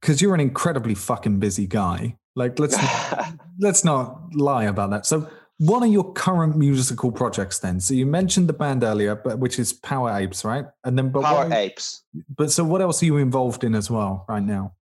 because 0.00 0.20
you're 0.22 0.34
an 0.34 0.40
incredibly 0.40 0.94
fucking 0.94 1.38
busy 1.40 1.66
guy. 1.66 2.16
Like, 2.36 2.58
let's 2.58 2.76
let's 3.58 3.82
not 3.82 4.34
lie 4.34 4.64
about 4.64 4.90
that. 4.90 5.06
So, 5.06 5.28
what 5.58 5.82
are 5.82 5.86
your 5.86 6.12
current 6.12 6.56
musical 6.56 7.10
projects 7.10 7.58
then? 7.58 7.80
So 7.80 7.94
you 7.94 8.04
mentioned 8.04 8.48
the 8.48 8.52
band 8.52 8.84
earlier, 8.84 9.16
but 9.16 9.38
which 9.38 9.58
is 9.58 9.72
Power 9.72 10.10
Apes, 10.16 10.44
right? 10.44 10.66
And 10.84 10.98
then, 10.98 11.08
but 11.08 11.22
Power 11.22 11.48
what, 11.48 11.56
Apes. 11.56 12.04
But 12.36 12.52
so, 12.52 12.62
what 12.62 12.82
else 12.82 13.02
are 13.02 13.06
you 13.06 13.16
involved 13.16 13.64
in 13.64 13.74
as 13.74 13.90
well 13.90 14.26
right 14.28 14.42
now? 14.42 14.74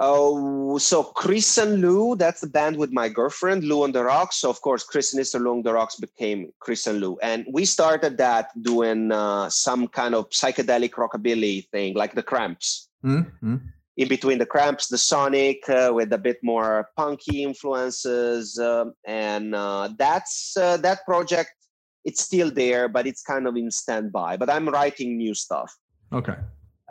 Oh, 0.00 0.76
so 0.78 1.04
Chris 1.04 1.56
and 1.56 1.80
Lou, 1.80 2.16
that's 2.16 2.40
the 2.40 2.48
band 2.48 2.76
with 2.76 2.90
my 2.90 3.08
girlfriend, 3.08 3.62
Lou 3.62 3.84
on 3.84 3.92
the 3.92 4.02
Rocks. 4.02 4.36
So, 4.36 4.50
of 4.50 4.60
course, 4.60 4.82
Chris 4.82 5.14
and 5.14 5.22
Mr. 5.22 5.40
Lou 5.40 5.52
on 5.52 5.62
the 5.62 5.72
Rocks 5.72 5.96
became 5.96 6.52
Chris 6.58 6.88
and 6.88 7.00
Lou. 7.00 7.16
And 7.22 7.46
we 7.52 7.64
started 7.64 8.18
that 8.18 8.50
doing 8.60 9.12
uh, 9.12 9.48
some 9.50 9.86
kind 9.86 10.16
of 10.16 10.28
psychedelic 10.30 10.90
rockabilly 10.90 11.68
thing, 11.68 11.94
like 11.94 12.14
the 12.14 12.24
Cramps. 12.24 12.88
Mm-hmm. 13.04 13.56
In 13.96 14.08
between 14.08 14.38
the 14.38 14.46
Cramps, 14.46 14.88
the 14.88 14.98
Sonic, 14.98 15.68
uh, 15.68 15.90
with 15.94 16.12
a 16.12 16.18
bit 16.18 16.38
more 16.42 16.90
punky 16.96 17.44
influences. 17.44 18.58
um 18.58 18.94
and 19.06 19.54
uh, 19.54 19.88
that's 19.98 20.56
uh, 20.56 20.76
that 20.78 20.98
project, 21.04 21.52
it's 22.04 22.22
still 22.22 22.50
there, 22.50 22.88
but 22.88 23.06
it's 23.06 23.22
kind 23.22 23.46
of 23.46 23.56
in 23.56 23.70
standby. 23.70 24.36
But 24.36 24.50
I'm 24.50 24.68
writing 24.68 25.16
new 25.16 25.34
stuff 25.34 25.70
Okay. 26.14 26.36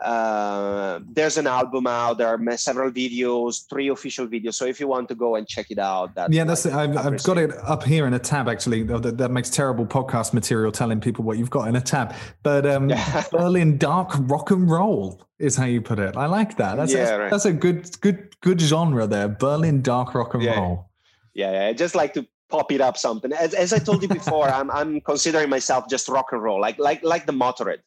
Uh, 0.02 1.00
there's 1.12 1.36
an 1.36 1.46
album 1.46 1.86
out. 1.86 2.18
There 2.18 2.26
are 2.28 2.56
several 2.56 2.90
videos, 2.90 3.68
three 3.68 3.88
official 3.88 4.26
videos. 4.26 4.54
So 4.54 4.64
if 4.66 4.80
you 4.80 4.88
want 4.88 5.08
to 5.08 5.14
go 5.14 5.36
and 5.36 5.46
check 5.46 5.66
it 5.70 5.78
out, 5.78 6.14
that 6.16 6.32
Yeah, 6.32 6.44
that's 6.44 6.66
it. 6.66 6.72
I've, 6.72 6.96
I've 6.96 7.22
got 7.22 7.38
it 7.38 7.52
up 7.62 7.84
here 7.84 8.06
in 8.06 8.14
a 8.14 8.18
tab 8.18 8.48
actually. 8.48 8.82
That, 8.82 9.16
that 9.18 9.30
makes 9.30 9.50
terrible 9.50 9.86
podcast 9.86 10.32
material 10.32 10.72
telling 10.72 11.00
people 11.00 11.24
what 11.24 11.38
you've 11.38 11.50
got 11.50 11.68
in 11.68 11.76
a 11.76 11.80
tab. 11.80 12.14
But 12.42 12.66
um, 12.66 12.90
Berlin 13.30 13.78
dark 13.78 14.10
rock 14.22 14.50
and 14.50 14.68
roll 14.70 15.22
is 15.38 15.56
how 15.56 15.66
you 15.66 15.80
put 15.80 15.98
it. 15.98 16.16
I 16.16 16.26
like 16.26 16.56
that. 16.56 16.76
That's, 16.76 16.92
Yeah, 16.92 17.04
that's, 17.04 17.18
right. 17.18 17.30
that's 17.30 17.44
a 17.44 17.52
good 17.52 18.00
good 18.00 18.34
good 18.40 18.60
genre 18.60 19.06
there. 19.06 19.28
Berlin 19.28 19.80
dark 19.82 20.14
rock 20.14 20.34
and 20.34 20.42
Yeah. 20.42 20.58
roll. 20.58 20.90
Yeah, 21.34 21.52
yeah, 21.52 21.66
I 21.68 21.72
just 21.72 21.94
like 21.94 22.14
to 22.14 22.26
pop 22.48 22.70
it 22.70 22.80
up 22.80 22.96
something. 22.96 23.32
As, 23.32 23.54
as 23.54 23.72
I 23.72 23.78
told 23.78 24.02
you 24.02 24.08
before, 24.08 24.48
I'm 24.58 24.70
I'm 24.70 25.00
considering 25.00 25.50
myself 25.50 25.88
just 25.88 26.08
rock 26.08 26.26
and 26.32 26.42
roll, 26.42 26.60
like 26.60 26.78
like 26.78 27.02
like 27.04 27.26
the 27.26 27.32
Motorhead. 27.32 27.78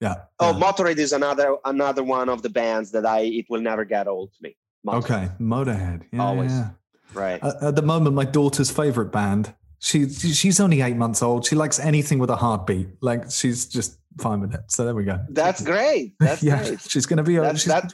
Yeah. 0.00 0.14
Oh, 0.38 0.52
yeah. 0.52 0.60
Motorhead 0.60 0.98
is 0.98 1.12
another 1.12 1.56
another 1.64 2.04
one 2.04 2.28
of 2.28 2.42
the 2.42 2.50
bands 2.50 2.90
that 2.92 3.06
I 3.06 3.20
it 3.20 3.46
will 3.48 3.60
never 3.60 3.84
get 3.84 4.06
old 4.06 4.32
to 4.34 4.38
me. 4.42 4.56
Motorhead. 4.86 4.98
okay. 4.98 5.28
Motorhead. 5.40 6.02
Yeah, 6.12 6.22
Always. 6.22 6.52
yeah. 6.52 6.70
right. 7.14 7.42
At, 7.42 7.62
at 7.62 7.76
the 7.76 7.82
moment, 7.82 8.14
my 8.14 8.24
daughter's 8.24 8.70
favorite 8.70 9.10
band. 9.12 9.54
She 9.78 10.08
she's 10.08 10.60
only 10.60 10.80
eight 10.82 10.96
months 10.96 11.22
old. 11.22 11.46
She 11.46 11.54
likes 11.54 11.78
anything 11.78 12.18
with 12.18 12.30
a 12.30 12.36
heartbeat. 12.36 12.88
Like 13.00 13.30
she's 13.30 13.66
just 13.66 13.98
fine 14.18 14.40
with 14.40 14.54
it. 14.54 14.60
So 14.68 14.84
there 14.84 14.94
we 14.94 15.04
go. 15.04 15.20
That's 15.30 15.62
great. 15.72 16.14
That's 16.20 16.42
yeah, 16.42 16.62
great. 16.62 16.80
she's 16.80 17.06
going 17.06 17.18
to 17.18 17.22
be 17.22 17.36
That's- 17.36 17.60
she's 17.60 17.72
that- 17.72 17.92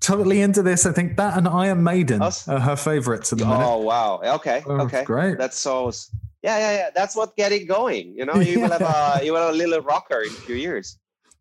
totally 0.00 0.40
into 0.40 0.62
this. 0.62 0.86
I 0.86 0.92
think 0.92 1.16
that 1.16 1.36
and 1.36 1.48
Iron 1.48 1.82
Maiden 1.82 2.22
are 2.22 2.60
her 2.60 2.76
favorites 2.76 3.32
at 3.32 3.38
the 3.38 3.44
oh, 3.44 3.48
minute. 3.48 3.66
Oh 3.66 3.78
wow. 3.78 4.20
Okay. 4.36 4.62
Oh, 4.66 4.80
okay. 4.82 5.04
great. 5.04 5.38
That's 5.38 5.58
so. 5.58 5.90
Yeah, 6.46 6.58
yeah, 6.58 6.72
yeah. 6.80 6.90
That's 6.94 7.16
what 7.16 7.34
get 7.34 7.50
it 7.50 7.66
going. 7.66 8.14
You 8.14 8.24
know, 8.24 8.36
you 8.36 8.60
will 8.60 8.70
have 8.70 8.80
a 8.80 9.20
you 9.24 9.32
will 9.32 9.46
have 9.46 9.54
a 9.54 9.56
little 9.56 9.80
rocker 9.80 10.20
in 10.20 10.28
a 10.28 10.42
few 10.46 10.54
years. 10.54 10.96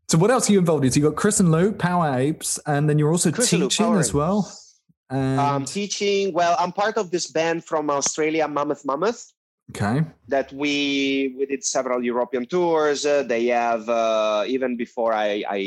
So 0.08 0.18
what 0.18 0.32
else 0.32 0.50
are 0.50 0.54
you 0.54 0.60
involved 0.60 0.84
in? 0.84 0.90
So 0.92 1.00
you 1.00 1.06
got 1.10 1.16
Chris 1.16 1.40
and 1.40 1.52
Lou, 1.52 1.72
Power 1.72 2.18
Apes, 2.18 2.60
and 2.66 2.90
then 2.90 2.98
you're 2.98 3.12
also 3.12 3.32
Chris 3.32 3.54
and 3.54 3.62
Lou, 3.62 3.70
teaching 3.70 3.94
as 3.96 4.14
well. 4.14 4.40
Apes. 4.48 4.82
And, 5.12 5.40
Um, 5.40 5.66
teaching. 5.66 6.34
Well, 6.34 6.56
I'm 6.58 6.72
part 6.72 6.98
of 6.98 7.12
this 7.12 7.28
band 7.30 7.64
from 7.66 7.92
Australia, 7.92 8.48
Mammoth 8.48 8.84
Mammoth. 8.84 9.22
okay. 9.70 10.02
That 10.28 10.52
we 10.52 11.36
we 11.38 11.46
did 11.46 11.64
several 11.64 12.04
European 12.04 12.46
tours. 12.48 13.06
Uh, 13.06 13.22
they 13.22 13.46
have 13.54 13.88
uh, 13.88 14.44
even 14.48 14.76
before 14.76 15.14
I 15.14 15.44
I 15.58 15.60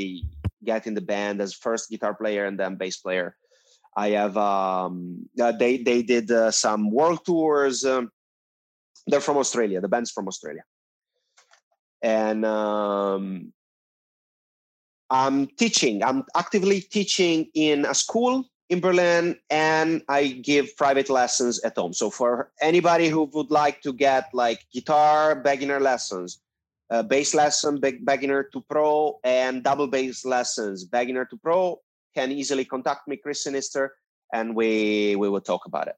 get 0.64 0.88
in 0.88 0.94
the 0.98 1.06
band 1.14 1.40
as 1.40 1.54
first 1.54 1.90
guitar 1.90 2.14
player 2.14 2.42
and 2.48 2.58
then 2.58 2.74
bass 2.74 2.96
player. 2.98 3.36
I 3.96 4.08
have 4.20 4.36
um, 4.36 5.28
uh, 5.38 5.52
they 5.62 5.78
they 5.88 6.02
did 6.02 6.26
uh, 6.30 6.50
some 6.50 6.90
world 6.90 7.22
tours. 7.24 7.84
Um, 7.84 8.10
they're 9.08 9.20
from 9.20 9.36
Australia. 9.36 9.80
The 9.80 9.88
band's 9.88 10.10
from 10.10 10.28
Australia, 10.28 10.62
and 12.02 12.44
um, 12.44 13.52
I'm 15.10 15.46
teaching. 15.46 16.04
I'm 16.04 16.24
actively 16.36 16.80
teaching 16.80 17.48
in 17.54 17.84
a 17.86 17.94
school 17.94 18.44
in 18.68 18.80
Berlin, 18.80 19.36
and 19.48 20.02
I 20.08 20.28
give 20.28 20.76
private 20.76 21.08
lessons 21.08 21.60
at 21.60 21.76
home. 21.76 21.92
So 21.94 22.10
for 22.10 22.52
anybody 22.60 23.08
who 23.08 23.24
would 23.32 23.50
like 23.50 23.80
to 23.82 23.92
get 23.92 24.28
like 24.34 24.60
guitar 24.72 25.34
beginner 25.34 25.80
lessons, 25.80 26.40
uh, 26.90 27.02
bass 27.02 27.34
lesson 27.34 27.80
be- 27.80 28.00
beginner 28.04 28.44
to 28.52 28.60
pro, 28.68 29.18
and 29.24 29.64
double 29.64 29.86
bass 29.86 30.24
lessons 30.24 30.84
beginner 30.84 31.24
to 31.26 31.36
pro, 31.38 31.80
can 32.14 32.30
easily 32.30 32.64
contact 32.64 33.08
me, 33.08 33.16
Chris 33.16 33.42
Sinister, 33.42 33.96
and 34.32 34.54
we 34.54 35.16
we 35.16 35.28
will 35.28 35.40
talk 35.40 35.64
about 35.64 35.88
it. 35.88 35.96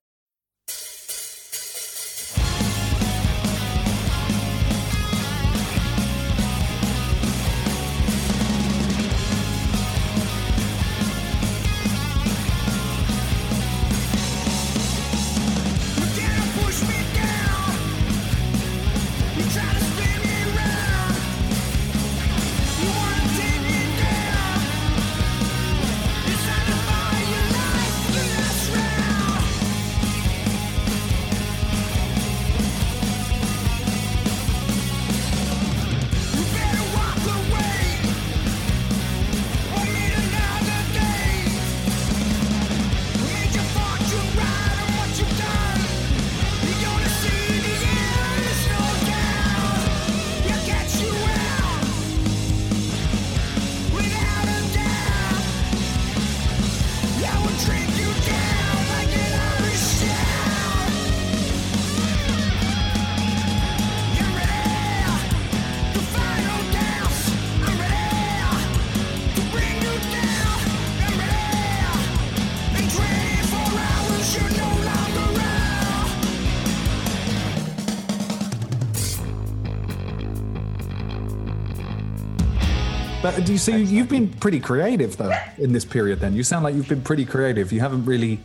You 83.50 83.58
see? 83.58 83.82
You've 83.82 84.08
been 84.08 84.28
pretty 84.28 84.60
creative 84.60 85.16
though 85.16 85.32
in 85.58 85.72
this 85.72 85.84
period. 85.84 86.20
Then 86.20 86.34
you 86.34 86.42
sound 86.42 86.64
like 86.64 86.74
you've 86.74 86.88
been 86.88 87.02
pretty 87.02 87.24
creative. 87.24 87.72
You 87.72 87.80
haven't 87.80 88.04
really, 88.04 88.40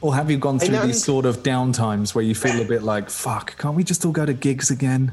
or 0.00 0.14
have 0.14 0.30
you 0.30 0.36
gone 0.38 0.58
through 0.58 0.78
these 0.80 1.02
sort 1.02 1.26
of 1.26 1.42
down 1.42 1.72
times 1.72 2.14
where 2.14 2.24
you 2.24 2.34
feel 2.34 2.60
a 2.60 2.64
bit 2.64 2.82
like, 2.82 3.10
"Fuck, 3.10 3.56
can't 3.58 3.74
we 3.74 3.84
just 3.84 4.04
all 4.04 4.12
go 4.12 4.26
to 4.26 4.32
gigs 4.34 4.70
again?" 4.70 5.12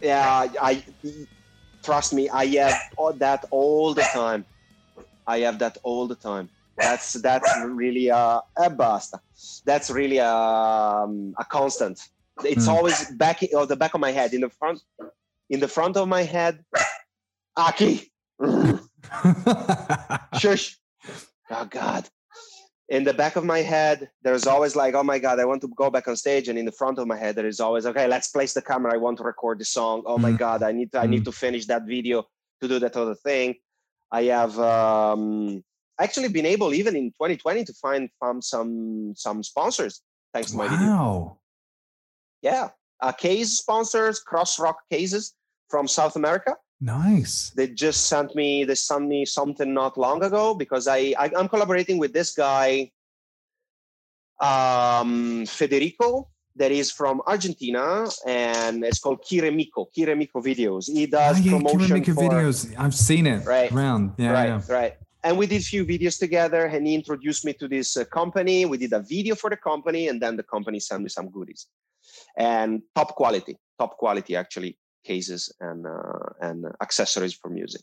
Yeah, 0.00 0.48
I 0.60 0.82
trust 1.82 2.12
me. 2.12 2.28
I 2.28 2.46
have 2.46 2.74
all 2.96 3.12
that 3.14 3.44
all 3.50 3.94
the 3.94 4.02
time. 4.02 4.44
I 5.26 5.38
have 5.40 5.58
that 5.60 5.78
all 5.82 6.06
the 6.08 6.16
time. 6.16 6.48
That's 6.76 7.12
that's 7.14 7.50
really 7.66 8.08
a, 8.08 8.40
a 8.56 8.70
basta. 8.70 9.20
That's 9.64 9.90
really 9.90 10.18
a, 10.18 10.32
um, 10.34 11.34
a 11.38 11.44
constant. 11.44 12.00
It's 12.44 12.64
Hmm. 12.64 12.72
always 12.72 13.10
back 13.12 13.42
of 13.54 13.68
the 13.68 13.76
back 13.76 13.94
of 13.94 14.00
my 14.00 14.10
head, 14.10 14.32
in 14.32 14.40
the 14.40 14.48
front, 14.48 14.80
in 15.50 15.60
the 15.60 15.68
front 15.68 15.96
of 15.96 16.08
my 16.08 16.22
head. 16.22 16.64
Aki, 17.56 18.10
shush. 20.38 20.78
Oh 21.50 21.64
God. 21.68 22.08
In 22.88 23.04
the 23.04 23.14
back 23.14 23.36
of 23.36 23.44
my 23.44 23.60
head, 23.60 24.10
there's 24.22 24.46
always 24.46 24.76
like, 24.76 24.94
oh 24.94 25.02
my 25.02 25.18
God, 25.18 25.38
I 25.40 25.44
want 25.46 25.62
to 25.62 25.68
go 25.68 25.88
back 25.90 26.08
on 26.08 26.16
stage. 26.16 26.48
And 26.48 26.58
in 26.58 26.66
the 26.66 26.72
front 26.72 26.98
of 26.98 27.06
my 27.06 27.16
head, 27.16 27.36
there 27.36 27.46
is 27.46 27.58
always, 27.60 27.86
okay, 27.86 28.06
let's 28.06 28.28
place 28.28 28.52
the 28.52 28.60
camera. 28.60 28.92
I 28.92 28.98
want 28.98 29.16
to 29.18 29.24
record 29.24 29.58
the 29.60 29.64
song. 29.64 30.02
Oh 30.04 30.18
my 30.18 30.32
Mhm. 30.32 30.38
God, 30.38 30.62
I 30.62 30.72
need 30.72 30.92
to, 30.92 30.98
I 31.00 31.06
need 31.06 31.24
to 31.24 31.32
finish 31.32 31.66
that 31.66 31.84
video 31.86 32.24
to 32.60 32.68
do 32.68 32.78
that 32.80 32.96
other 32.96 33.14
thing. 33.14 33.54
I 34.10 34.24
have 34.24 34.58
um, 34.58 35.64
actually 35.98 36.28
been 36.28 36.44
able, 36.44 36.74
even 36.74 36.94
in 36.96 37.12
2020, 37.12 37.64
to 37.64 37.72
find 37.74 38.10
from 38.18 38.42
some 38.42 39.14
some 39.16 39.42
sponsors 39.42 40.02
thanks 40.34 40.50
to 40.50 40.56
my 40.58 40.68
video. 40.68 40.86
wow. 40.86 41.38
Yeah, 42.42 42.70
uh, 43.00 43.12
case 43.12 43.52
sponsors, 43.58 44.20
Cross 44.20 44.58
Rock 44.58 44.78
Cases 44.90 45.34
from 45.70 45.88
South 45.88 46.16
America 46.16 46.56
Nice. 46.82 47.50
they 47.54 47.68
just 47.68 48.08
sent 48.08 48.34
me 48.34 48.64
they 48.64 48.74
sent 48.74 49.06
me 49.06 49.24
something 49.24 49.72
not 49.72 49.96
long 49.96 50.24
ago 50.24 50.52
because 50.52 50.88
I, 50.88 51.14
I 51.16 51.30
I'm 51.38 51.48
collaborating 51.48 51.96
with 51.96 52.12
this 52.12 52.34
guy 52.34 52.90
um 54.40 55.46
Federico 55.46 56.28
that 56.56 56.72
is 56.72 56.90
from 56.90 57.22
Argentina 57.26 58.08
and 58.26 58.84
it's 58.84 58.98
called 58.98 59.22
Kiremiko 59.22 59.86
Kiremiko 59.96 60.42
videos 60.50 60.90
he 60.90 61.06
does 61.06 61.40
yeah, 61.40 61.52
promotion 61.52 62.02
for 62.04 62.14
videos. 62.14 62.74
I've 62.76 62.94
seen 62.94 63.28
it 63.28 63.46
Right. 63.46 63.70
around. 63.72 64.14
Yeah, 64.18 64.32
right 64.32 64.48
yeah. 64.48 64.60
right 64.68 64.94
and 65.22 65.38
we 65.38 65.46
did 65.46 65.60
a 65.62 65.64
few 65.64 65.86
videos 65.86 66.18
together 66.18 66.66
and 66.66 66.84
he 66.84 66.96
introduced 66.96 67.44
me 67.44 67.52
to 67.60 67.68
this 67.68 67.96
uh, 67.96 68.04
company 68.06 68.64
we 68.66 68.76
did 68.76 68.92
a 68.92 69.02
video 69.14 69.36
for 69.36 69.50
the 69.50 69.56
company 69.56 70.08
and 70.08 70.20
then 70.20 70.34
the 70.36 70.42
company 70.42 70.80
sent 70.80 71.00
me 71.04 71.08
some 71.08 71.30
goodies 71.30 71.68
and 72.36 72.82
top 72.96 73.14
quality 73.14 73.56
top 73.78 73.96
quality 73.96 74.34
actually 74.34 74.76
cases 75.04 75.52
and 75.60 75.86
uh, 75.86 76.30
and 76.40 76.66
accessories 76.80 77.34
for 77.34 77.48
music 77.50 77.82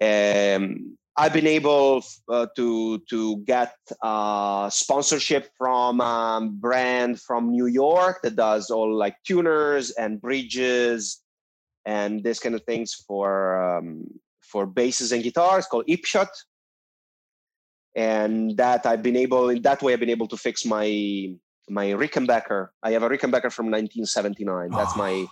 um, 0.00 0.96
I've 1.16 1.32
been 1.34 1.46
able 1.46 2.02
uh, 2.28 2.46
to 2.56 2.98
to 3.10 3.36
get 3.44 3.76
uh, 4.02 4.70
sponsorship 4.70 5.50
from 5.58 6.00
a 6.00 6.48
brand 6.50 7.20
from 7.20 7.50
New 7.50 7.66
York 7.66 8.22
that 8.22 8.36
does 8.36 8.70
all 8.70 8.94
like 8.94 9.16
tuners 9.26 9.90
and 9.90 10.20
bridges 10.20 11.20
and 11.84 12.24
this 12.24 12.38
kind 12.38 12.54
of 12.54 12.64
things 12.64 12.94
for 12.94 13.60
um, 13.60 14.06
for 14.40 14.64
basses 14.64 15.12
and 15.12 15.22
guitars 15.22 15.66
called 15.66 15.86
Hipshot. 15.86 16.28
And 17.94 18.56
that 18.56 18.86
I've 18.86 19.02
been 19.02 19.16
able 19.16 19.50
in 19.50 19.60
that 19.62 19.82
way 19.82 19.92
I've 19.92 20.00
been 20.00 20.08
able 20.08 20.28
to 20.28 20.38
fix 20.38 20.64
my 20.64 20.88
my 21.68 21.88
Rickenbacker. 21.88 22.68
I 22.82 22.92
have 22.92 23.02
a 23.02 23.08
Rickenbacker 23.10 23.52
from 23.52 23.66
1979. 23.66 24.70
That's 24.70 24.96
my 24.96 25.26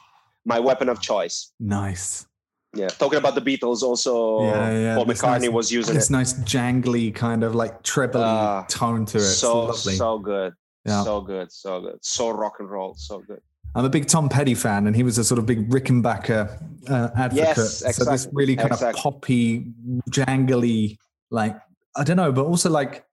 my 0.45 0.59
weapon 0.61 0.89
of 0.89 1.01
choice. 1.01 1.53
Nice. 1.61 2.27
Yeah, 2.75 2.87
talking 2.89 3.19
about 3.19 3.35
the 3.35 3.41
Beatles, 3.41 3.83
also 3.83 4.45
Yeah, 4.45 4.71
yeah. 4.79 4.95
Paul 4.95 5.07
McCartney 5.07 5.41
nice- 5.43 5.51
was 5.51 5.73
using 5.73 5.95
This 5.97 6.09
it. 6.09 6.13
nice 6.13 6.35
jangly 6.35 7.13
kind 7.15 7.43
of 7.43 7.55
like 7.55 7.83
trebly 7.83 8.23
Ah, 8.23 8.65
tone 8.69 9.05
to 9.07 9.19
it. 9.19 9.23
So 9.23 9.73
so 9.73 10.19
good, 10.21 10.53
Yeah. 10.87 11.03
so 11.03 11.21
good, 11.21 11.51
so 11.51 11.81
good, 11.81 11.99
so 12.01 12.31
rock 12.31 12.55
and 12.61 12.71
roll, 12.71 12.95
so 12.95 13.19
good. 13.27 13.41
I'm 13.75 13.85
a 13.85 13.89
big 13.89 14.07
Tom 14.07 14.29
Petty 14.29 14.55
fan, 14.55 14.87
and 14.87 14.95
he 14.97 15.03
was 15.03 15.19
a 15.19 15.25
sort 15.25 15.39
of 15.39 15.47
big 15.47 15.69
Rickenbacker 15.71 16.63
uh, 16.89 17.11
advocate. 17.17 17.57
Yes, 17.57 17.83
exactly. 17.83 18.05
So 18.05 18.11
this 18.11 18.29
really 18.33 18.57
kind 18.57 18.71
exactly. 18.73 18.99
of 18.99 19.03
poppy, 19.03 19.73
jangly, 20.11 20.97
like 21.31 21.57
I 21.97 22.05
don't 22.05 22.17
know, 22.17 22.33
but 22.33 22.45
also 22.47 22.71
like 22.71 23.05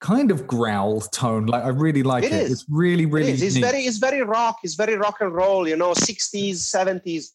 kind 0.00 0.30
of 0.30 0.46
growl 0.46 1.00
tone. 1.00 1.46
Like 1.46 1.64
I 1.64 1.68
really 1.68 2.02
like 2.02 2.24
it. 2.24 2.32
It 2.32 2.42
is. 2.42 2.52
It's 2.52 2.66
really, 2.68 3.06
really. 3.06 3.30
it 3.30 3.34
is. 3.34 3.42
It's 3.42 3.54
neat. 3.56 3.64
very, 3.64 3.80
it's 3.82 3.98
very 3.98 4.22
rock. 4.22 4.58
It's 4.62 4.74
very 4.74 4.96
rock 4.96 5.16
and 5.20 5.34
roll. 5.34 5.68
You 5.68 5.76
know, 5.76 5.94
sixties, 5.94 6.64
seventies. 6.64 7.34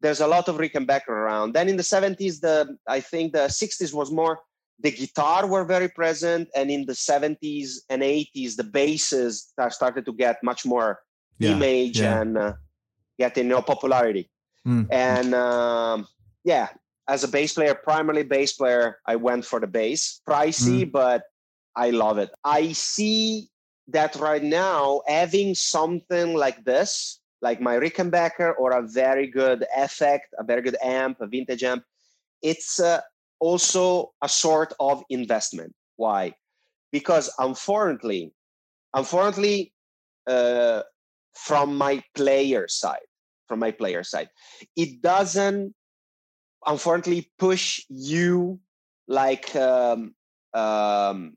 There's 0.00 0.20
a 0.20 0.26
lot 0.26 0.48
of 0.48 0.56
Rickenbacker 0.56 1.08
around. 1.08 1.54
Then 1.54 1.68
in 1.68 1.76
the 1.76 1.82
seventies, 1.82 2.40
the 2.40 2.76
I 2.86 3.00
think 3.00 3.32
the 3.32 3.48
sixties 3.48 3.94
was 3.94 4.10
more 4.10 4.40
the 4.80 4.90
guitar 4.90 5.46
were 5.46 5.64
very 5.64 5.88
present, 5.88 6.48
and 6.54 6.70
in 6.70 6.86
the 6.86 6.94
seventies 6.94 7.84
and 7.88 8.02
eighties, 8.02 8.56
the 8.56 8.64
basses 8.64 9.52
started 9.70 10.04
to 10.04 10.12
get 10.12 10.42
much 10.42 10.66
more 10.66 11.00
Yeah, 11.38 11.52
image 11.52 12.00
yeah. 12.00 12.20
and 12.20 12.38
uh, 12.38 12.52
getting 13.18 13.46
you 13.46 13.54
know 13.54 13.62
popularity. 13.62 14.30
Mm. 14.66 14.86
And 14.90 15.34
um, 15.34 16.08
yeah, 16.44 16.68
as 17.08 17.24
a 17.24 17.28
bass 17.28 17.54
player, 17.54 17.74
primarily 17.74 18.24
bass 18.24 18.52
player, 18.54 18.98
I 19.06 19.16
went 19.16 19.44
for 19.44 19.60
the 19.60 19.66
bass. 19.66 20.20
Pricey, 20.28 20.90
but 20.90 21.22
I 21.76 21.90
love 21.90 22.18
it. 22.18 22.30
I 22.44 22.72
see 22.72 23.48
that 23.88 24.16
right 24.16 24.42
now 24.42 25.02
having 25.06 25.54
something 25.54 26.34
like 26.34 26.64
this, 26.64 27.20
like 27.42 27.60
my 27.60 27.76
Rickenbacker 27.76 28.54
or 28.58 28.72
a 28.72 28.86
very 28.86 29.26
good 29.26 29.66
effect, 29.76 30.34
a 30.38 30.44
very 30.44 30.62
good 30.62 30.76
amp, 30.82 31.20
a 31.20 31.26
vintage 31.26 31.62
amp, 31.62 31.84
it's 32.42 32.80
uh, 32.80 33.00
also 33.40 34.12
a 34.22 34.28
sort 34.28 34.72
of 34.80 35.02
investment. 35.10 35.74
Why? 35.96 36.34
Because 36.92 37.30
unfortunately, 37.38 38.32
unfortunately, 38.94 39.72
uh, 40.26 40.82
from 41.34 41.76
my 41.76 42.02
player 42.14 42.68
side, 42.68 43.06
from 43.48 43.58
my 43.58 43.72
player 43.72 44.02
side, 44.04 44.28
it 44.76 45.02
doesn't 45.02 45.74
unfortunately 46.64 47.30
push 47.38 47.84
you 47.88 48.60
like 49.08 49.54
um, 49.56 50.14
um, 50.54 51.36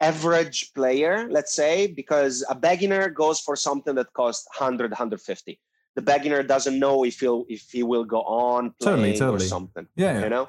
average 0.00 0.72
player, 0.74 1.28
let's 1.30 1.52
say, 1.52 1.86
because 1.86 2.44
a 2.48 2.54
beginner 2.54 3.10
goes 3.10 3.40
for 3.40 3.56
something 3.56 3.94
that 3.96 4.12
costs 4.12 4.46
100, 4.58 4.90
150. 4.90 5.60
The 5.96 6.02
beginner 6.02 6.42
doesn't 6.42 6.78
know 6.78 7.04
if 7.04 7.20
he'll 7.20 7.44
if 7.48 7.68
he 7.70 7.82
will 7.82 8.04
go 8.04 8.22
on 8.22 8.74
Totally, 8.80 9.18
playing 9.18 9.22
or 9.34 9.38
something. 9.40 9.86
Yeah, 9.96 10.14
yeah. 10.14 10.24
You 10.24 10.30
know, 10.30 10.48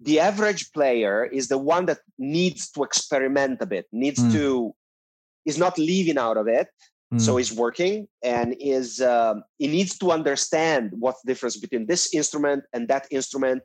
the 0.00 0.20
average 0.20 0.72
player 0.72 1.24
is 1.24 1.48
the 1.48 1.58
one 1.58 1.86
that 1.86 2.00
needs 2.18 2.70
to 2.72 2.82
experiment 2.82 3.62
a 3.62 3.66
bit, 3.66 3.86
needs 3.92 4.20
Mm. 4.20 4.32
to 4.32 4.74
is 5.44 5.58
not 5.58 5.78
leaving 5.78 6.18
out 6.18 6.36
of 6.36 6.48
it, 6.48 6.68
so 7.18 7.34
Mm. 7.34 7.38
he's 7.38 7.52
working 7.52 8.08
and 8.22 8.56
is 8.58 9.00
um, 9.00 9.44
he 9.58 9.68
needs 9.68 9.96
to 9.98 10.10
understand 10.10 10.92
what's 10.98 11.22
the 11.22 11.28
difference 11.32 11.56
between 11.56 11.86
this 11.86 12.12
instrument 12.12 12.64
and 12.72 12.88
that 12.88 13.06
instrument 13.10 13.62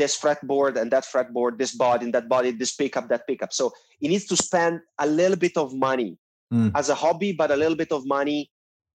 this 0.00 0.14
fretboard 0.22 0.74
and 0.80 0.88
that 0.94 1.04
fretboard 1.12 1.52
this 1.62 1.74
body 1.84 2.04
and 2.06 2.14
that 2.16 2.28
body 2.34 2.50
this 2.62 2.74
pickup 2.80 3.06
that 3.12 3.22
pickup 3.30 3.52
so 3.58 3.64
he 4.00 4.06
needs 4.12 4.26
to 4.32 4.36
spend 4.46 4.80
a 4.98 5.06
little 5.20 5.40
bit 5.46 5.56
of 5.64 5.68
money 5.88 6.12
Mm. 6.52 6.70
as 6.80 6.88
a 6.94 6.96
hobby 7.04 7.30
but 7.40 7.48
a 7.54 7.58
little 7.62 7.76
bit 7.82 7.92
of 7.98 8.02
money 8.18 8.38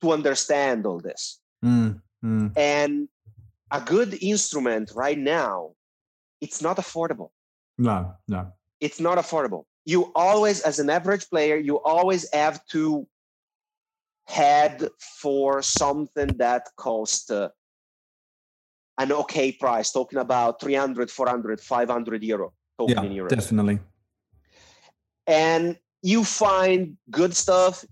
to 0.02 0.12
understand 0.18 0.86
all 0.90 1.00
this 1.10 1.24
Mm, 1.64 2.02
mm. 2.30 2.48
and 2.58 3.08
a 3.72 3.82
good 3.94 4.12
instrument 4.34 4.92
right 5.04 5.22
now 5.40 5.56
it's 6.46 6.60
not 6.68 6.76
affordable 6.84 7.30
No, 7.78 7.98
no. 8.36 8.42
it's 8.86 9.00
not 9.08 9.18
affordable. 9.24 9.64
You 9.94 10.00
always, 10.16 10.58
as 10.70 10.80
an 10.84 10.90
average 10.90 11.26
player, 11.34 11.58
you 11.70 11.76
always 11.96 12.24
have 12.34 12.58
to 12.76 13.08
head 14.28 14.76
for 15.22 15.62
something 15.62 16.30
that 16.46 16.64
costs 16.88 17.30
uh, 17.30 17.50
an 18.98 19.12
okay 19.12 19.52
price, 19.52 19.92
talking 19.92 20.20
about 20.20 20.62
300, 20.62 21.12
400, 21.12 21.60
500 21.60 22.24
euro, 22.24 22.54
talking 22.78 22.96
Yeah, 22.96 23.04
in 23.04 23.12
euros. 23.14 23.30
definitely. 23.30 23.80
And 25.28 25.78
you 26.02 26.24
find 26.24 26.98
good 27.10 27.36
stuff, 27.36 27.84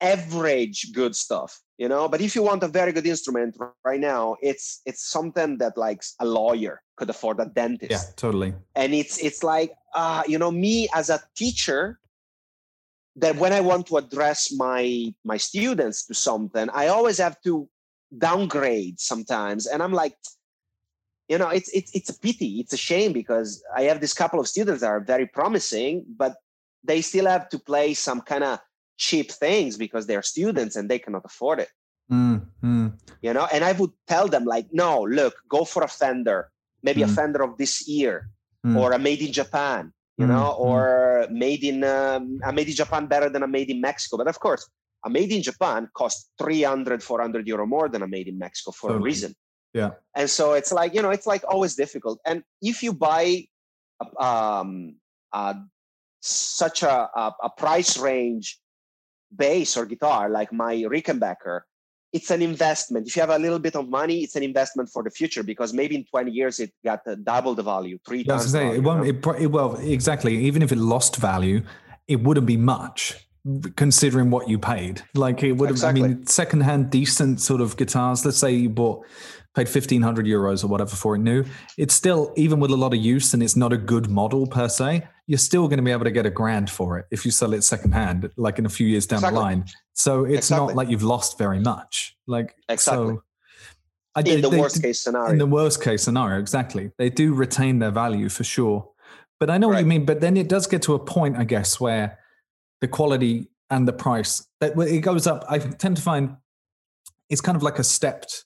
average 0.00 0.92
good 0.92 1.14
stuff, 1.16 1.60
you 1.78 1.88
know. 1.88 2.08
But 2.08 2.20
if 2.20 2.34
you 2.34 2.42
want 2.42 2.62
a 2.62 2.68
very 2.68 2.92
good 2.92 3.06
instrument 3.06 3.56
right 3.84 4.00
now, 4.00 4.36
it's 4.40 4.80
it's 4.86 5.04
something 5.08 5.58
that 5.58 5.76
like 5.76 6.02
a 6.20 6.26
lawyer 6.26 6.80
could 6.96 7.10
afford, 7.10 7.40
a 7.40 7.46
dentist 7.46 7.90
Yeah, 7.90 8.02
totally. 8.16 8.54
and 8.74 8.94
it's 8.94 9.18
it's 9.18 9.42
like 9.42 9.72
uh, 9.94 10.22
you 10.26 10.38
know 10.38 10.50
me 10.50 10.88
as 10.94 11.10
a 11.10 11.20
teacher 11.36 11.98
that 13.16 13.36
when 13.36 13.52
i 13.52 13.60
want 13.60 13.86
to 13.86 13.98
address 13.98 14.50
my 14.56 15.12
my 15.22 15.36
students 15.36 16.06
to 16.06 16.14
something 16.14 16.70
i 16.72 16.86
always 16.86 17.18
have 17.18 17.36
to 17.42 17.68
downgrade 18.18 19.00
sometimes 19.00 19.66
and 19.66 19.82
i'm 19.82 19.92
like 19.92 20.16
you 21.28 21.38
know 21.38 21.48
it's 21.48 21.70
it's 21.70 21.90
it's 21.94 22.10
a 22.10 22.18
pity 22.18 22.60
it's 22.60 22.72
a 22.72 22.76
shame 22.76 23.12
because 23.12 23.62
i 23.76 23.82
have 23.82 24.00
this 24.00 24.12
couple 24.12 24.38
of 24.40 24.48
students 24.48 24.80
that 24.82 24.88
are 24.88 25.00
very 25.00 25.26
promising 25.26 26.04
but 26.16 26.34
they 26.84 27.00
still 27.00 27.26
have 27.26 27.48
to 27.48 27.58
play 27.58 27.94
some 27.94 28.20
kind 28.20 28.44
of 28.44 28.58
cheap 28.96 29.30
things 29.30 29.76
because 29.76 30.06
they're 30.06 30.22
students 30.22 30.76
and 30.76 30.88
they 30.90 30.98
cannot 30.98 31.24
afford 31.24 31.60
it 31.60 31.68
Mm, 32.10 32.42
mm. 32.62 32.92
you 33.22 33.32
know 33.32 33.46
and 33.52 33.64
i 33.64 33.72
would 33.72 33.90
tell 34.06 34.28
them 34.28 34.44
like 34.44 34.66
no 34.72 35.02
look 35.02 35.34
go 35.48 35.64
for 35.64 35.82
a 35.82 35.88
fender 35.88 36.50
maybe 36.82 37.02
a 37.02 37.06
Mm. 37.06 37.14
fender 37.14 37.42
of 37.42 37.56
this 37.56 37.88
year 37.88 38.28
Mm. 38.66 38.76
or 38.76 38.92
a 38.92 38.98
made 38.98 39.22
in 39.22 39.32
japan 39.32 39.92
you 40.18 40.26
Mm, 40.26 40.28
know 40.28 40.52
or 40.58 41.26
made 41.30 41.64
in 41.64 41.82
um, 41.84 42.38
a 42.44 42.52
made 42.52 42.68
in 42.68 42.74
japan 42.74 43.06
better 43.06 43.28
than 43.30 43.42
a 43.42 43.48
made 43.48 43.70
in 43.70 43.80
mexico 43.80 44.16
but 44.18 44.28
of 44.28 44.38
course 44.38 44.68
a 45.04 45.10
made 45.10 45.32
in 45.32 45.42
japan 45.42 45.88
costs 45.94 46.30
300 46.38 47.02
400 47.02 47.46
euro 47.46 47.66
more 47.66 47.88
than 47.88 48.02
a 48.02 48.08
made 48.08 48.28
in 48.28 48.38
mexico 48.38 48.70
for 48.70 48.94
a 48.94 48.98
reason. 48.98 49.34
Yeah. 49.74 49.92
and 50.14 50.28
so 50.28 50.52
it's 50.52 50.72
like 50.72 50.94
you 50.94 51.00
know 51.02 51.10
it's 51.10 51.26
like 51.26 51.44
always 51.48 51.74
difficult. 51.74 52.20
And 52.26 52.44
if 52.60 52.82
you 52.82 52.92
buy 52.92 53.46
um, 54.20 54.96
a, 55.32 55.56
such 56.20 56.82
a, 56.82 57.08
a, 57.14 57.34
a 57.44 57.50
price 57.56 57.96
range 57.96 58.58
bass 59.34 59.76
or 59.78 59.86
guitar 59.86 60.28
like 60.28 60.52
my 60.52 60.74
rickenbacker 60.76 61.62
it's 62.12 62.30
an 62.30 62.42
investment. 62.42 63.08
If 63.08 63.16
you 63.16 63.20
have 63.20 63.30
a 63.30 63.38
little 63.38 63.58
bit 63.58 63.74
of 63.74 63.88
money 63.88 64.18
it's 64.18 64.36
an 64.36 64.42
investment 64.42 64.90
for 64.90 65.02
the 65.02 65.10
future 65.10 65.42
because 65.42 65.72
maybe 65.72 65.96
in 65.96 66.04
20 66.04 66.30
years 66.30 66.60
it 66.60 66.70
got 66.84 67.00
uh, 67.06 67.14
double 67.14 67.54
the 67.54 67.62
value 67.62 67.98
three 68.06 68.22
Yeah, 68.22 68.34
I 68.34 68.36
was 68.36 68.42
times 68.42 68.52
say, 68.52 68.58
value, 68.58 68.78
it 68.78 69.24
won't, 69.24 69.40
it, 69.42 69.46
well, 69.46 69.76
exactly. 69.76 70.36
Even 70.36 70.60
if 70.60 70.70
it 70.70 70.78
lost 70.78 71.16
value, 71.16 71.62
it 72.06 72.20
wouldn't 72.20 72.46
be 72.46 72.58
much 72.58 73.16
considering 73.76 74.30
what 74.30 74.48
you 74.48 74.58
paid. 74.58 75.02
Like 75.14 75.42
it 75.42 75.52
would 75.52 75.70
have, 75.70 75.82
I 75.84 75.92
mean, 75.92 76.26
secondhand 76.26 76.90
decent 76.90 77.40
sort 77.40 77.60
of 77.60 77.76
guitars. 77.76 78.24
Let's 78.24 78.38
say 78.38 78.52
you 78.52 78.68
bought, 78.68 79.04
paid 79.54 79.66
1500 79.68 80.24
euros 80.26 80.64
or 80.64 80.68
whatever 80.68 80.94
for 80.96 81.14
it 81.16 81.18
new. 81.18 81.44
It's 81.76 81.92
still, 81.94 82.32
even 82.36 82.60
with 82.60 82.70
a 82.70 82.76
lot 82.76 82.94
of 82.94 83.00
use 83.00 83.34
and 83.34 83.42
it's 83.42 83.56
not 83.56 83.72
a 83.72 83.76
good 83.76 84.08
model 84.08 84.46
per 84.46 84.68
se, 84.68 85.06
you're 85.26 85.38
still 85.38 85.68
going 85.68 85.76
to 85.78 85.82
be 85.82 85.90
able 85.90 86.04
to 86.04 86.10
get 86.10 86.24
a 86.24 86.30
grand 86.30 86.70
for 86.70 86.98
it 86.98 87.06
if 87.10 87.24
you 87.24 87.30
sell 87.30 87.52
it 87.52 87.62
secondhand, 87.62 88.30
like 88.36 88.58
in 88.58 88.66
a 88.66 88.68
few 88.70 88.86
years 88.86 89.06
down 89.06 89.18
Exactly. 89.18 89.36
the 89.36 89.40
line. 89.42 89.64
So 89.92 90.24
it's 90.24 90.36
Exactly. 90.50 90.66
not 90.68 90.76
like 90.76 90.88
you've 90.88 91.02
lost 91.02 91.36
very 91.36 91.60
much. 91.60 92.16
Like, 92.26 92.54
Exactly. 92.68 93.16
so. 93.16 93.22
I, 94.14 94.20
in 94.20 94.24
they- 94.26 94.40
the 94.40 94.50
they- 94.50 94.60
worst 94.60 94.82
case 94.82 95.00
scenario 95.00 95.30
in 95.32 95.38
the 95.38 95.46
worst 95.46 95.82
case 95.82 96.02
scenario, 96.02 96.38
exactly. 96.38 96.90
They 96.98 97.10
do 97.10 97.34
retain 97.34 97.78
their 97.78 97.90
value 97.90 98.28
for 98.28 98.44
sure. 98.44 98.88
But 99.40 99.50
I 99.50 99.58
know 99.58 99.68
what 99.68 99.80
you 99.80 99.86
mean. 99.86 100.04
But 100.06 100.20
then 100.20 100.36
it 100.36 100.48
does 100.48 100.66
get 100.68 100.82
to 100.82 100.94
a 100.94 100.98
point, 101.00 101.36
I 101.36 101.42
guess, 101.44 101.80
where 101.80 102.18
the 102.82 102.88
quality 102.88 103.48
and 103.70 103.88
the 103.88 103.92
price 103.94 104.46
that 104.60 104.76
it 104.76 105.00
goes 105.00 105.26
up. 105.26 105.44
I 105.48 105.58
tend 105.58 105.96
to 105.96 106.02
find 106.02 106.36
it's 107.30 107.40
kind 107.40 107.56
of 107.56 107.62
like 107.62 107.78
a 107.78 107.84
stepped 107.84 108.44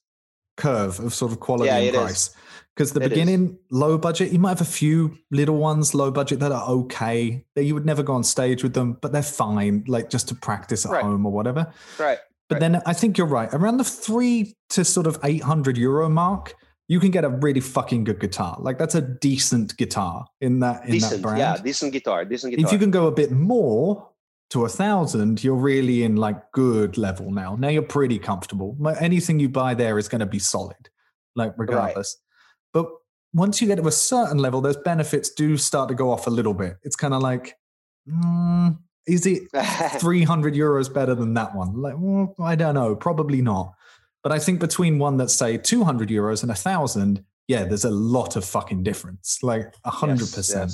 curve 0.56 1.00
of 1.00 1.12
sort 1.12 1.32
of 1.32 1.40
quality 1.40 1.66
Yeah, 1.66 1.78
and 1.78 1.94
price. 1.96 2.30
Because 2.76 2.92
the 2.92 3.00
It 3.00 3.04
is. 3.04 3.08
beginning, 3.08 3.58
low 3.70 3.96
budget, 3.96 4.30
you 4.32 4.38
might 4.38 4.50
have 4.50 4.60
a 4.60 4.64
few 4.64 5.16
little 5.30 5.56
ones, 5.56 5.94
low 5.94 6.10
budget 6.10 6.40
that 6.40 6.52
are 6.52 6.68
okay. 6.68 7.44
That 7.54 7.64
you 7.64 7.72
would 7.74 7.86
never 7.86 8.02
go 8.02 8.12
on 8.12 8.22
stage 8.22 8.62
with 8.62 8.74
them, 8.74 8.98
but 9.00 9.12
they're 9.12 9.22
fine, 9.22 9.84
like 9.88 10.10
just 10.10 10.28
to 10.28 10.34
practice 10.34 10.84
at 10.84 10.92
Right. 10.92 11.02
home 11.02 11.24
or 11.26 11.32
whatever. 11.32 11.72
right 11.98 12.18
But 12.48 12.56
Right. 12.56 12.60
then 12.60 12.82
I 12.86 12.92
think 12.92 13.16
you're 13.18 13.26
right. 13.26 13.48
Around 13.52 13.78
the 13.78 13.84
three 13.84 14.54
to 14.68 14.84
sort 14.84 15.06
of 15.08 15.18
800 15.24 15.76
euro 15.78 16.08
mark, 16.08 16.54
you 16.86 17.00
can 17.00 17.10
get 17.10 17.24
a 17.24 17.28
really 17.30 17.60
fucking 17.60 18.04
good 18.04 18.20
guitar. 18.20 18.56
Like 18.60 18.78
that's 18.78 18.94
a 18.94 19.00
decent 19.00 19.76
guitar 19.78 20.26
in 20.42 20.60
that 20.60 20.86
in 20.88 20.98
that 21.00 21.20
brand. 21.22 21.38
yeah 21.38 21.56
decent 21.56 21.92
guitar 21.92 22.24
decent 22.24 22.52
guitar 22.52 22.66
if 22.66 22.72
you 22.72 22.78
can 22.78 22.92
go 22.92 23.08
a 23.08 23.10
bit 23.10 23.32
more 23.32 24.10
to 24.50 24.64
a 24.64 24.68
thousand, 24.68 25.42
you're 25.42 25.54
really 25.54 26.02
in 26.04 26.16
like 26.16 26.52
good 26.52 26.96
level 26.96 27.30
now. 27.30 27.56
Now 27.56 27.68
you're 27.68 27.82
pretty 27.82 28.18
comfortable. 28.18 28.76
Anything 29.00 29.40
you 29.40 29.48
buy 29.48 29.74
there 29.74 29.98
is 29.98 30.08
going 30.08 30.20
to 30.20 30.26
be 30.26 30.38
solid, 30.38 30.88
like 31.34 31.52
regardless. 31.56 32.16
But 32.72 32.86
once 33.34 33.60
you 33.60 33.66
get 33.66 33.76
to 33.76 33.88
a 33.88 33.92
certain 33.92 34.38
level, 34.38 34.60
those 34.60 34.76
benefits 34.76 35.30
do 35.30 35.56
start 35.56 35.88
to 35.88 35.94
go 35.94 36.10
off 36.10 36.26
a 36.26 36.30
little 36.30 36.54
bit. 36.54 36.76
It's 36.84 36.96
kind 36.96 37.12
of 37.12 37.22
like, 37.22 37.56
mm, 38.08 38.78
is 39.06 39.26
it 39.26 39.42
300 40.00 40.54
euros 40.54 40.92
better 40.92 41.14
than 41.14 41.34
that 41.34 41.54
one? 41.54 41.80
Like, 41.80 41.94
well, 41.98 42.34
I 42.40 42.54
don't 42.54 42.74
know, 42.74 42.94
probably 42.94 43.42
not. 43.42 43.72
But 44.22 44.32
I 44.32 44.38
think 44.38 44.60
between 44.60 44.98
one 44.98 45.16
that's 45.16 45.34
say 45.34 45.56
200 45.56 46.08
euros 46.08 46.42
and 46.42 46.50
a 46.50 46.54
thousand, 46.54 47.24
yeah, 47.48 47.64
there's 47.64 47.84
a 47.84 47.90
lot 47.90 48.36
of 48.36 48.44
fucking 48.44 48.82
difference, 48.82 49.38
like 49.42 49.72
a 49.84 49.90
hundred 49.90 50.32
percent. 50.32 50.72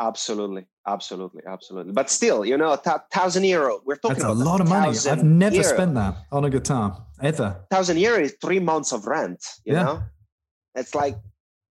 Absolutely, 0.00 0.64
absolutely, 0.86 1.42
absolutely. 1.46 1.92
But 1.92 2.08
still, 2.08 2.44
you 2.44 2.56
know, 2.56 2.72
a 2.72 3.02
thousand 3.12 3.44
euro. 3.44 3.80
We're 3.84 3.96
talking 3.96 4.18
That's 4.22 4.30
a 4.30 4.32
lot 4.32 4.60
of 4.60 4.68
money. 4.68 4.96
I've 5.08 5.24
never 5.24 5.56
euro. 5.56 5.66
spent 5.74 5.94
that 5.94 6.14
on 6.30 6.44
a 6.44 6.50
guitar 6.50 7.04
ever. 7.20 7.64
Thousand 7.70 7.98
euro 7.98 8.20
is 8.20 8.36
three 8.40 8.60
months 8.60 8.92
of 8.92 9.06
rent. 9.06 9.44
You 9.64 9.74
Yeah. 9.74 9.82
know, 9.82 10.02
it's 10.76 10.94
like, 10.94 11.16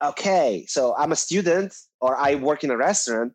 okay, 0.04 0.66
so 0.68 0.94
I'm 0.98 1.12
a 1.14 1.16
student 1.16 1.74
or 2.02 2.18
I 2.18 2.36
work 2.36 2.64
in 2.64 2.72
a 2.72 2.78
restaurant. 2.78 3.34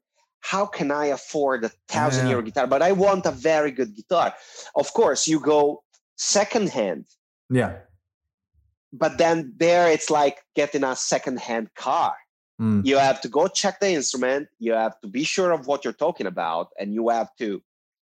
how 0.55 0.67
can 0.67 0.91
I 0.91 1.07
afford 1.07 1.65
a 1.65 1.71
thousand 1.89 2.27
Yeah. 2.27 2.33
euro 2.33 2.43
guitar? 2.43 2.67
But 2.67 2.83
I 2.83 2.93
want 2.93 3.25
a 3.25 3.31
very 3.31 3.71
good 3.71 3.97
guitar. 3.97 4.35
Of 4.77 4.93
course, 4.93 5.27
you 5.27 5.41
go 5.41 5.83
secondhand, 6.17 7.07
Yeah. 7.49 7.73
but 8.93 9.17
then 9.17 9.55
there 9.57 9.91
it's 9.91 10.11
like 10.11 10.45
getting 10.55 10.85
a 10.85 10.95
secondhand 10.97 11.73
car. 11.75 12.13
Mm. 12.61 12.87
You 12.87 12.99
have 12.99 13.21
to 13.23 13.29
go 13.29 13.49
check 13.49 13.81
the 13.81 13.91
instrument. 13.91 14.49
You 14.59 14.73
have 14.73 15.01
to 15.01 15.09
be 15.09 15.25
sure 15.25 15.53
of 15.53 15.67
what 15.67 15.85
you're 15.85 15.93
talking 15.93 16.27
about, 16.27 16.69
and 16.79 16.95
you 16.95 17.09
have 17.09 17.35
to, 17.39 17.63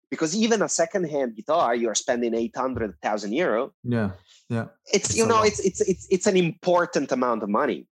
because 0.09 0.35
even 0.35 0.61
a 0.61 0.69
secondhand 0.69 1.35
guitar, 1.35 1.73
you 1.73 1.87
are 1.89 1.95
spending 1.95 2.33
eight 2.33 2.55
hundred 2.55 2.93
thousand 3.01 3.33
euro. 3.33 3.73
Yeah. 3.83 4.11
Yeah. 4.49 4.65
It's 4.91 5.15
you 5.15 5.25
know, 5.25 5.43
it's 5.43 5.59
it's 5.59 5.79
it's 5.79 6.07
it's 6.11 6.27
an 6.27 6.35
important 6.35 7.11
amount 7.11 7.43
of 7.43 7.49
money. 7.49 7.87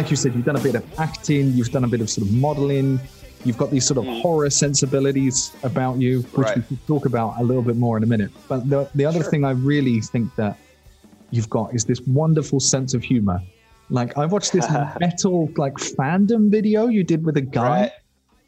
Like 0.00 0.10
you 0.10 0.16
said, 0.16 0.34
you've 0.34 0.46
done 0.46 0.56
a 0.56 0.60
bit 0.60 0.74
of 0.74 0.98
acting, 0.98 1.52
you've 1.52 1.70
done 1.70 1.84
a 1.84 1.86
bit 1.86 2.00
of 2.00 2.08
sort 2.08 2.26
of 2.26 2.32
modeling, 2.32 2.98
you've 3.44 3.58
got 3.58 3.70
these 3.70 3.86
sort 3.86 3.98
of 3.98 4.04
mm. 4.04 4.22
horror 4.22 4.48
sensibilities 4.48 5.52
about 5.62 5.98
you, 5.98 6.22
which 6.22 6.36
we 6.36 6.42
Right. 6.42 6.66
can 6.68 6.78
talk 6.86 7.04
about 7.04 7.34
a 7.38 7.44
little 7.44 7.62
bit 7.62 7.76
more 7.76 7.98
in 7.98 8.02
a 8.02 8.06
minute. 8.06 8.30
But 8.48 8.70
the, 8.70 8.88
the 8.94 9.04
other 9.04 9.20
Sure. 9.20 9.30
thing 9.30 9.44
I 9.44 9.50
really 9.50 10.00
think 10.00 10.34
that 10.36 10.56
you've 11.30 11.50
got 11.50 11.74
is 11.74 11.84
this 11.84 12.00
wonderful 12.06 12.60
sense 12.60 12.94
of 12.94 13.02
humor. 13.02 13.42
Like 13.90 14.16
I 14.16 14.24
watched 14.24 14.52
this 14.52 14.66
metal 15.00 15.50
like 15.58 15.74
fandom 15.74 16.50
video 16.50 16.86
you 16.86 17.04
did 17.04 17.22
with 17.26 17.36
a 17.36 17.42
guy, 17.42 17.80
Right, 17.82 17.92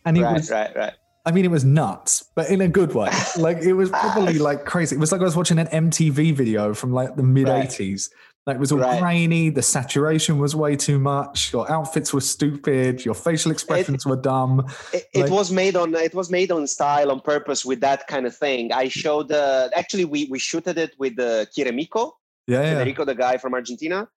and 0.06 0.16
it 0.16 0.22
right, 0.22 0.32
was 0.32 0.50
right, 0.50 0.74
right. 0.74 0.94
I 1.26 1.32
mean, 1.32 1.44
it 1.44 1.50
was 1.50 1.66
nuts, 1.66 2.24
but 2.34 2.48
in 2.48 2.62
a 2.62 2.68
good 2.68 2.94
way. 2.94 3.10
Like 3.36 3.58
it 3.58 3.74
was 3.74 3.90
probably 3.90 4.38
like 4.38 4.64
crazy. 4.64 4.96
It 4.96 5.00
was 5.00 5.12
like 5.12 5.20
I 5.20 5.24
was 5.24 5.36
watching 5.36 5.58
an 5.58 5.66
MTV 5.66 6.32
video 6.32 6.72
from 6.72 6.94
like 6.94 7.14
the 7.14 7.22
mid 7.22 7.48
'80s. 7.48 8.08
Like 8.46 8.56
it 8.56 8.60
was 8.60 8.72
all 8.72 8.78
Right. 8.78 9.00
grainy. 9.00 9.50
The 9.50 9.62
saturation 9.62 10.38
was 10.38 10.56
way 10.56 10.74
too 10.74 10.98
much. 10.98 11.52
Your 11.52 11.70
outfits 11.70 12.12
were 12.12 12.20
stupid. 12.20 13.04
Your 13.04 13.14
facial 13.14 13.52
expressions 13.52 14.04
were 14.04 14.16
dumb. 14.16 14.66
It, 14.92 15.04
it 15.14 15.30
was 15.30 15.52
made 15.52 15.76
on 15.76 15.94
it 15.94 16.12
was 16.12 16.28
made 16.28 16.50
on 16.50 16.66
style 16.66 17.12
on 17.12 17.20
purpose 17.20 17.64
with 17.64 17.80
that 17.80 18.08
kind 18.08 18.26
of 18.26 18.36
thing. 18.36 18.72
I 18.72 18.88
showed 18.88 19.30
uh, 19.30 19.68
actually 19.76 20.06
we 20.06 20.26
we 20.28 20.40
shooted 20.40 20.76
it 20.76 20.92
with 20.98 21.18
uh, 21.20 21.46
Kiremiko, 21.56 22.12
Yeah, 22.48 22.62
yeah. 22.62 22.70
Federico, 22.78 23.04
the 23.04 23.14
guy 23.14 23.36
from 23.38 23.54
Argentina, 23.54 24.08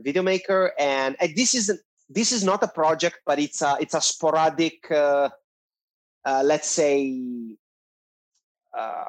video 0.00 0.22
maker, 0.22 0.72
and 0.78 1.14
uh, 1.20 1.28
this 1.36 1.54
isn't 1.54 1.80
this 2.08 2.32
is 2.32 2.42
not 2.42 2.60
a 2.64 2.68
project, 2.68 3.20
but 3.24 3.38
it's 3.38 3.62
a 3.62 3.76
it's 3.80 3.94
a 3.94 4.00
sporadic, 4.00 4.90
uh, 4.90 5.28
uh, 6.24 6.42
let's 6.44 6.68
say, 6.68 7.14
uh, 8.76 9.04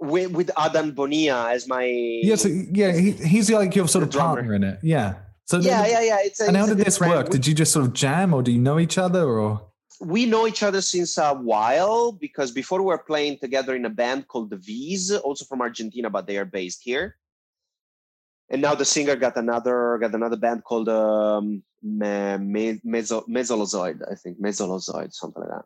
with 0.00 0.32
with 0.32 0.50
Adan 0.58 0.92
Bonilla 0.92 1.50
as 1.52 1.68
my 1.68 1.84
yes, 1.84 2.46
yeah. 2.72 2.92
He, 2.92 3.12
he's 3.12 3.50
like 3.50 3.74
your 3.76 3.86
sort 3.88 4.04
of 4.04 4.10
drummer. 4.10 4.36
partner 4.36 4.54
in 4.54 4.64
it. 4.64 4.78
Yeah. 4.82 5.14
So 5.46 5.58
yeah 5.58 5.82
then- 5.82 5.90
yeah 5.90 6.00
yeah. 6.02 6.18
It's 6.22 6.40
a, 6.40 6.46
And 6.46 6.56
how 6.56 6.64
it's 6.64 6.72
a 6.72 6.76
did 6.76 6.86
this 6.86 6.98
friend. 6.98 7.14
work? 7.14 7.26
We- 7.28 7.32
Did 7.38 7.46
you 7.46 7.54
just 7.54 7.72
sort 7.72 7.84
of 7.86 7.92
jam, 7.92 8.32
or 8.34 8.42
do 8.42 8.50
you 8.52 8.58
know 8.60 8.78
each 8.78 8.98
other, 8.98 9.24
or? 9.28 9.66
we 10.02 10.24
know 10.24 10.46
each 10.46 10.62
other 10.62 10.80
since 10.80 11.18
a 11.18 11.34
while 11.34 12.10
because 12.10 12.50
before 12.52 12.78
we 12.80 12.86
were 12.86 12.96
playing 13.12 13.36
together 13.38 13.76
in 13.76 13.84
a 13.84 13.90
band 13.90 14.26
called 14.28 14.48
the 14.48 14.56
V's, 14.56 15.12
also 15.12 15.44
from 15.44 15.60
Argentina, 15.60 16.08
but 16.08 16.26
they 16.26 16.38
are 16.38 16.46
based 16.46 16.80
here. 16.82 17.16
And 18.48 18.62
now 18.62 18.74
the 18.74 18.86
singer 18.86 19.14
got 19.14 19.36
another 19.36 19.98
got 20.00 20.14
another 20.14 20.36
band 20.36 20.64
called 20.64 20.88
um, 20.88 21.62
Me- 21.82 22.80
Meso- 22.86 23.28
Mesolozoid, 23.28 24.00
I 24.10 24.14
think 24.14 24.40
Mesolozoid, 24.40 25.12
something 25.12 25.42
like 25.42 25.50
that. 25.50 25.64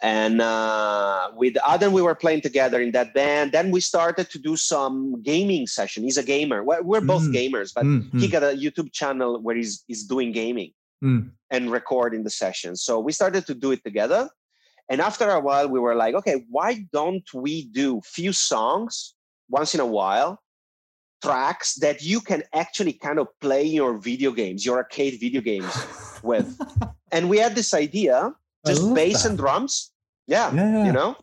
And 0.00 0.40
uh, 0.40 1.30
with 1.36 1.56
Adam, 1.66 1.92
we 1.92 2.02
were 2.02 2.14
playing 2.14 2.40
together 2.40 2.80
in 2.80 2.90
that 2.92 3.14
band. 3.14 3.52
Then 3.52 3.70
we 3.70 3.80
started 3.80 4.30
to 4.30 4.38
do 4.38 4.56
some 4.56 5.22
gaming 5.22 5.66
session. 5.66 6.02
He's 6.02 6.18
a 6.18 6.24
gamer. 6.24 6.64
We're, 6.64 7.00
both 7.00 7.22
Mm. 7.22 7.34
gamers, 7.34 7.72
but 7.74 7.84
Mm, 7.84 8.10
he 8.20 8.26
mm, 8.26 8.32
got 8.32 8.42
a 8.42 8.56
YouTube 8.56 8.92
channel 8.92 9.40
where 9.40 9.54
he's 9.54 9.84
he's 9.86 10.04
doing 10.04 10.32
gaming 10.32 10.72
mm. 11.04 11.30
and 11.50 11.70
recording 11.70 12.24
the 12.24 12.30
session. 12.30 12.74
So 12.76 12.98
we 13.00 13.12
started 13.12 13.46
to 13.46 13.54
do 13.54 13.70
it 13.72 13.82
together. 13.84 14.28
And 14.88 15.00
after 15.00 15.28
a 15.30 15.40
while, 15.40 15.68
we 15.68 15.78
were 15.78 15.94
like, 15.94 16.14
okay, 16.16 16.44
why 16.50 16.86
don't 16.92 17.26
we 17.32 17.66
do 17.66 18.00
few 18.04 18.32
songs 18.32 19.14
once 19.48 19.74
in 19.74 19.80
a 19.80 19.86
while, 19.86 20.40
tracks 21.22 21.74
that 21.76 22.02
you 22.02 22.20
can 22.20 22.42
actually 22.52 22.92
kind 22.94 23.18
of 23.18 23.28
play 23.40 23.64
your 23.64 23.96
video 23.98 24.32
games, 24.32 24.66
your 24.66 24.78
arcade 24.78 25.20
video 25.20 25.40
games 25.40 25.72
with? 26.22 26.58
and 27.12 27.28
we 27.30 27.38
had 27.38 27.54
this 27.54 27.72
idea, 27.74 28.34
just 28.66 28.94
bass 28.94 29.22
that. 29.22 29.30
and 29.30 29.38
drums. 29.38 29.92
Yeah, 30.26 30.52
Yeah. 30.54 30.84
you 30.84 30.92
know, 30.92 31.16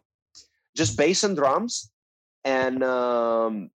just 0.75 0.97
bass 0.97 1.23
and 1.23 1.35
drums. 1.35 1.91
And 2.45 2.83
um, 2.83 3.69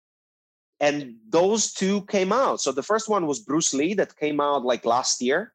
and 0.80 1.16
those 1.28 1.72
two 1.72 2.02
came 2.06 2.32
out. 2.32 2.60
So 2.60 2.72
the 2.72 2.82
first 2.82 3.08
one 3.08 3.26
was 3.26 3.40
Bruce 3.40 3.74
Lee 3.74 3.94
that 3.94 4.16
came 4.16 4.40
out 4.40 4.64
like 4.64 4.84
last 4.84 5.20
year, 5.22 5.52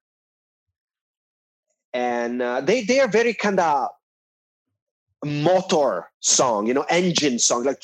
and 1.94 2.42
uh, 2.42 2.62
they 2.62 2.84
they 2.84 3.00
are 3.00 3.08
very 3.08 3.34
kind 3.34 3.60
of 3.60 3.90
motor 5.26 6.12
song, 6.20 6.68
you 6.68 6.74
know, 6.74 6.86
engine 6.90 7.40
song, 7.40 7.64
like 7.64 7.80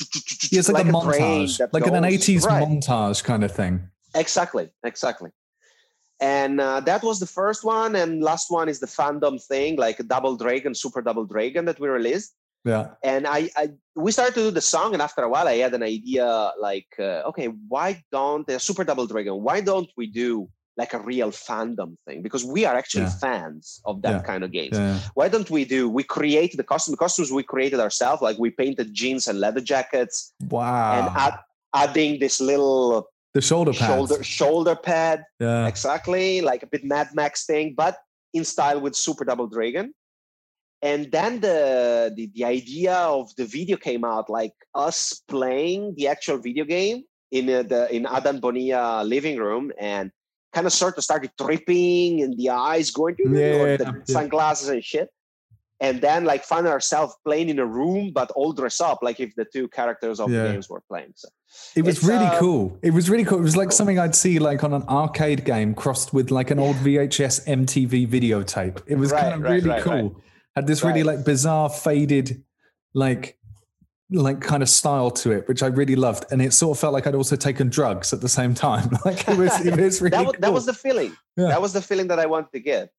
Yeah, 0.52 0.60
it's 0.60 0.70
like, 0.70 0.86
a 0.86 0.92
train 0.92 0.94
montage, 0.94 1.60
like 1.72 1.88
an 1.88 1.94
'80s 2.04 2.44
right. 2.46 2.64
montage 2.68 3.24
kind 3.24 3.44
of 3.44 3.52
thing. 3.52 3.90
Exactly, 4.16 4.70
exactly. 4.84 5.32
And 6.24 6.62
uh, 6.62 6.80
that 6.90 7.02
was 7.04 7.20
the 7.20 7.32
first 7.40 7.62
one, 7.66 7.92
and 8.02 8.24
last 8.32 8.48
one 8.60 8.68
is 8.74 8.80
the 8.80 8.88
fandom 9.00 9.36
thing, 9.52 9.72
like 9.76 10.00
a 10.00 10.08
Double 10.16 10.36
Dragon, 10.44 10.74
Super 10.74 11.02
Double 11.02 11.26
Dragon 11.26 11.66
that 11.66 11.80
we 11.82 11.88
released. 11.90 12.32
Yeah. 12.64 12.86
And 13.04 13.28
I, 13.28 13.50
I 13.62 13.64
we 14.06 14.10
started 14.14 14.36
to 14.36 14.44
do 14.48 14.52
the 14.52 14.62
song, 14.76 14.90
and 14.96 15.02
after 15.02 15.22
a 15.24 15.30
while, 15.34 15.48
I 15.50 15.58
had 15.66 15.74
an 15.74 15.84
idea, 15.84 16.26
like, 16.68 16.88
uh, 16.98 17.30
okay, 17.30 17.48
why 17.74 18.02
don't 18.16 18.50
uh, 18.50 18.58
Super 18.58 18.86
Double 18.86 19.06
Dragon? 19.06 19.34
Why 19.44 19.60
don't 19.60 19.90
we 19.98 20.08
do 20.08 20.48
like 20.82 20.94
a 20.94 21.00
real 21.00 21.32
fandom 21.48 21.92
thing? 22.08 22.22
Because 22.26 22.44
we 22.56 22.62
are 22.64 22.76
actually 22.82 23.04
Yeah. 23.04 23.20
fans 23.26 23.82
of 23.90 24.02
that 24.04 24.16
Yeah. 24.18 24.30
kind 24.30 24.44
of 24.46 24.50
games. 24.60 24.78
Yeah. 24.78 25.00
Why 25.20 25.28
don't 25.34 25.50
we 25.58 25.66
do? 25.66 25.82
We 26.00 26.04
create 26.18 26.56
the 26.56 26.64
costume. 26.72 26.94
The 26.94 27.04
costumes 27.06 27.32
we 27.34 27.44
created 27.44 27.80
ourselves, 27.86 28.22
like 28.28 28.38
we 28.40 28.50
painted 28.50 28.88
jeans 29.00 29.28
and 29.28 29.38
leather 29.46 29.64
jackets, 29.74 30.16
Wow. 30.56 30.94
and 30.96 31.06
add, 31.26 31.36
adding 31.84 32.12
this 32.24 32.40
little 32.40 33.10
the 33.34 33.42
shoulder 33.42 33.74
pads. 33.74 33.86
shoulder 33.94 34.24
shoulder 34.24 34.76
pad 34.76 35.24
Yeah. 35.40 35.68
exactly 35.68 36.42
like 36.42 36.62
a 36.64 36.68
bit 36.68 36.84
mad 36.84 37.10
max 37.14 37.46
thing 37.46 37.74
but 37.76 37.98
in 38.34 38.44
style 38.46 38.80
with 38.80 38.96
super 38.96 39.26
double 39.26 39.48
dragon 39.48 39.94
and 40.82 41.12
then 41.12 41.40
the, 41.40 42.12
the 42.16 42.30
the 42.36 42.44
idea 42.46 42.94
of 42.96 43.34
the 43.38 43.46
video 43.46 43.78
came 43.78 44.04
out 44.04 44.30
like 44.30 44.54
us 44.76 45.22
playing 45.28 45.94
the 45.98 46.08
actual 46.08 46.38
video 46.38 46.66
game 46.66 47.04
in 47.32 47.50
uh, 47.50 47.64
the 47.64 47.82
in 47.96 48.06
adam 48.06 48.40
bonilla 48.40 49.04
living 49.04 49.38
room 49.38 49.72
and 49.80 50.12
kind 50.54 50.68
of 50.68 50.74
sort 50.74 50.98
of 50.98 51.04
started 51.04 51.32
tripping 51.42 52.22
and 52.22 52.38
the 52.38 52.50
eyes 52.50 52.92
going 52.92 53.16
Yeah, 53.18 53.78
the 53.78 53.86
yeah. 53.86 54.14
sunglasses 54.18 54.70
and 54.70 54.84
shit 54.84 55.10
and 55.84 56.02
then 56.02 56.24
like 56.24 56.44
find 56.44 56.66
ourselves 56.66 57.14
playing 57.28 57.50
in 57.50 57.60
a 57.60 57.66
room 57.80 58.12
but 58.18 58.32
all 58.32 58.52
dressed 58.54 58.82
up 58.82 59.00
like 59.08 59.20
if 59.20 59.36
the 59.36 59.46
two 59.56 59.68
characters 59.68 60.20
of 60.20 60.32
Yeah. 60.32 60.44
the 60.44 60.52
games 60.54 60.68
were 60.70 60.82
playing 60.90 61.12
so 61.16 61.28
It 61.76 61.84
was 61.90 62.04
really 62.04 62.26
uh, 62.26 62.40
cool. 62.40 62.64
It 62.82 62.94
was 62.98 63.10
really 63.12 63.26
cool. 63.26 63.38
It 63.38 63.48
was 63.52 63.56
like 63.62 63.70
cool. 63.70 63.78
something 63.80 64.00
I'd 64.00 64.16
see 64.16 64.40
like 64.40 64.64
on 64.64 64.74
an 64.74 64.84
arcade 65.02 65.42
game 65.46 65.76
crossed 65.76 66.10
with 66.18 66.32
like 66.32 66.50
an 66.50 66.60
old 66.66 66.78
VHS 66.78 67.36
MTV 67.60 68.08
videotape. 68.08 68.78
It 68.88 68.96
was 68.96 69.12
Right, 69.12 69.22
kind 69.22 69.34
of 69.36 69.42
right, 69.42 69.52
really 69.56 69.70
right, 69.70 69.84
cool. 69.84 70.22
Had 70.56 70.66
this 70.68 70.84
really 70.84 71.04
like 71.04 71.24
bizarre 71.26 71.70
faded 71.70 72.44
like 72.96 73.38
like 74.12 74.42
kind 74.42 74.62
of 74.62 74.70
style 74.70 75.10
to 75.10 75.32
it, 75.32 75.48
which 75.48 75.64
I 75.64 75.68
really 75.68 75.96
loved. 75.96 76.24
And 76.32 76.40
it 76.42 76.54
sort 76.54 76.78
of 76.78 76.80
felt 76.82 76.94
like 76.94 77.08
I'd 77.08 77.16
also 77.16 77.36
taken 77.36 77.70
drugs 77.70 78.14
at 78.14 78.22
the 78.22 78.30
same 78.30 78.54
time. 78.54 78.90
Like 79.06 79.28
it 79.28 79.38
was 79.38 79.54
it 79.66 79.76
was 79.80 80.02
really 80.06 80.18
that, 80.18 80.26
was, 80.26 80.36
that 80.40 80.54
was 80.54 80.66
the 80.66 80.74
feeling. 80.86 81.12
Yeah. 81.36 81.48
That 81.50 81.62
was 81.62 81.74
the 81.74 81.82
feeling 81.82 82.08
that 82.10 82.20
I 82.20 82.26
wanted 82.28 82.52
to 82.54 82.60
get. 82.60 82.90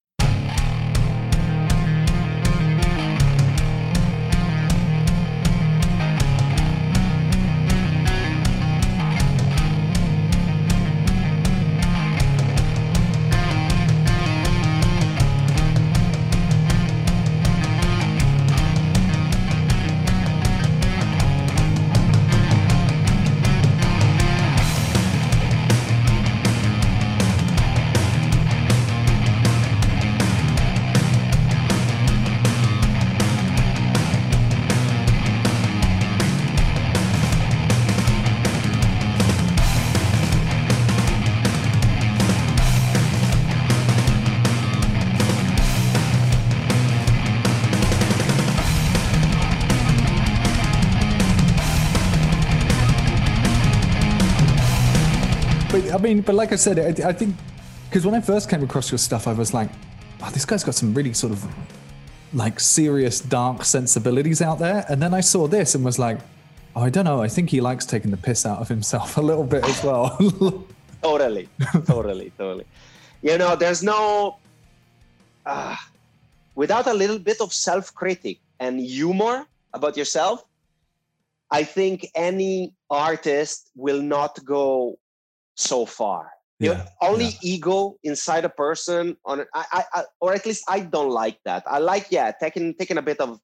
But 56.25 56.35
like 56.35 56.53
I 56.53 56.57
said, 56.57 56.79
I, 56.79 57.09
I 57.09 57.13
think 57.13 57.35
because 57.89 58.05
when 58.05 58.15
I 58.15 58.21
first 58.21 58.51
came 58.51 58.63
across 58.63 58.91
your 58.91 58.99
stuff, 58.99 59.27
I 59.29 59.33
was 59.33 59.55
like, 59.55 59.71
oh, 60.23 60.31
this 60.31 60.45
guy's 60.45 60.65
got 60.65 60.75
some 60.75 60.95
really 60.95 61.13
sort 61.13 61.33
of 61.33 61.45
like 62.33 62.59
serious 62.59 63.21
dark 63.21 63.65
sensibilities 63.65 64.43
out 64.43 64.59
there. 64.59 64.85
And 64.89 65.01
then 65.01 65.15
I 65.15 65.21
saw 65.21 65.47
this 65.47 65.75
and 65.75 65.85
was 65.85 65.99
like, 65.99 66.19
oh, 66.75 66.83
I 66.83 66.91
don't 66.91 67.05
know. 67.05 67.23
I 67.23 67.29
think 67.29 67.51
he 67.51 67.61
likes 67.61 67.87
taking 67.87 68.11
the 68.11 68.17
piss 68.17 68.45
out 68.45 68.59
of 68.61 68.69
himself 68.69 69.17
a 69.23 69.23
little 69.23 69.45
bit 69.45 69.65
as 69.65 69.83
well. 69.85 70.67
totally 71.05 71.47
totally 71.85 72.33
totally 72.39 72.67
you 73.21 73.37
know 73.37 73.55
there's 73.55 73.83
no 73.83 74.39
uh, 75.45 75.77
without 76.55 76.87
a 76.87 76.95
little 76.95 77.19
bit 77.19 77.39
of 77.43 77.53
self-critic 77.53 78.39
and 78.59 78.81
humor 78.81 79.47
about 79.75 79.95
yourself 80.01 80.45
i 81.51 81.63
think 81.63 81.97
any 82.15 82.73
artist 82.89 83.71
will 83.77 84.01
not 84.01 84.33
go 84.45 84.99
so 85.55 85.87
far 85.87 86.31
You 86.61 86.71
know, 86.71 86.79
Yeah, 86.79 86.87
only 87.03 87.25
yeah. 87.35 87.55
ego 87.55 87.97
inside 88.03 88.45
a 88.45 88.49
person 88.49 89.17
on 89.25 89.41
it 89.41 89.49
I, 89.55 89.65
I, 89.73 89.83
I 89.99 90.01
or 90.21 90.33
at 90.35 90.47
least 90.47 90.63
i 90.69 90.79
don't 90.81 91.11
like 91.11 91.39
that 91.45 91.63
i 91.67 91.79
like 91.79 92.07
yeah 92.11 92.31
taking 92.31 92.75
taking 92.75 92.99
a 92.99 93.03
bit 93.03 93.21
of 93.21 93.39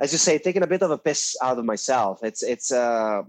as 0.00 0.12
you 0.12 0.18
say 0.18 0.38
taking 0.38 0.62
a 0.64 0.66
bit 0.74 0.82
of 0.82 0.90
a 0.90 0.98
piss 0.98 1.36
out 1.42 1.58
of 1.58 1.64
myself 1.64 2.20
it's 2.22 2.42
it's 2.42 2.72
uh 2.72 3.22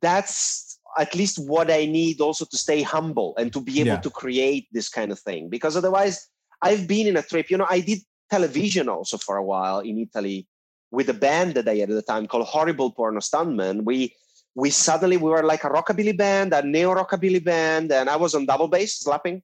that's 0.00 0.78
at 0.98 1.14
least 1.14 1.38
what 1.38 1.70
I 1.70 1.86
need 1.86 2.20
also 2.20 2.44
to 2.44 2.56
stay 2.56 2.82
humble 2.82 3.34
and 3.38 3.52
to 3.52 3.60
be 3.60 3.80
able 3.80 3.90
Yeah. 3.94 4.00
to 4.00 4.10
create 4.10 4.66
this 4.72 4.88
kind 4.88 5.12
of 5.12 5.18
thing. 5.20 5.48
Because 5.48 5.76
otherwise, 5.76 6.28
I've 6.62 6.86
been 6.86 7.06
in 7.06 7.16
a 7.16 7.22
trip. 7.22 7.50
You 7.50 7.58
know, 7.58 7.66
I 7.70 7.80
did 7.80 8.00
television 8.28 8.88
also 8.88 9.16
for 9.16 9.36
a 9.36 9.44
while 9.44 9.80
in 9.80 9.98
Italy 9.98 10.46
with 10.90 11.08
a 11.08 11.14
band 11.14 11.54
that 11.54 11.68
I 11.68 11.76
had 11.76 11.90
at 11.90 11.94
the 11.94 12.02
time 12.02 12.26
called 12.26 12.46
Horrible 12.46 12.90
Porno 12.90 13.20
Stuntman. 13.20 13.84
We 13.84 14.14
we 14.54 14.70
suddenly 14.70 15.16
we 15.16 15.30
were 15.30 15.42
like 15.42 15.64
a 15.64 15.68
rockabilly 15.68 16.16
band, 16.16 16.52
a 16.52 16.62
neo 16.62 16.94
rockabilly 16.94 17.42
band, 17.42 17.92
and 17.92 18.08
I 18.08 18.16
was 18.16 18.34
on 18.34 18.46
double 18.46 18.68
bass, 18.68 19.00
slapping 19.00 19.42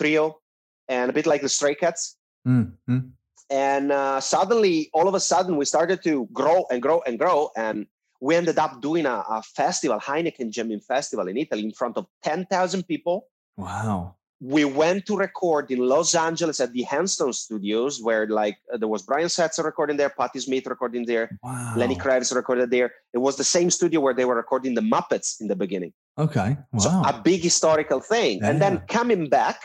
trio, 0.00 0.40
and 0.88 1.10
a 1.10 1.12
bit 1.12 1.26
like 1.26 1.42
the 1.42 1.48
Stray 1.48 1.74
Cats 1.74 2.16
Mm, 2.46 2.72
mm. 2.88 3.10
and 3.50 3.90
uh, 3.90 4.20
suddenly 4.20 4.88
all 4.94 5.08
of 5.08 5.14
a 5.14 5.20
sudden 5.20 5.56
we 5.56 5.64
started 5.64 6.00
to 6.04 6.28
grow 6.32 6.64
and 6.70 6.80
grow 6.80 7.02
and 7.04 7.18
grow 7.18 7.50
and 7.56 7.86
we 8.20 8.36
ended 8.36 8.56
up 8.56 8.80
doing 8.80 9.04
a, 9.04 9.24
a 9.28 9.42
festival 9.42 9.98
heineken 9.98 10.50
jamming 10.50 10.78
festival 10.78 11.26
in 11.26 11.36
italy 11.36 11.64
in 11.64 11.72
front 11.72 11.96
of 11.96 12.06
10000 12.22 12.86
people 12.86 13.26
Wow. 13.56 14.16
We 14.40 14.64
went 14.66 15.06
to 15.06 15.16
record 15.16 15.70
in 15.70 15.78
los 15.78 16.14
angeles 16.14 16.60
at 16.60 16.72
the 16.72 16.82
Henson 16.82 17.32
studios 17.32 18.02
where 18.02 18.26
like 18.26 18.58
uh, 18.72 18.76
there 18.76 18.88
was 18.88 19.02
brian 19.02 19.28
setzer 19.28 19.64
recording 19.64 19.96
there 19.96 20.10
patti 20.10 20.40
smith 20.40 20.66
recording 20.66 21.06
there 21.06 21.30
Wow. 21.42 21.72
lenny 21.76 21.96
kravitz 21.96 22.34
recorded 22.34 22.70
there 22.70 22.92
it 23.14 23.18
was 23.18 23.36
the 23.36 23.44
same 23.44 23.70
studio 23.70 24.00
where 24.00 24.12
they 24.12 24.26
were 24.26 24.36
recording 24.36 24.74
the 24.74 24.82
muppets 24.82 25.40
in 25.40 25.48
the 25.48 25.56
beginning 25.56 25.92
Okay. 26.18 26.56
so 26.78 26.88
Wow. 26.90 27.02
a 27.06 27.20
big 27.22 27.40
historical 27.42 28.00
thing. 28.00 28.42
And 28.42 28.60
then 28.60 28.78
coming 28.88 29.28
back, 29.28 29.60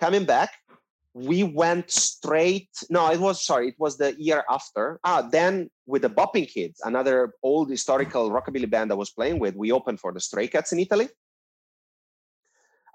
coming 0.00 0.24
back, 0.24 0.50
we 1.14 1.44
went 1.44 1.88
straight. 1.90 2.68
No, 2.90 3.08
it 3.12 3.20
was 3.20 3.44
sorry, 3.44 3.68
it 3.68 3.78
was 3.78 3.96
the 3.96 4.14
year 4.18 4.42
after. 4.50 4.98
Ah, 5.04 5.22
then 5.22 5.70
with 5.86 6.02
the 6.02 6.10
Bopping 6.10 6.48
Kids, 6.48 6.80
another 6.84 7.34
old 7.44 7.70
historical 7.70 8.30
rockabilly 8.30 8.68
band 8.68 8.90
I 8.90 8.96
was 8.96 9.10
playing 9.10 9.38
with, 9.38 9.54
we 9.54 9.70
opened 9.70 10.00
for 10.00 10.12
the 10.12 10.20
Stray 10.20 10.48
Cats 10.48 10.72
in 10.72 10.80
Italy 10.80 11.08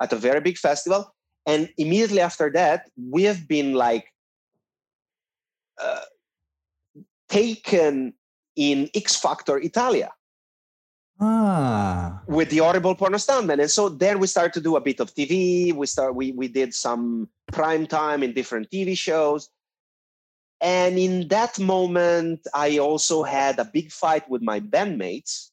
at 0.01 0.13
a 0.13 0.15
very 0.15 0.41
big 0.41 0.57
festival. 0.57 1.13
And 1.45 1.69
immediately 1.77 2.21
after 2.21 2.51
that, 2.51 2.89
we 2.95 3.23
have 3.23 3.47
been 3.47 3.73
like 3.73 4.05
uh, 5.81 6.01
taken 7.29 8.13
in 8.55 8.89
X 8.93 9.15
Factor 9.15 9.57
Italia. 9.57 10.11
Ah. 11.21 12.21
with 12.27 12.49
the 12.49 12.59
horrible 12.59 12.95
porno 12.95 13.17
stuntman 13.17 13.59
and 13.59 13.69
so 13.69 13.89
then 13.89 14.19
we 14.19 14.27
started 14.27 14.53
to 14.53 14.61
do 14.61 14.77
a 14.77 14.79
bit 14.79 15.01
of 15.01 15.13
tv 15.13 15.73
we 15.73 15.85
start 15.85 16.15
we 16.15 16.31
we 16.31 16.47
did 16.47 16.73
some 16.73 17.27
prime 17.51 17.85
time 17.85 18.23
in 18.23 18.31
different 18.31 18.69
tv 18.71 18.97
shows. 18.97 19.49
And 20.61 20.97
in 20.97 21.27
that 21.27 21.59
moment 21.59 22.47
i 22.53 22.77
also 22.77 23.23
had 23.23 23.59
a 23.59 23.65
big 23.65 23.91
fight 23.91 24.29
with 24.29 24.41
my 24.41 24.61
bandmates. 24.61 25.51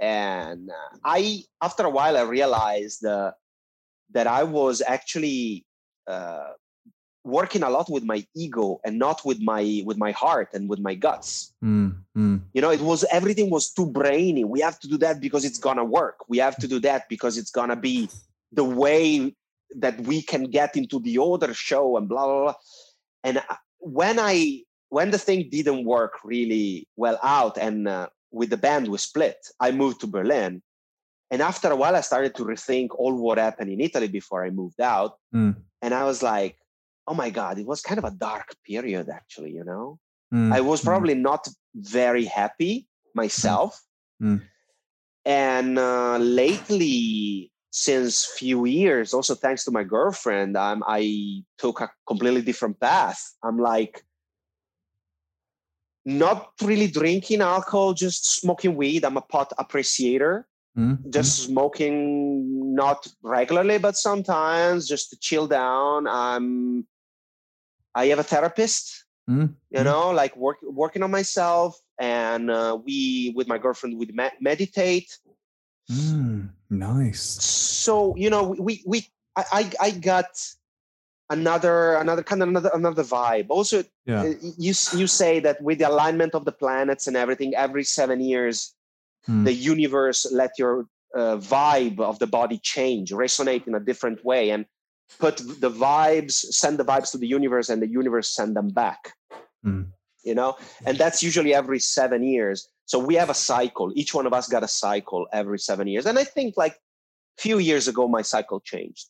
And 0.00 0.68
uh, 0.68 0.96
i 1.04 1.44
after 1.62 1.84
a 1.84 1.90
while 1.90 2.16
i 2.16 2.22
realized 2.22 3.04
uh, 3.04 3.30
that 4.12 4.26
i 4.26 4.42
was 4.42 4.82
actually 4.86 5.64
uh, 6.06 6.48
working 7.24 7.62
a 7.62 7.70
lot 7.70 7.90
with 7.90 8.04
my 8.04 8.24
ego 8.34 8.80
and 8.84 8.98
not 8.98 9.20
with 9.24 9.40
my 9.40 9.82
with 9.84 9.98
my 9.98 10.12
heart 10.12 10.48
and 10.54 10.68
with 10.68 10.80
my 10.80 10.94
guts. 10.94 11.52
Mm, 11.62 11.96
mm. 12.16 12.40
you 12.54 12.62
know 12.62 12.70
it 12.70 12.80
was 12.80 13.04
everything 13.12 13.50
was 13.50 13.70
too 13.70 13.86
brainy. 13.86 14.44
We 14.44 14.60
have 14.60 14.78
to 14.80 14.88
do 14.88 14.96
that 14.98 15.20
because 15.20 15.44
it's 15.44 15.58
gonna 15.58 15.84
work. 15.84 16.16
We 16.28 16.38
have 16.38 16.56
to 16.56 16.66
do 16.66 16.80
that 16.80 17.08
because 17.08 17.36
it's 17.36 17.50
gonna 17.50 17.76
be 17.76 18.08
the 18.52 18.64
way 18.64 19.34
that 19.76 20.00
we 20.00 20.22
can 20.22 20.44
get 20.44 20.76
into 20.76 20.98
the 21.00 21.18
other 21.20 21.52
show 21.52 21.96
and 21.98 22.08
blah 22.08 22.24
blah 22.24 22.42
blah. 22.44 22.54
And 23.24 23.42
when 23.78 24.18
i 24.18 24.62
when 24.88 25.10
the 25.10 25.18
thing 25.18 25.48
didn't 25.50 25.84
work 25.84 26.14
really 26.24 26.88
well 26.96 27.18
out 27.22 27.56
and 27.58 27.88
uh, 27.88 28.08
with 28.30 28.50
the 28.50 28.56
band 28.56 28.88
we 28.88 28.98
split 28.98 29.36
i 29.60 29.70
moved 29.70 30.00
to 30.00 30.06
berlin 30.06 30.62
and 31.30 31.42
after 31.42 31.68
a 31.70 31.76
while 31.76 31.96
i 31.96 32.00
started 32.00 32.34
to 32.34 32.44
rethink 32.44 32.88
all 32.96 33.14
what 33.14 33.38
happened 33.38 33.70
in 33.70 33.80
italy 33.80 34.08
before 34.08 34.44
i 34.44 34.50
moved 34.50 34.80
out 34.80 35.18
Mm. 35.34 35.56
and 35.82 35.94
i 35.94 36.04
was 36.04 36.22
like 36.22 36.56
oh 37.06 37.14
my 37.14 37.30
god 37.30 37.58
it 37.58 37.66
was 37.66 37.80
kind 37.80 37.98
of 37.98 38.04
a 38.04 38.10
dark 38.10 38.48
period 38.66 39.08
actually 39.08 39.52
you 39.52 39.64
know 39.64 39.98
Mm, 40.32 40.52
I 40.52 40.60
was 40.60 40.82
mm. 40.82 40.84
probably 40.84 41.14
not 41.14 41.48
very 41.74 42.24
happy 42.24 42.86
myself. 43.14 43.82
Mm. 44.22 44.42
And 45.24 45.78
uh, 45.78 46.18
lately, 46.18 47.50
since 47.70 48.26
few 48.26 48.64
years, 48.66 49.12
also 49.14 49.34
thanks 49.34 49.64
to 49.64 49.70
my 49.70 49.84
girlfriend, 49.84 50.56
um, 50.56 50.82
I 50.86 51.44
took 51.58 51.80
a 51.80 51.90
completely 52.06 52.42
different 52.42 52.80
path. 52.80 53.34
I'm 53.42 53.58
like 53.58 54.04
not 56.04 56.52
really 56.62 56.88
drinking 56.88 57.42
alcohol, 57.42 57.92
just 57.92 58.40
smoking 58.40 58.74
weed. 58.76 59.04
I'm 59.04 59.18
a 59.18 59.22
pot 59.22 59.52
appreciator, 59.58 60.46
Mm, 60.76 61.10
just 61.10 61.44
smoking 61.44 62.74
not 62.74 63.06
regularly, 63.22 63.78
but 63.78 63.96
sometimes 63.96 64.88
just 64.88 65.10
to 65.10 65.18
chill 65.18 65.46
down. 65.46 66.06
I'm 66.06 66.86
I 67.94 68.06
have 68.06 68.18
a 68.18 68.22
therapist 68.22 69.04
mm, 69.28 69.54
you 69.70 69.80
mm. 69.80 69.84
know 69.84 70.10
like 70.10 70.36
work, 70.36 70.58
working 70.62 71.02
on 71.02 71.10
myself 71.10 71.78
and 71.98 72.50
uh, 72.50 72.78
we 72.84 73.32
with 73.36 73.48
my 73.48 73.58
girlfriend 73.58 73.98
we 73.98 74.06
me- 74.06 74.38
meditate 74.40 75.18
Mm, 75.90 76.50
nice. 76.68 77.20
so 77.42 78.14
you 78.16 78.28
know 78.28 78.54
we 78.58 78.82
we 78.86 79.06
I, 79.36 79.44
I 79.52 79.72
i 79.80 79.90
got 79.90 80.28
another 81.30 81.94
another 81.94 82.22
kind 82.22 82.42
of 82.42 82.48
another 82.50 82.70
another 82.74 83.02
vibe 83.04 83.46
also 83.48 83.84
Yeah. 84.04 84.22
uh, 84.22 84.34
you 84.58 84.74
you 84.92 85.06
say 85.06 85.40
that 85.40 85.62
with 85.62 85.78
the 85.78 85.88
alignment 85.88 86.34
of 86.34 86.44
the 86.44 86.52
planets 86.52 87.06
and 87.06 87.16
everything 87.16 87.54
every 87.54 87.84
seven 87.84 88.20
years 88.20 88.74
Mm. 89.28 89.44
the 89.44 89.52
universe 89.52 90.26
let 90.32 90.52
your 90.58 90.86
uh, 91.14 91.36
vibe 91.36 92.00
of 92.00 92.18
the 92.18 92.26
body 92.26 92.58
change 92.58 93.12
resonate 93.12 93.66
in 93.66 93.74
a 93.74 93.80
different 93.80 94.24
way 94.24 94.50
and 94.50 94.64
put 95.18 95.38
the 95.38 95.70
vibes 95.70 96.32
send 96.32 96.78
the 96.78 96.84
vibes 96.84 97.10
to 97.12 97.18
the 97.18 97.26
universe 97.26 97.68
and 97.68 97.82
the 97.82 97.88
universe 97.88 98.28
send 98.28 98.56
them 98.56 98.68
back. 98.68 99.14
Mm. 99.64 99.88
you 100.22 100.34
know? 100.34 100.56
And 100.86 100.96
that's 100.96 101.22
usually 101.22 101.52
every 101.54 101.80
seven 101.80 102.22
years. 102.22 102.68
So 102.84 102.98
we 102.98 103.16
have 103.16 103.28
a 103.28 103.34
cycle. 103.34 103.92
Each 103.94 104.14
one 104.14 104.26
of 104.26 104.32
us 104.32 104.48
got 104.48 104.62
a 104.62 104.68
cycle 104.68 105.26
every 105.32 105.58
seven 105.58 105.88
years. 105.88 106.06
And 106.06 106.18
i 106.18 106.24
think 106.24 106.54
like 106.56 106.72
a 107.38 107.42
few 107.42 107.58
years 107.58 107.88
ago 107.88 108.08
my 108.08 108.22
cycle 108.22 108.60
changed 108.60 109.08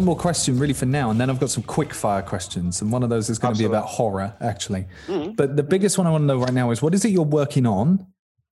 one 0.00 0.06
more 0.06 0.16
question, 0.16 0.58
really, 0.58 0.72
for 0.72 0.86
now, 0.86 1.10
and 1.10 1.20
then 1.20 1.28
I've 1.28 1.38
got 1.38 1.50
some 1.50 1.62
quick 1.62 1.92
fire 1.92 2.22
questions, 2.22 2.80
and 2.80 2.90
one 2.90 3.02
of 3.02 3.10
those 3.10 3.28
is 3.28 3.38
going 3.38 3.52
to 3.52 3.58
be 3.58 3.66
about 3.66 3.84
horror, 3.84 4.34
actually. 4.40 4.86
Mhm. 5.06 5.36
But 5.36 5.56
the 5.56 5.62
biggest 5.62 5.98
one 5.98 6.06
I 6.06 6.10
want 6.10 6.22
to 6.22 6.26
know 6.26 6.38
right 6.38 6.54
now 6.54 6.70
is 6.70 6.80
what 6.80 6.94
is 6.94 7.04
it 7.04 7.10
you're 7.10 7.22
working 7.42 7.66
on 7.66 8.06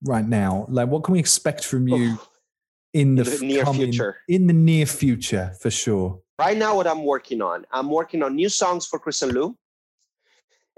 right 0.05 0.27
now? 0.27 0.67
Like, 0.69 0.89
what 0.89 1.03
can 1.03 1.13
we 1.13 1.19
expect 1.19 1.65
from 1.65 1.87
you 1.87 2.19
in 2.93 3.15
the, 3.15 3.23
In 3.23 3.39
the 3.39 3.45
near 3.47 3.63
coming- 3.63 3.81
future. 3.81 4.17
In 4.27 4.45
the 4.45 4.53
near 4.53 4.85
future, 4.85 5.53
for 5.59 5.71
sure. 5.71 6.21
right 6.39 6.55
now 6.57 6.73
what 6.73 6.87
i'm 6.87 7.03
working 7.03 7.41
on 7.41 7.65
i'm 7.77 7.89
working 7.89 8.23
on 8.23 8.33
new 8.33 8.47
songs 8.47 8.85
for 8.89 8.97
chris 8.97 9.21
and 9.23 9.33
lou 9.33 9.47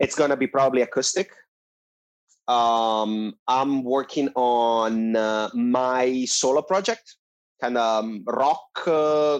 it's 0.03 0.15
going 0.15 0.31
to 0.31 0.35
be 0.43 0.47
probably 0.47 0.81
acoustic 0.81 1.29
um, 2.47 3.11
i'm 3.47 3.83
working 3.83 4.27
on 4.35 5.15
uh, 5.15 5.49
my 5.53 6.25
solo 6.25 6.63
project 6.63 7.05
kind 7.61 7.77
of 7.77 8.03
um, 8.03 8.23
rock 8.25 8.69
uh, 8.87 9.37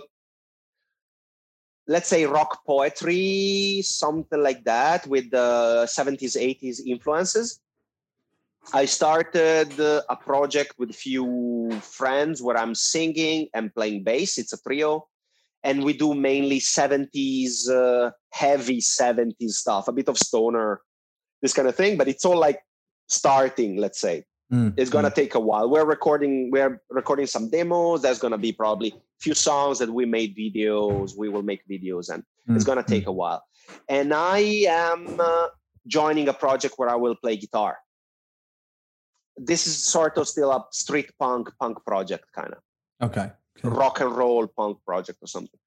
let's 1.88 2.07
say 2.07 2.25
rock 2.25 2.65
poetry 2.65 3.82
something 3.84 4.41
like 4.41 4.63
that 4.63 5.05
with 5.07 5.32
the 5.32 5.88
70s 5.88 6.38
80s 6.38 6.79
influences. 6.86 7.59
I 8.73 8.86
started 8.86 9.79
uh, 9.79 10.03
a 10.07 10.15
project 10.15 10.75
with 10.77 10.91
a 10.91 10.93
few 10.93 11.71
friends 11.82 12.41
where 12.41 12.57
i'm 12.57 12.75
singing 12.75 13.47
and 13.53 13.73
playing 13.73 14.03
bass. 14.03 14.38
It's 14.38 14.53
a 14.53 14.61
trio. 14.61 15.07
And 15.63 15.84
we 15.84 15.93
do 15.93 16.13
mainly 16.13 16.59
70s 16.59 17.69
uh, 17.69 18.11
heavy 18.32 18.79
70s 18.79 19.51
stuff 19.51 19.88
a 19.88 19.91
bit 19.91 20.09
of 20.09 20.17
stoner 20.17 20.82
this 21.41 21.53
kind 21.53 21.67
of 21.67 21.75
thing. 21.75 21.97
But 21.97 22.07
it's 22.07 22.25
all 22.25 22.38
like 22.38 22.61
starting 23.07 23.75
let's 23.75 23.99
say 23.99 24.23
Mm, 24.52 24.74
it's 24.76 24.89
gonna 24.89 25.10
mm. 25.10 25.16
take 25.16 25.36
a 25.36 25.39
while 25.39 25.70
we're 25.70 25.86
recording 25.86 26.52
we're 26.52 26.82
recording 26.89 27.26
some 27.26 27.49
demos 27.49 28.02
there's 28.02 28.20
gonna 28.20 28.38
be 28.38 28.52
probably 28.52 28.89
a 28.89 28.99
few 29.20 29.34
songs 29.34 29.80
that 29.80 29.89
we 29.89 30.06
made 30.06 30.36
videos 30.36 31.18
we 31.18 31.30
will 31.30 31.43
make 31.43 31.62
videos 31.68 32.10
and 32.14 32.24
it's 32.49 32.64
Mm, 32.64 32.68
gonna 32.68 32.84
take 32.84 33.08
a 33.08 33.12
while 33.12 33.41
and 33.88 34.14
i 34.14 34.39
am 34.68 35.20
uh, 35.20 35.47
joining 35.88 36.28
a 36.28 36.34
project 36.34 36.74
where 36.78 36.89
i 36.89 36.95
will 36.95 37.16
play 37.16 37.38
guitar 37.38 37.78
this 39.38 39.68
is 39.68 39.78
sort 39.78 40.18
of 40.18 40.28
still 40.28 40.52
a 40.52 40.66
street 40.72 41.10
punk 41.18 41.49
punk 41.60 41.78
project 41.86 42.26
kind 42.34 42.52
of 42.52 42.60
Okay. 43.02 43.32
okay. 43.66 43.70
rock 43.70 43.99
and 43.99 44.16
roll 44.16 44.47
punk 44.47 44.78
project 44.86 45.20
or 45.22 45.28
something. 45.28 45.60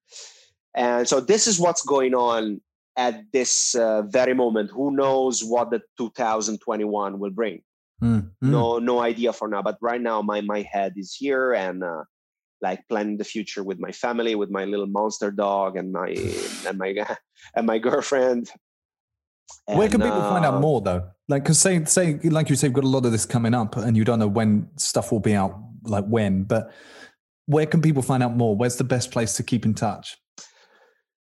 And 0.75 1.07
so 1.07 1.19
this 1.19 1.47
is 1.47 1.59
what's 1.59 1.83
going 1.83 2.13
on 2.13 2.61
at 2.97 3.23
this 3.31 3.75
uh, 3.75 4.03
very 4.03 4.33
moment. 4.33 4.71
Who 4.71 4.91
knows 4.95 5.43
what 5.43 5.69
the 5.69 5.81
2021 5.97 7.19
will 7.19 7.29
bring? 7.31 7.61
Mm, 8.05 8.21
mm. 8.21 8.29
No, 8.41 8.77
no 8.77 8.99
idea 9.01 9.33
for 9.33 9.47
now. 9.47 9.61
But 9.61 9.77
right 9.81 10.01
now, 10.01 10.21
my 10.21 10.41
my 10.41 10.61
head 10.61 10.93
is 10.95 11.15
here 11.15 11.53
and 11.53 11.83
uh, 11.83 12.03
like 12.61 12.87
planning 12.87 13.17
the 13.17 13.23
future 13.23 13.63
with 13.63 13.79
my 13.79 13.91
family, 13.91 14.35
with 14.35 14.51
my 14.51 14.65
little 14.65 14.87
monster 14.87 15.31
dog 15.31 15.75
and 15.75 15.91
my 15.91 16.09
and 16.67 16.77
my 16.77 16.93
and 17.55 17.65
my 17.65 17.79
girlfriend. 17.79 18.51
Where 19.65 19.87
can 19.89 20.01
And, 20.01 20.11
people 20.11 20.21
find 20.21 20.45
out 20.45 20.55
uh, 20.55 20.59
more 20.59 20.81
though? 20.81 21.09
Like, 21.27 21.43
because 21.43 21.59
say, 21.59 21.83
say, 21.85 22.19
like 22.23 22.49
you 22.49 22.55
say, 22.55 22.67
you've 22.67 22.73
got 22.73 22.83
a 22.83 22.87
lot 22.87 23.05
of 23.05 23.11
this 23.11 23.25
coming 23.25 23.53
up, 23.53 23.77
and 23.77 23.97
you 23.97 24.03
don't 24.03 24.19
know 24.19 24.27
when 24.27 24.69
stuff 24.77 25.11
will 25.11 25.19
be 25.19 25.33
out, 25.33 25.59
like 25.83 26.05
when. 26.05 26.43
But 26.43 26.71
where 27.47 27.65
can 27.65 27.81
people 27.81 28.03
find 28.03 28.21
out 28.21 28.35
more? 28.35 28.55
Where's 28.55 28.75
the 28.75 28.83
best 28.83 29.11
place 29.11 29.33
to 29.33 29.43
keep 29.43 29.65
in 29.65 29.73
touch? 29.73 30.17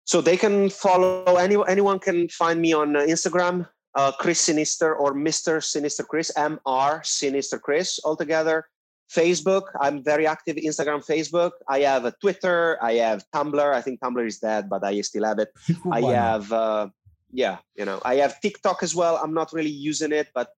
So 0.05 0.21
they 0.21 0.37
can 0.37 0.69
follow 0.69 1.35
anyone. 1.35 1.69
Anyone 1.69 1.99
can 1.99 2.29
find 2.29 2.61
me 2.61 2.73
on 2.73 2.95
uh, 2.95 3.01
Instagram, 3.01 3.67
uh, 3.95 4.11
Chris 4.13 4.39
Sinister 4.39 4.95
or 4.95 5.13
Mr. 5.13 5.63
Sinister 5.63 6.03
Chris, 6.03 6.31
M 6.35 6.59
R 6.65 7.01
Sinister 7.03 7.59
Chris 7.59 7.99
altogether. 8.03 8.65
Facebook, 9.09 9.63
I'm 9.81 10.03
very 10.03 10.27
active. 10.27 10.57
Instagram, 10.57 11.03
Facebook. 11.03 11.51
I 11.67 11.79
have 11.79 12.05
a 12.05 12.13
Twitter. 12.21 12.77
I 12.79 12.93
have 12.93 13.25
Tumblr. 13.33 13.73
I 13.73 13.81
think 13.81 13.99
Tumblr 14.01 14.25
is 14.25 14.37
dead, 14.37 14.69
but 14.69 14.83
I 14.83 15.01
still 15.01 15.25
have 15.25 15.39
it. 15.39 15.49
I 15.91 16.01
have, 16.01 16.51
uh, 16.53 16.89
yeah, 17.31 17.57
you 17.75 17.85
know, 17.85 17.99
I 18.05 18.15
have 18.15 18.39
TikTok 18.39 18.83
as 18.83 18.93
well. 18.93 19.17
I'm 19.17 19.33
not 19.33 19.51
really 19.51 19.71
using 19.71 20.11
it, 20.11 20.29
but 20.35 20.49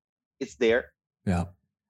it's 0.42 0.56
there. 0.56 0.92
Yeah. 1.26 1.46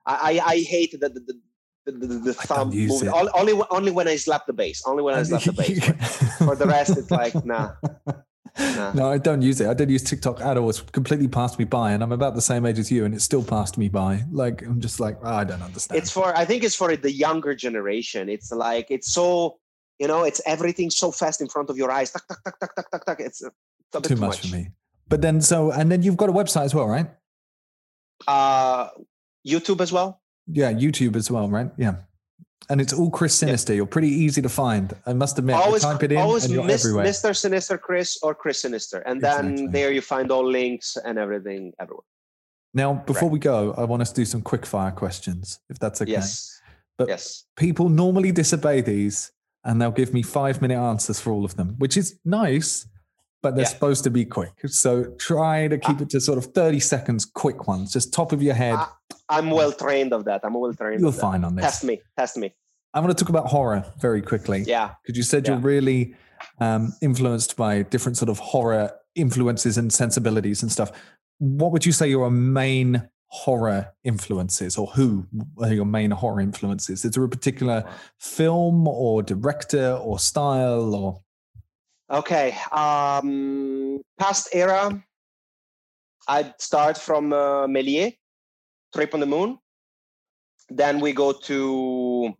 I 0.05 0.13
I, 0.13 0.53
I 0.53 0.59
hate 0.59 0.91
the 0.99 1.09
the 1.09 1.41
the, 1.85 1.91
the, 1.91 2.07
the, 2.29 2.33
thumb 2.33 2.69
movement. 2.69 3.11
Only, 3.11 3.31
only 3.33 3.53
when- 3.53 3.67
only 3.71 3.91
when 3.91 4.07
I 4.07 4.15
slap 4.17 4.45
the 4.45 4.53
bass. 4.53 4.83
Only 4.85 5.01
when 5.01 5.15
I 5.15 5.23
slap 5.23 5.41
the 5.41 5.53
bass. 5.53 6.37
For 6.37 6.55
the 6.55 6.67
rest, 6.67 6.95
it's 6.95 7.09
like 7.09 7.33
nah. 7.43 7.73
Nah. 8.75 8.93
No, 8.93 9.11
I 9.11 9.17
don't 9.17 9.41
use 9.41 9.59
it. 9.61 9.67
I 9.67 9.73
don't 9.73 9.89
use 9.89 10.03
TikTok 10.03 10.41
at 10.41 10.57
all. 10.57 10.69
It's 10.69 10.81
completely 10.81 11.27
passed 11.27 11.59
me 11.59 11.65
by, 11.65 11.91
and 11.91 12.03
I'm 12.03 12.11
about 12.11 12.35
the 12.35 12.41
same 12.41 12.65
age 12.65 12.79
as 12.79 12.91
you, 12.91 13.05
and 13.05 13.13
it 13.13 13.21
still 13.21 13.43
passed 13.43 13.77
me 13.77 13.89
by. 13.89 14.23
Like 14.31 14.61
I'm 14.61 14.79
just 14.79 14.99
like, 14.99 15.17
oh, 15.23 15.33
I 15.33 15.43
don't 15.43 15.61
understand. 15.61 15.97
it's 15.99 16.11
for 16.11 16.35
i 16.37 16.45
think 16.45 16.63
it's 16.63 16.75
for 16.75 16.95
the 16.95 17.11
younger 17.11 17.53
generation 17.55 18.29
it's 18.29 18.51
like 18.51 18.87
it's 18.89 19.11
so 19.11 19.57
you 19.99 20.07
know 20.07 20.23
it's 20.23 20.41
everything 20.45 20.89
so 20.89 21.11
fast 21.11 21.41
in 21.41 21.47
front 21.47 21.69
of 21.69 21.77
your 21.77 21.91
eyes 21.91 22.11
tuck, 22.11 22.25
tuck, 22.27 22.41
tuck, 22.43 22.59
tuck, 22.59 22.75
tuck, 22.75 22.91
tuck, 22.91 23.05
tuck. 23.05 23.19
it's, 23.19 23.41
it's 23.41 23.95
a 23.95 24.01
bit 24.01 24.09
too 24.09 24.15
much, 24.15 24.41
for 24.41 24.55
me. 24.55 24.69
But 25.09 25.21
then, 25.21 25.41
so 25.41 25.71
and 25.71 25.91
then 25.91 26.03
you've 26.03 26.17
got 26.17 26.29
a 26.29 26.33
website 26.33 26.65
as 26.65 26.73
well, 26.75 26.87
right? 26.87 27.07
uh 28.27 28.89
youtube 29.47 29.81
as 29.81 29.91
well 29.91 30.21
Yeah, 30.47 30.73
YouTube 30.73 31.15
as 31.15 31.29
well, 31.31 31.47
right? 31.49 31.69
Yeah. 31.77 31.95
And 32.69 32.79
it's 32.79 32.93
all 32.93 33.09
Chris 33.09 33.35
Sinister. 33.35 33.73
You're 33.73 33.85
pretty 33.85 34.07
easy 34.09 34.41
to 34.41 34.49
find. 34.49 34.93
I 35.05 35.13
must 35.13 35.37
admit, 35.39 35.55
you 35.55 35.61
always 35.61 35.81
type 35.81 36.03
it 36.03 36.11
in 36.11 36.17
always 36.19 36.45
and 36.45 36.53
you're 36.53 36.63
Mis- 36.63 36.85
everywhere. 36.85 37.05
mr 37.05 37.35
sinister 37.35 37.77
chris 37.77 38.17
or 38.23 38.33
chris 38.35 38.61
sinister 38.61 38.99
and 38.99 39.19
then 39.21 39.51
Exactly. 39.53 39.67
there 39.67 39.91
you 39.91 40.01
find 40.01 40.31
all 40.31 40.47
links 40.47 40.95
and 41.03 41.17
everything 41.17 41.73
everywhere 41.79 42.05
Now, 42.73 42.93
before 42.93 43.27
Right. 43.27 43.33
we 43.33 43.39
go, 43.39 43.73
I 43.77 43.83
want 43.83 44.01
us 44.01 44.09
to 44.11 44.21
do 44.21 44.25
some 44.25 44.41
quick 44.41 44.65
fire 44.65 44.91
questions, 44.91 45.59
if 45.69 45.79
that's 45.79 46.01
okay. 46.01 46.11
yes 46.11 46.59
But 46.97 47.07
yes 47.09 47.45
people 47.57 47.89
normally 47.89 48.31
disobey 48.31 48.81
these 48.81 49.31
and 49.65 49.81
they'll 49.81 49.91
give 49.91 50.13
me 50.13 50.21
five 50.23 50.61
minute 50.61 50.77
answers 50.79 51.19
for 51.19 51.31
all 51.33 51.43
of 51.45 51.55
them, 51.55 51.75
which 51.77 51.97
is 51.97 52.17
nice, 52.23 52.87
but 53.41 53.55
they're 53.55 53.63
Yeah. 53.63 53.69
supposed 53.69 54.03
to 54.03 54.09
be 54.09 54.23
quick. 54.25 54.53
So 54.67 55.05
try 55.17 55.67
to 55.67 55.77
keep 55.77 55.99
it 56.01 56.09
to 56.11 56.21
sort 56.21 56.37
of 56.37 56.45
30 56.53 56.79
seconds, 56.79 57.25
quick 57.25 57.67
ones, 57.67 57.91
just 57.93 58.13
top 58.13 58.31
of 58.31 58.41
your 58.41 58.53
head. 58.55 58.75
Ah, 58.77 58.97
i'm 59.29 59.49
well 59.49 59.71
trained 59.71 60.11
of 60.13 60.25
that 60.25 60.41
i'm 60.43 60.53
well 60.53 60.73
trained 60.73 60.99
You're 60.99 61.09
of 61.09 61.15
that. 61.15 61.21
fine 61.21 61.43
on 61.45 61.55
this. 61.55 61.63
test 61.65 61.83
me 61.83 62.01
test 62.17 62.35
me 62.37 62.53
I 62.93 62.99
want 62.99 63.17
to 63.17 63.23
talk 63.23 63.29
about 63.29 63.47
horror 63.47 63.85
very 63.99 64.21
quickly. 64.21 64.63
yeah 64.67 64.91
Because 65.01 65.15
you 65.17 65.23
said 65.23 65.45
Yeah. 65.47 65.53
you're 65.53 65.61
really 65.61 66.15
um, 66.59 66.93
influenced 67.01 67.55
by 67.55 67.83
different 67.83 68.17
sort 68.17 68.29
of 68.29 68.39
horror 68.39 68.91
influences 69.15 69.77
and 69.77 69.93
sensibilities 69.93 70.61
and 70.63 70.71
stuff. 70.71 70.91
What 71.37 71.71
would 71.71 71.85
you 71.85 71.91
say 71.91 72.09
your 72.09 72.29
main 72.31 73.07
horror 73.27 73.93
influences, 74.03 74.77
or 74.77 74.87
who 74.87 75.25
are 75.61 75.71
your 75.73 75.85
main 75.85 76.11
horror 76.11 76.41
influences? 76.41 77.05
Is 77.05 77.11
there 77.11 77.23
a 77.23 77.29
particular 77.29 77.85
film 78.19 78.87
or 78.87 79.21
director 79.23 79.93
or 79.93 80.19
style 80.19 80.93
or? 80.95 81.21
Okay. 82.11 82.55
Um, 82.71 84.01
past 84.19 84.49
era, 84.53 85.01
I'd 86.27 86.59
start 86.59 86.97
from 86.97 87.31
uh, 87.31 87.67
Méliès, 87.67 88.17
Trip 88.93 89.13
on 89.13 89.21
the 89.21 89.25
Moon. 89.25 89.57
Then 90.69 90.99
we 90.99 91.13
go 91.13 91.31
to 91.31 92.35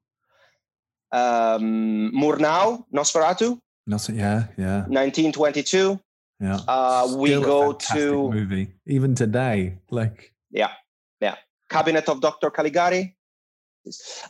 um, 1.12 2.12
Murnau, 2.14 2.86
Nosferatu, 2.94 3.60
Nothing. 3.88 4.20
Yeah, 4.20 4.48
yeah, 4.58 4.86
1922. 4.88 6.00
yeah. 6.40 6.60
Uh, 6.68 7.16
we 7.18 7.32
go 7.32 7.74
to 7.74 8.32
movie 8.32 8.72
even 8.86 9.16
today. 9.16 9.78
Like 9.90 10.34
yeah, 10.52 10.72
yeah, 11.20 11.36
Cabinet 11.70 12.08
of 12.08 12.22
Dr. 12.22 12.52
Caligari. 12.52 13.16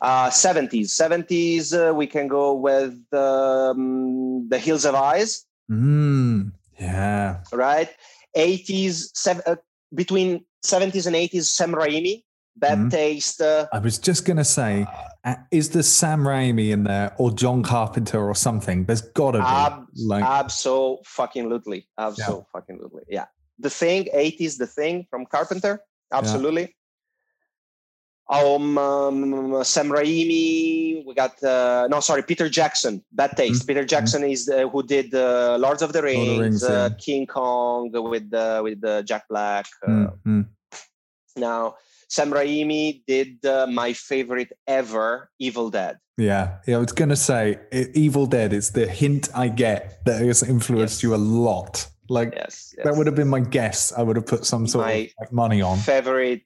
Uh, 0.01 0.29
70s, 0.29 0.87
70s. 0.89 1.73
Uh, 1.73 1.93
we 1.93 2.07
can 2.07 2.27
go 2.27 2.53
with 2.53 2.93
um, 3.13 4.47
The 4.49 4.57
Hills 4.59 4.85
of 4.85 4.95
Eyes. 4.95 5.45
mm, 5.69 6.51
yeah, 6.79 7.43
right? 7.51 7.89
80s, 8.35 9.09
sev- 9.13 9.41
uh, 9.45 9.55
between 9.93 10.45
70s 10.65 11.05
and 11.07 11.15
80s, 11.15 11.45
Sam 11.45 11.73
Raimi, 11.73 12.23
Bad 12.55 12.77
Mhm. 12.77 12.91
Taste. 12.91 13.41
Uh, 13.41 13.67
I 13.73 13.79
was 13.79 13.97
just 13.97 14.25
gonna 14.25 14.43
say, 14.45 14.85
uh, 15.23 15.35
is 15.51 15.69
there 15.69 15.83
Sam 15.83 16.23
Raimi 16.23 16.71
in 16.71 16.83
there 16.83 17.13
or 17.17 17.31
John 17.31 17.63
Carpenter 17.63 18.19
or 18.27 18.35
something? 18.35 18.85
There's 18.85 19.01
gotta 19.01 19.39
be. 19.39 19.45
ab- 19.45 19.87
like 19.95 20.23
abso 20.23 20.97
fucking 21.05 21.47
lutely, 21.49 21.87
abso 21.99 22.45
fucking 22.53 22.79
lutely. 22.81 23.03
Yeah, 23.09 23.25
The 23.59 23.69
Thing, 23.69 24.07
80s, 24.13 24.57
The 24.57 24.67
Thing 24.67 25.07
from 25.09 25.25
Carpenter, 25.25 25.81
absolutely. 26.11 26.75
Um, 28.29 28.77
um, 28.77 29.63
Sam 29.63 29.89
Raimi, 29.89 31.03
we 31.05 31.13
got 31.13 31.41
uh, 31.43 31.87
no, 31.91 31.99
sorry, 31.99 32.23
Peter 32.23 32.47
Jackson, 32.47 33.03
Bad 33.11 33.35
Taste. 33.35 33.63
Mhm. 33.63 33.67
Peter 33.67 33.83
Jackson 33.85 34.23
is 34.23 34.45
the, 34.45 34.69
who 34.69 34.83
did 34.83 35.13
uh, 35.13 35.57
Lords 35.59 35.81
of 35.81 35.91
the 35.91 36.01
Rings, 36.01 36.29
of 36.29 36.35
the 36.37 36.41
Rings, 36.43 36.63
uh, 36.63 36.89
yeah. 36.91 36.97
King 36.97 37.27
Kong 37.27 37.91
with 37.91 38.33
uh, 38.33 38.61
with 38.63 38.83
uh, 38.85 39.01
Jack 39.03 39.27
Black. 39.27 39.65
Uh, 39.85 39.89
mm, 39.91 40.13
mm. 40.25 40.45
Now, 41.35 41.75
Sam 42.07 42.31
Raimi 42.31 43.03
did 43.05 43.45
uh, 43.45 43.67
my 43.67 43.91
favorite 43.93 44.53
ever, 44.67 45.29
Evil 45.39 45.69
Dead. 45.69 45.97
Yeah, 46.17 46.57
yeah. 46.67 46.75
I 46.75 46.79
was 46.79 46.91
gonna 46.93 47.15
say 47.15 47.57
Evil 47.93 48.27
Dead 48.27 48.53
is 48.53 48.71
the 48.71 48.87
hint 48.87 49.27
I 49.35 49.47
get 49.49 50.05
that 50.05 50.21
has 50.21 50.43
influenced 50.43 50.97
Yes. 50.99 51.03
you 51.03 51.15
a 51.15 51.17
lot. 51.17 51.87
Like 52.09 52.33
Yes, 52.35 52.75
that 52.83 52.95
would 52.95 53.07
have 53.07 53.15
been 53.15 53.29
my 53.29 53.39
guess. 53.39 53.91
I 53.91 54.03
would 54.03 54.15
have 54.17 54.25
put 54.27 54.45
some 54.45 54.67
sort 54.67 54.85
My 54.85 54.91
of 54.93 55.09
like 55.19 55.31
money 55.31 55.61
on. 55.61 55.77
favorite 55.79 56.43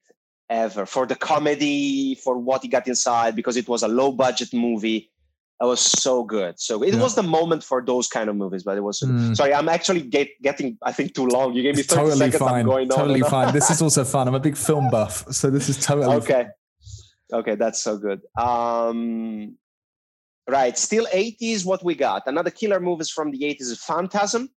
ever 0.49 0.85
for 0.85 1.05
the 1.05 1.15
comedy, 1.15 2.15
for 2.15 2.37
what 2.37 2.61
he 2.61 2.67
got 2.67 2.87
inside, 2.87 3.35
because 3.35 3.57
it 3.57 3.67
was 3.67 3.83
a 3.83 3.87
low 3.87 4.11
budget 4.11 4.53
movie. 4.53 5.11
That 5.59 5.67
was 5.67 5.79
so 5.79 6.23
good. 6.23 6.59
So 6.59 6.83
it 6.83 6.93
Yeah. 6.93 7.01
was 7.01 7.15
the 7.15 7.23
moment 7.23 7.63
for 7.63 7.81
those 7.83 8.07
kind 8.07 8.29
of 8.29 8.35
movies, 8.35 8.63
but 8.63 8.77
it 8.77 8.81
was. 8.81 8.99
Mm. 8.99 9.35
Sorry, 9.37 9.53
I'm 9.53 9.69
actually 9.69 10.01
get, 10.01 10.27
getting 10.41 10.77
I 10.83 10.91
think 10.91 11.13
too 11.15 11.27
long. 11.27 11.53
You 11.53 11.63
gave 11.63 11.77
me 11.77 11.83
30 11.83 11.95
totally 12.01 12.17
seconds. 12.17 12.41
I'm 12.41 12.47
fine. 12.49 12.65
going 12.65 12.91
on 12.91 12.97
Totally 12.97 13.21
on. 13.23 13.29
fine. 13.29 13.53
This 13.53 13.69
is 13.69 13.81
also 13.85 14.03
fun. 14.03 14.27
I'm 14.27 14.35
a 14.35 14.39
big 14.39 14.57
film 14.57 14.89
buff, 14.89 15.25
so 15.33 15.49
this 15.49 15.69
is 15.69 15.77
totally 15.83 16.13
okay. 16.17 16.47
Okay, 17.33 17.55
that's 17.55 17.81
so 17.81 17.97
good. 17.97 18.21
Um, 18.37 19.55
right, 20.47 20.77
still 20.77 21.07
80s. 21.07 21.65
What 21.65 21.83
we 21.83 21.95
got? 21.95 22.23
Another 22.27 22.51
killer 22.51 22.79
movies 22.79 23.09
from 23.09 23.31
the 23.31 23.39
80s 23.39 23.61
is 23.71 23.81
Phantasm. 23.81 24.49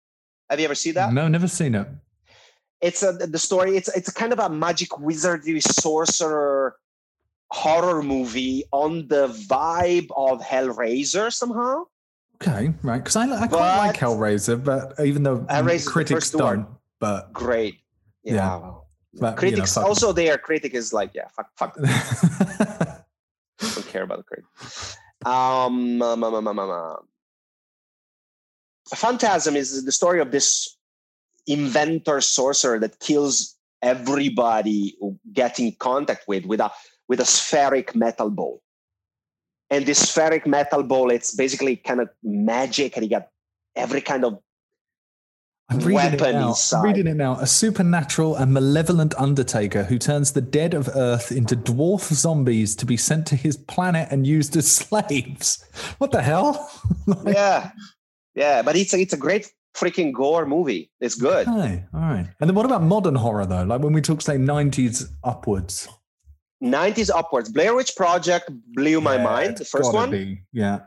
Have 0.51 0.59
you 0.61 0.65
ever 0.65 0.75
seen 0.75 0.95
that? 0.95 1.13
No, 1.13 1.29
never 1.29 1.47
seen 1.49 1.75
it. 1.75 1.89
It's 2.81 3.03
a 3.03 3.13
the 3.13 3.39
story. 3.39 3.77
It's 3.77 3.89
it's 3.97 4.13
kind 4.13 4.33
of 4.33 4.39
a 4.39 4.49
magic 4.51 4.99
wizardry 4.99 5.61
sorcerer 5.61 6.77
horror 7.51 8.03
movie 8.03 8.65
on 8.73 9.07
the 9.09 9.29
vibe 9.49 10.09
of 10.17 10.41
Hellraiser 10.41 11.33
somehow. 11.33 11.85
Okay, 12.37 12.75
right. 12.83 12.99
Because 12.99 13.17
I, 13.17 13.23
I 13.23 13.47
quite 13.47 13.51
But- 13.51 13.87
like 13.87 13.97
Hellraiser, 13.97 14.63
but 14.63 14.95
even 15.05 15.23
though 15.23 15.39
Hellraiser's 15.39 15.85
the 15.87 15.91
critics 15.91 16.31
don't, 16.31 16.67
but 17.01 17.33
Great. 17.33 17.77
Yeah. 18.25 18.35
Yeah. 18.35 18.73
but, 19.15 19.31
you 19.31 19.37
Critics 19.39 19.77
know, 19.77 19.85
also 19.85 20.13
their 20.13 20.37
Critic 20.37 20.75
is 20.75 20.93
like 20.93 21.13
yeah, 21.15 21.29
fuck, 21.35 21.49
fuck. 21.57 21.77
don't 23.59 23.89
care 23.89 24.03
about 24.03 24.19
the 24.19 24.25
critic. 24.25 24.45
Um, 25.25 26.03
um, 26.03 26.25
um, 26.25 26.35
um, 26.35 26.49
um, 26.49 26.59
um, 26.59 26.71
um. 26.71 26.97
Phantasm 28.95 29.57
is 29.57 29.85
the 29.85 29.93
story 29.93 30.21
of 30.21 30.31
this 30.31 30.76
inventor 31.47 32.21
sorcerer 32.21 32.79
that 32.81 32.99
kills 33.01 33.57
everybody 33.83 34.97
getting 35.33 35.75
contact 35.77 36.27
with 36.27 36.45
with 36.45 36.61
a 36.61 36.71
with 37.09 37.21
a 37.21 37.25
spheric 37.25 37.95
metal 37.95 38.31
ball. 38.31 38.63
And 39.71 39.85
this 39.85 39.99
spheric 39.99 40.47
metal 40.47 40.83
ball, 40.83 41.11
it's 41.11 41.35
basically 41.35 41.77
kind 41.77 42.01
of 42.01 42.09
magic, 42.23 42.97
and 42.97 43.05
you 43.05 43.11
got 43.11 43.29
every 43.75 44.01
kind 44.01 44.25
of 44.25 44.39
I'm 45.69 45.79
reading 45.79 45.97
it 45.97 46.21
weapon 46.21 46.37
now. 46.37 46.49
inside. 46.51 46.79
I'm 46.79 46.85
reading 46.85 47.07
it 47.09 47.17
now. 47.17 47.41
A 47.41 47.47
supernatural 47.47 48.37
and 48.37 48.53
malevolent 48.53 49.15
undertaker 49.19 49.85
who 49.85 49.99
turns 49.99 50.33
the 50.33 50.41
dead 50.41 50.75
of 50.75 50.89
Earth 50.95 51.33
into 51.33 51.57
dwarf 51.57 52.13
zombies 52.13 52.77
to 52.77 52.87
be 52.87 52.97
sent 52.97 53.27
to 53.29 53.37
his 53.37 53.57
planet 53.57 54.07
and 54.13 54.27
used 54.27 54.57
as 54.57 54.71
slaves. 54.77 55.65
What 55.99 56.13
the 56.13 56.23
hell? 56.23 56.71
yeah, 57.27 57.73
yeah. 58.37 58.63
But 58.63 58.77
it's 58.77 58.95
a, 58.95 59.01
it's 59.01 59.13
a 59.13 59.17
great 59.17 59.53
freaking 59.77 60.13
gore 60.13 60.47
movie. 60.47 60.91
It's 61.01 61.15
good. 61.15 61.47
Okay, 61.49 61.85
all 61.95 62.01
right. 62.01 62.27
And 62.41 62.49
then 62.49 62.55
what 62.55 62.67
about 62.67 62.83
modern 62.83 63.15
horror 63.15 63.47
though? 63.47 63.65
Like 63.65 63.81
when 63.81 63.93
we 63.93 64.01
talk, 64.01 64.23
say, 64.23 64.37
90s 64.37 65.09
upwards. 65.25 65.89
90s 66.63 67.11
upwards. 67.15 67.51
Blair 67.53 67.75
Witch 67.75 67.95
Project 67.97 68.51
blew 68.75 69.01
my 69.01 69.17
Yeah, 69.17 69.23
mind. 69.25 69.57
The 69.59 69.65
first 69.65 69.93
one. 69.93 70.11
be. 70.11 70.41
Yeah. 70.53 70.81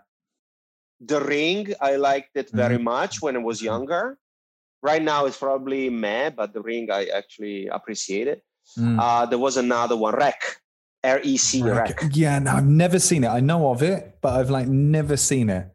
The 1.01 1.21
Ring, 1.21 1.73
I 1.79 1.95
liked 1.95 2.35
it 2.35 2.49
very 2.51 2.75
Mm-hmm. 2.75 2.83
much 2.83 3.21
when 3.21 3.35
I 3.35 3.39
was 3.39 3.61
younger. 3.61 4.17
Right 4.81 5.01
now, 5.01 5.25
it's 5.25 5.37
probably 5.37 5.89
meh, 5.89 6.29
but 6.31 6.53
The 6.53 6.61
Ring, 6.61 6.89
I 6.91 7.05
actually 7.07 7.67
appreciate 7.67 8.27
it. 8.27 8.43
Mm. 8.77 8.97
Uh, 8.99 9.25
there 9.25 9.37
was 9.39 9.57
another 9.57 9.95
one, 9.95 10.15
Rec, 10.15 10.41
R 11.03 11.19
E 11.23 11.37
C, 11.37 11.61
Rec. 11.63 12.01
Yeah, 12.13 12.39
no, 12.39 12.51
I've 12.51 12.65
never 12.65 12.99
seen 12.99 13.23
it. 13.23 13.27
I 13.29 13.39
know 13.39 13.69
of 13.71 13.81
it, 13.83 14.17
but 14.21 14.33
I've 14.39 14.49
like 14.49 14.67
never 14.67 15.15
seen 15.17 15.49
it. 15.49 15.67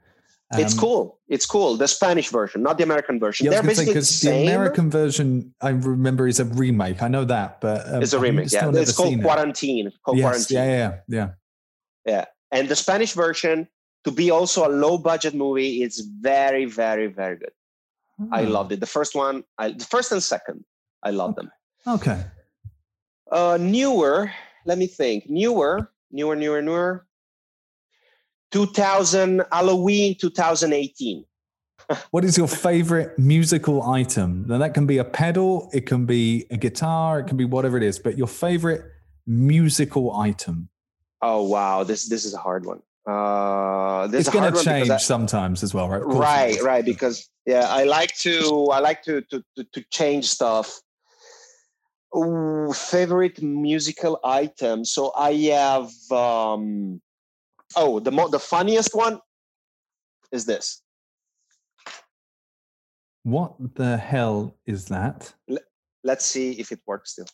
It's 0.59 0.75
Um, 0.75 0.79
cool. 0.81 1.21
It's 1.29 1.47
cool. 1.47 1.77
The 1.77 1.89
Spanish 1.89 2.29
version, 2.29 2.63
not 2.63 2.77
the 2.79 2.85
American 2.85 3.19
version. 3.19 3.45
Yeah, 3.47 3.51
They're 3.53 3.63
gonna 3.63 3.75
say, 3.75 3.85
basically 3.85 3.95
the 3.95 4.01
'cause 4.01 4.21
the 4.21 4.27
same. 4.29 4.49
American 4.49 4.91
version 4.91 5.55
I 5.61 5.71
remember 5.71 6.29
is 6.29 6.41
a 6.41 6.45
remake. 6.45 7.03
I 7.03 7.09
know 7.09 7.25
that, 7.25 7.61
but 7.61 7.87
um, 7.93 8.03
it's 8.03 8.13
a 8.13 8.19
remake. 8.19 8.53
Yeah, 8.53 8.71
it's 8.75 8.93
called 8.97 9.09
seen 9.11 9.21
it. 9.21 9.23
Quarantine. 9.23 9.93
Called 10.05 10.19
Yes, 10.19 10.25
Quarantine. 10.25 10.57
yeah, 10.57 10.67
yeah, 10.67 10.99
yeah. 11.09 11.29
Yeah. 12.07 12.25
And 12.53 12.69
the 12.69 12.77
Spanish 12.77 13.13
version, 13.15 13.67
to 14.05 14.11
be 14.11 14.31
also 14.31 14.69
a 14.69 14.71
low 14.71 14.99
budget 14.99 15.35
movie, 15.35 15.83
it's 15.83 16.01
very, 16.01 16.67
very, 16.67 17.07
very 17.07 17.37
good. 17.37 17.53
I 18.31 18.45
Hmm. 18.45 18.51
loved 18.53 18.71
it. 18.73 18.81
The 18.81 18.87
first 18.87 19.15
one, 19.17 19.45
I, 19.59 19.71
the 19.73 19.85
first 19.85 20.13
and 20.13 20.23
second, 20.23 20.65
I 21.03 21.11
love 21.11 21.35
them. 21.37 21.51
Okay. 21.87 22.23
Uh, 23.33 23.57
newer, 23.61 24.31
let 24.67 24.79
me 24.79 24.87
think. 24.87 25.29
Newer, 25.29 25.91
newer, 26.13 26.37
newer, 26.37 26.63
newer. 26.63 27.07
2000 28.55 29.43
Halloween 29.51 30.15
2018. 30.15 31.25
What 32.13 32.25
is 32.25 32.39
your 32.39 32.47
favorite 32.47 33.19
musical 33.19 33.83
item? 33.83 34.45
Now 34.47 34.59
that 34.59 34.73
can 34.75 34.87
be 34.87 34.99
a 34.99 35.05
pedal, 35.05 35.69
it 35.75 35.87
can 35.87 36.07
be 36.07 36.47
a 36.51 36.57
guitar, 36.57 37.21
it 37.21 37.27
can 37.27 37.37
be 37.37 37.45
whatever 37.45 37.77
it 37.77 37.83
is. 37.83 37.99
But 37.99 38.17
your 38.17 38.29
favorite 38.29 38.83
musical 39.27 40.17
item? 40.17 40.69
Oh 41.21 41.43
wow, 41.43 41.83
this 41.83 42.09
this 42.09 42.25
is 42.25 42.33
a 42.33 42.39
hard 42.39 42.65
one. 42.65 42.81
Uh, 43.07 44.07
this 44.07 44.21
it's 44.21 44.31
going 44.31 44.51
to 44.51 44.63
change 44.63 44.89
I- 44.89 44.97
sometimes 44.99 45.63
as 45.63 45.75
well, 45.75 45.89
right? 45.89 46.01
Of 46.01 46.09
course 46.09 46.17
it 46.17 46.21
right 46.23 46.63
right 46.63 46.85
because 46.85 47.29
yeah 47.45 47.67
i 47.81 47.85
like 47.85 48.13
to 48.27 48.69
i 48.73 48.79
like 48.79 49.03
to 49.03 49.21
to 49.31 49.45
to, 49.57 49.65
to 49.75 49.81
change 49.91 50.25
stuff 50.39 50.81
Ooh, 52.17 52.73
favorite 52.73 53.43
musical 53.43 54.19
item 54.25 54.85
so 54.85 55.13
i 55.15 55.33
have 55.53 55.91
um 56.11 57.03
oh 57.77 58.01
the 58.01 58.11
mo- 58.11 58.29
the 58.29 58.39
funniest 58.39 58.95
one 58.95 59.21
is 60.33 60.45
this 60.45 60.83
What 63.23 63.55
the 63.75 63.97
hell 63.97 64.57
is 64.67 64.87
that? 64.87 65.33
let's 66.03 66.27
see 66.27 66.53
if 66.61 66.71
it 66.73 66.81
works 66.87 67.13
still 67.13 67.27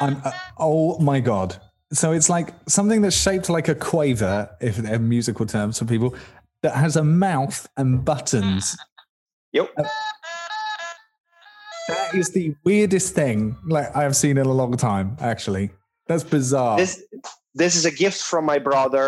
I'm, 0.00 0.16
uh, 0.24 0.32
oh 0.58 0.98
my 0.98 1.20
god! 1.20 1.60
So 1.92 2.12
it's 2.12 2.30
like 2.30 2.54
something 2.66 3.02
that's 3.02 3.16
shaped 3.20 3.50
like 3.50 3.68
a 3.68 3.74
quaver, 3.74 4.48
if 4.60 4.76
they're 4.76 4.98
musical 4.98 5.44
terms 5.44 5.78
for 5.78 5.84
people, 5.84 6.14
that 6.62 6.74
has 6.74 6.96
a 6.96 7.04
mouth 7.04 7.68
and 7.76 8.02
buttons. 8.04 8.76
yep 9.52 9.70
That 11.88 12.14
is 12.14 12.30
the 12.30 12.54
weirdest 12.64 13.14
thing 13.14 13.56
like 13.66 13.94
I've 13.94 14.16
seen 14.16 14.38
in 14.38 14.46
a 14.46 14.52
long 14.52 14.76
time. 14.76 15.16
Actually, 15.20 15.70
that's 16.10 16.24
bizarre. 16.36 16.76
this 16.82 16.92
this 17.62 17.74
is 17.78 17.84
a 17.92 17.94
gift 18.02 18.20
from 18.30 18.44
my 18.52 18.58
brother 18.70 19.06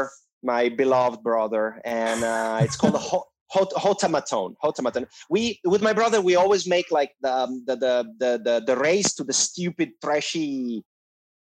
my 0.53 0.63
beloved 0.83 1.21
brother 1.31 1.65
and 1.85 2.19
uh, 2.25 2.59
it's 2.65 2.77
called 2.81 2.95
a 3.03 3.05
ho- 3.11 3.29
hot, 3.55 3.71
hotamatone 3.87 4.53
hotamatone 4.67 5.07
we 5.35 5.41
with 5.73 5.83
my 5.89 5.95
brother 6.01 6.19
we 6.29 6.35
always 6.43 6.63
make 6.75 6.89
like 6.99 7.13
the, 7.25 7.33
um, 7.41 7.51
the, 7.69 7.77
the 7.85 7.95
the 8.23 8.31
the 8.47 8.55
the 8.69 8.77
race 8.89 9.11
to 9.19 9.23
the 9.31 9.37
stupid 9.47 9.89
trashy 10.05 10.83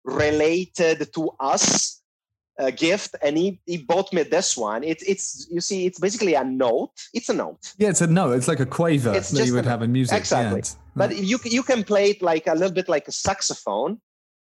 related 0.04 0.98
to 1.14 1.30
us 1.40 2.02
uh, 2.60 2.72
gift 2.72 3.12
and 3.24 3.38
he, 3.38 3.48
he 3.66 3.78
bought 3.78 4.12
me 4.12 4.22
this 4.24 4.58
one 4.58 4.84
it, 4.84 5.02
it's 5.08 5.48
you 5.50 5.62
see 5.62 5.86
it's 5.88 6.00
basically 6.00 6.34
a 6.34 6.44
note 6.44 6.92
it's 7.14 7.30
a 7.30 7.34
note 7.34 7.74
yeah, 7.78 7.90
it's 7.94 8.02
a 8.02 8.08
note. 8.08 8.34
It's 8.38 8.50
like 8.50 8.60
a 8.60 8.66
quaver 8.66 9.14
It's 9.14 9.32
that 9.32 9.48
you 9.48 9.54
would 9.54 9.66
a- 9.66 9.70
have 9.70 9.82
in 9.82 9.92
music. 9.94 10.18
exactly. 10.18 10.62
Yeah, 10.66 10.72
but 11.02 11.10
you 11.32 11.38
you 11.58 11.64
can 11.64 11.82
play 11.92 12.06
it 12.14 12.22
like 12.32 12.46
a 12.48 12.54
little 12.60 12.76
bit 12.80 12.90
like 12.90 13.08
a 13.08 13.14
saxophone 13.28 13.92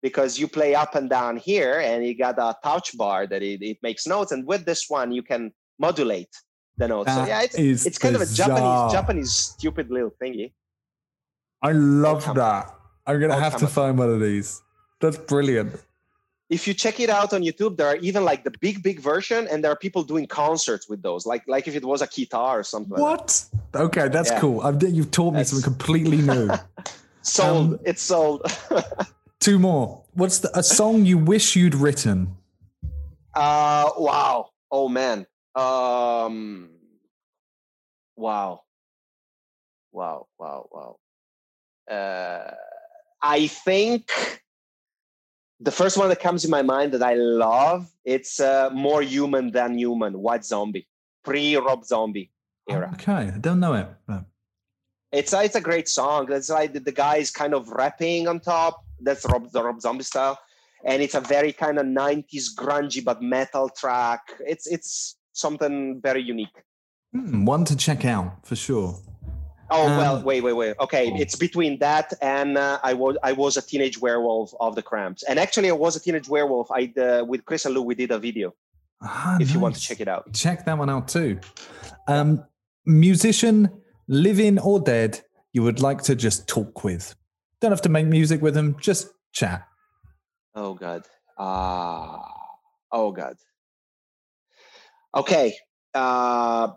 because 0.02 0.38
you 0.38 0.46
play 0.48 0.74
up 0.74 0.94
and 0.94 1.08
down 1.08 1.36
here 1.36 1.78
and 1.80 2.04
you 2.04 2.14
got 2.16 2.36
a 2.38 2.54
touch 2.62 2.96
bar 2.98 3.26
that 3.26 3.42
it, 3.42 3.62
it 3.62 3.78
makes 3.82 4.06
notes 4.06 4.32
and 4.32 4.46
with 4.46 4.64
this 4.64 4.90
one 4.90 5.12
you 5.12 5.22
can 5.22 5.52
modulate 5.78 6.28
the 6.78 6.88
notes 6.88 7.12
so 7.14 7.24
yeah 7.24 7.42
it's, 7.42 7.86
it's 7.86 7.98
kind 7.98 8.16
of 8.16 8.22
a 8.22 8.26
japanese 8.26 8.92
japanese 8.92 9.32
stupid 9.32 9.90
little 9.90 10.14
thingy 10.22 10.52
I 11.64 11.70
love 11.70 12.24
that. 12.34 12.74
I'm 13.06 13.20
gonna 13.20 13.38
have 13.38 13.56
to 13.58 13.68
find 13.68 13.96
one 13.96 14.10
of 14.10 14.20
these. 14.20 14.60
That's 15.00 15.16
brilliant. 15.16 15.70
if 16.50 16.66
you 16.66 16.74
check 16.74 16.98
it 16.98 17.08
out 17.08 17.32
on 17.32 17.40
youtube 17.42 17.76
there 17.76 17.86
are 17.92 17.96
even 18.08 18.24
like 18.24 18.42
the 18.42 18.50
big 18.60 18.82
big 18.82 18.98
version 19.00 19.46
and 19.50 19.62
there 19.62 19.70
are 19.70 19.76
people 19.86 20.02
doing 20.02 20.26
concerts 20.26 20.88
with 20.90 21.00
those 21.02 21.24
like 21.24 21.42
like 21.46 21.68
if 21.68 21.74
it 21.76 21.84
was 21.84 22.02
a 22.02 22.08
guitar 22.08 22.58
or 22.60 22.64
something 22.64 22.98
like 22.98 23.28
that. 23.28 23.48
What? 23.74 23.84
Okay, 23.86 24.08
that's 24.08 24.30
Yeah. 24.30 24.40
cool. 24.40 24.60
I've, 24.60 24.82
you've 24.82 25.12
taught 25.12 25.32
me 25.34 25.36
That's- 25.38 25.50
something 25.50 25.64
completely 25.72 26.20
new. 26.32 26.50
sold 27.22 27.74
Um, 27.74 27.78
it's 27.90 28.02
sold 28.02 28.38
Two 29.42 29.58
more. 29.58 30.04
What's 30.14 30.38
the, 30.38 30.56
a 30.56 30.62
song 30.62 31.04
you 31.04 31.18
wish 31.18 31.56
you'd 31.56 31.74
written? 31.74 32.36
Uh 33.34 33.90
wow. 33.98 34.50
Oh 34.70 34.88
man. 34.88 35.26
Um 35.56 36.70
wow. 38.14 38.62
Wow, 39.90 40.28
wow, 40.38 40.68
wow. 40.70 40.96
Uh 41.92 42.54
I 43.20 43.48
think 43.48 44.12
the 45.58 45.72
first 45.72 45.98
one 45.98 46.08
that 46.08 46.20
comes 46.20 46.44
in 46.44 46.50
my 46.52 46.62
mind 46.62 46.92
that 46.92 47.02
I 47.02 47.14
love, 47.14 47.90
it's 48.04 48.38
uh, 48.38 48.70
more 48.72 49.02
human 49.02 49.50
than 49.50 49.76
human, 49.76 50.20
White 50.20 50.44
Zombie, 50.44 50.86
pre-Rob 51.24 51.84
Zombie 51.84 52.30
era. 52.68 52.90
Okay, 52.94 53.12
I 53.34 53.38
don't 53.38 53.58
know 53.60 53.74
it. 53.74 53.88
but- 54.06 54.24
It's 55.12 55.32
a, 55.32 55.44
it's 55.44 55.54
a 55.56 55.60
great 55.60 55.88
song. 55.88 56.30
It's 56.32 56.48
like 56.48 56.72
the, 56.72 56.80
the 56.80 56.90
guy 56.92 57.16
is 57.18 57.30
kind 57.30 57.54
of 57.54 57.68
rapping 57.70 58.26
on 58.28 58.40
top. 58.40 58.81
That's 59.02 59.24
Rob 59.26 59.50
the 59.50 59.62
Rob 59.62 59.80
Zombie 59.80 60.04
style, 60.04 60.38
and 60.84 61.02
it's 61.02 61.14
a 61.14 61.20
very 61.20 61.52
kind 61.52 61.78
of 61.78 61.86
'90s 61.86 62.54
grungy 62.56 63.04
but 63.04 63.22
metal 63.22 63.68
track. 63.68 64.20
It's 64.40 64.66
it's 64.66 65.16
something 65.32 66.00
very 66.02 66.22
unique. 66.22 66.56
Hmm, 67.12 67.44
one 67.44 67.64
to 67.66 67.76
check 67.76 68.04
out 68.04 68.46
for 68.46 68.56
sure. 68.56 68.98
Oh 69.70 69.86
Um, 69.86 69.96
well, 69.96 70.22
wait, 70.22 70.42
wait, 70.42 70.52
wait. 70.52 70.74
Okay, 70.80 71.12
it's 71.16 71.34
between 71.34 71.78
that 71.78 72.12
and 72.20 72.58
uh, 72.58 72.78
I 72.82 72.92
was 72.92 73.16
I 73.22 73.32
was 73.32 73.56
a 73.56 73.62
teenage 73.62 73.98
werewolf 73.98 74.52
of 74.60 74.74
the 74.74 74.82
Cramps, 74.82 75.22
and 75.22 75.38
actually 75.38 75.70
I 75.70 75.72
was 75.72 75.96
a 75.96 76.00
teenage 76.00 76.28
werewolf. 76.28 76.70
I 76.70 76.92
uh, 77.00 77.24
with 77.24 77.44
Chris 77.44 77.64
and 77.64 77.74
Lou 77.74 77.82
we 77.82 77.94
did 77.94 78.10
a 78.10 78.18
video. 78.18 78.54
Ah, 79.02 79.38
if 79.40 79.52
you 79.52 79.58
want 79.58 79.74
to 79.74 79.80
check 79.80 80.00
it 80.00 80.08
out. 80.08 80.32
check 80.32 80.64
that 80.64 80.78
one 80.78 80.88
out 80.88 81.08
too. 81.08 81.40
Um, 82.06 82.44
musician, 82.86 83.68
living 84.06 84.58
or 84.60 84.78
dead, 84.78 85.20
you 85.52 85.62
would 85.62 85.80
like 85.80 86.02
to 86.02 86.14
just 86.14 86.46
talk 86.46 86.84
with. 86.84 87.14
Don't 87.62 87.70
have 87.70 87.82
to 87.82 87.88
make 87.88 88.06
music 88.06 88.42
with 88.42 88.54
them, 88.54 88.76
just 88.80 89.12
chat. 89.32 89.68
Oh 90.52 90.74
God. 90.74 91.06
Ah. 91.38 92.28
oh 92.90 93.12
God. 93.12 93.36
Okay. 95.14 95.54
Uh, 95.94 96.72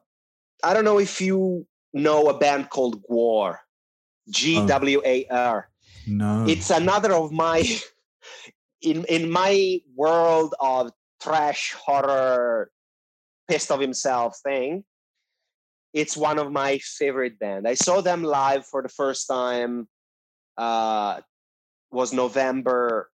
I 0.64 0.74
don't 0.76 0.86
know 0.86 1.00
if 1.00 1.20
you 1.20 1.66
know 1.92 2.30
a 2.30 2.38
band 2.38 2.70
called 2.70 3.02
Gwar. 3.10 3.58
G 4.30 4.64
W 4.68 5.02
A 5.04 5.26
R. 5.32 5.70
No. 6.06 6.46
It's 6.48 6.70
another 6.70 7.14
of 7.14 7.32
my 7.32 7.64
in 8.84 9.06
in 9.06 9.32
my 9.32 9.82
world 9.96 10.54
of 10.60 10.92
trash 11.20 11.74
horror 11.74 12.70
pissed 13.48 13.72
of 13.72 13.80
himself 13.80 14.38
thing. 14.44 14.84
It's 15.94 16.16
one 16.16 16.38
of 16.38 16.52
my 16.52 16.78
favorite 16.78 17.40
band. 17.40 17.68
I 17.68 17.74
saw 17.74 18.02
them 18.02 18.22
live 18.22 18.68
for 18.68 18.84
the 18.84 18.90
first 18.90 19.28
time. 19.28 19.88
Uh, 20.58 21.22
was 21.92 22.14
November 22.14 23.10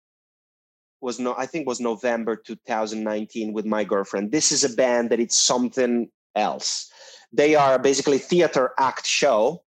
was 1.01 1.19
no 1.19 1.35
I 1.37 1.45
think 1.45 1.67
was 1.67 1.79
November 1.79 2.35
2019 2.35 3.53
with 3.53 3.65
my 3.65 3.83
girlfriend. 3.83 4.31
This 4.31 4.51
is 4.51 4.63
a 4.63 4.69
band 4.69 5.09
that 5.09 5.19
it's 5.19 5.37
something 5.37 6.09
else. 6.35 6.91
They 7.33 7.55
are 7.55 7.79
basically 7.79 8.19
theater 8.19 8.71
act 8.77 9.05
show 9.05 9.63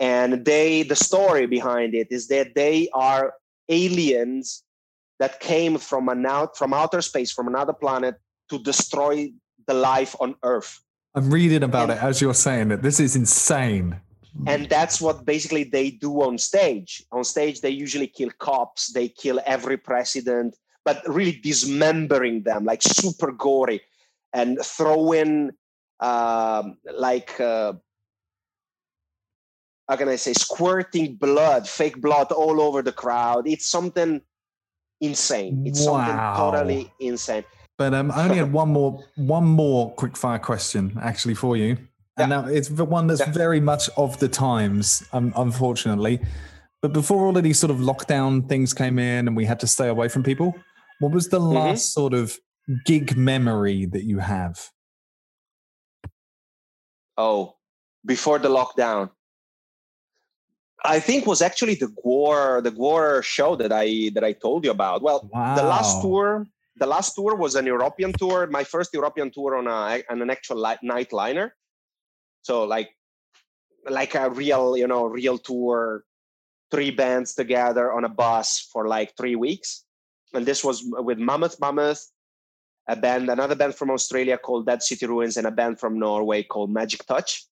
and 0.00 0.44
they 0.44 0.82
the 0.82 0.96
story 0.96 1.46
behind 1.46 1.94
it 1.94 2.08
is 2.10 2.28
that 2.28 2.54
they 2.54 2.88
are 2.92 3.34
aliens 3.68 4.62
that 5.18 5.40
came 5.40 5.78
from 5.78 6.08
an 6.08 6.26
out 6.26 6.56
from 6.56 6.74
outer 6.74 7.00
space 7.00 7.32
from 7.32 7.48
another 7.48 7.72
planet 7.72 8.16
to 8.50 8.58
destroy 8.58 9.30
the 9.66 9.74
life 9.74 10.14
on 10.20 10.34
earth 10.42 10.80
I'm 11.16 11.30
reading 11.30 11.62
about 11.62 11.88
it 11.88 11.96
as 11.96 12.20
you're 12.20 12.34
saying 12.34 12.72
it. 12.72 12.82
This 12.82 13.00
is 13.00 13.16
insane. 13.16 14.02
And 14.44 14.68
that's 14.68 15.00
what 15.00 15.24
basically 15.24 15.64
they 15.64 15.90
do 15.90 16.22
on 16.22 16.38
stage. 16.38 17.02
On 17.10 17.24
stage 17.24 17.60
they 17.60 17.70
usually 17.70 18.06
kill 18.06 18.30
cops 18.38 18.92
they 18.92 19.08
kill 19.08 19.40
every 19.46 19.76
president 19.76 20.56
but 20.86 21.02
really 21.08 21.32
dismembering 21.42 22.42
them 22.42 22.64
like 22.64 22.80
super 22.80 23.32
gory 23.32 23.80
and 24.32 24.58
throwing 24.62 25.50
um, 26.00 26.78
like 26.94 27.38
uh, 27.40 27.72
how 29.88 29.96
can 29.96 30.08
i 30.08 30.16
say 30.16 30.32
squirting 30.32 31.16
blood 31.16 31.68
fake 31.68 32.00
blood 32.00 32.30
all 32.32 32.60
over 32.60 32.82
the 32.82 32.92
crowd. 32.92 33.48
It's 33.48 33.66
something 33.66 34.20
insane. 35.00 35.66
It's 35.66 35.84
Wow. 35.84 36.04
something 36.06 36.18
totally 36.36 36.92
insane. 37.00 37.44
But 37.78 37.92
um, 37.92 38.10
I 38.10 38.24
only 38.24 38.38
had 38.38 38.52
one 38.52 38.70
more 38.70 39.04
one 39.16 39.44
more 39.44 39.92
quick 39.94 40.16
fire 40.16 40.38
question 40.38 40.98
actually 41.02 41.34
for 41.34 41.56
you, 41.56 41.76
and 42.16 42.30
now 42.30 42.46
it's 42.46 42.68
the 42.68 42.84
one 42.84 43.06
that's 43.06 43.20
Yeah. 43.20 43.30
very 43.32 43.60
much 43.60 43.88
of 43.96 44.18
the 44.18 44.28
times, 44.28 45.04
um, 45.12 45.32
unfortunately. 45.36 46.20
But 46.82 46.92
before 46.92 47.26
all 47.26 47.36
of 47.36 47.42
these 47.42 47.58
sort 47.58 47.70
of 47.70 47.78
lockdown 47.78 48.48
things 48.48 48.72
came 48.72 48.98
in, 48.98 49.26
and 49.28 49.36
we 49.36 49.44
had 49.44 49.60
to 49.60 49.66
stay 49.66 49.88
away 49.88 50.08
from 50.08 50.22
people, 50.22 50.54
what 51.00 51.12
was 51.12 51.28
the 51.28 51.40
Mm-hmm. 51.40 51.54
last 51.56 51.92
sort 51.92 52.14
of 52.14 52.38
gig 52.84 53.16
memory 53.16 53.86
that 53.86 54.04
you 54.04 54.18
have? 54.18 54.70
Oh, 57.18 57.56
before 58.04 58.38
the 58.38 58.48
lockdown. 58.48 59.10
I 60.84 61.00
think 61.00 61.26
was 61.26 61.42
actually 61.42 61.74
the 61.74 61.88
Gwar 62.04 62.62
the 62.62 62.70
Gwar 62.70 63.22
show 63.24 63.56
that 63.56 63.72
I 63.72 64.10
that 64.14 64.22
I 64.22 64.32
told 64.32 64.64
you 64.64 64.70
about. 64.70 65.02
Well, 65.02 65.20
the 65.32 65.62
last 65.62 66.00
tour 66.02 66.46
the 66.76 66.86
last 66.86 67.14
tour 67.14 67.34
was 67.34 67.54
an 67.56 67.64
European 67.66 68.12
tour, 68.12 68.46
my 68.48 68.62
first 68.62 68.90
European 68.92 69.30
tour 69.30 69.56
on 69.56 69.66
a 69.66 70.02
on 70.10 70.20
an 70.22 70.30
actual 70.30 70.58
li- 70.62 70.78
night 70.82 71.12
liner. 71.12 71.54
So 72.46 72.62
like 72.62 72.90
like 73.90 74.14
a 74.14 74.30
real, 74.30 74.76
you 74.76 74.86
know, 74.86 75.04
real 75.06 75.36
tour, 75.38 76.04
three 76.70 76.90
bands 76.92 77.34
together 77.34 77.92
on 77.92 78.04
a 78.04 78.08
bus 78.22 78.68
for 78.72 78.86
like 78.86 79.16
three 79.18 79.34
weeks. 79.34 79.84
And 80.34 80.46
this 80.46 80.62
was 80.62 80.76
with 81.08 81.18
Mammoth 81.18 81.58
Mammoth, 81.60 82.02
a 82.88 82.94
band, 82.94 83.28
another 83.30 83.56
band 83.56 83.74
from 83.74 83.90
Australia 83.90 84.38
called 84.38 84.66
Dead 84.66 84.82
City 84.82 85.06
Ruins, 85.06 85.36
and 85.36 85.46
a 85.46 85.50
band 85.50 85.78
from 85.80 85.98
Norway 85.98 86.42
called 86.44 86.70
Magick 86.74 87.04
Touch. 87.06 87.46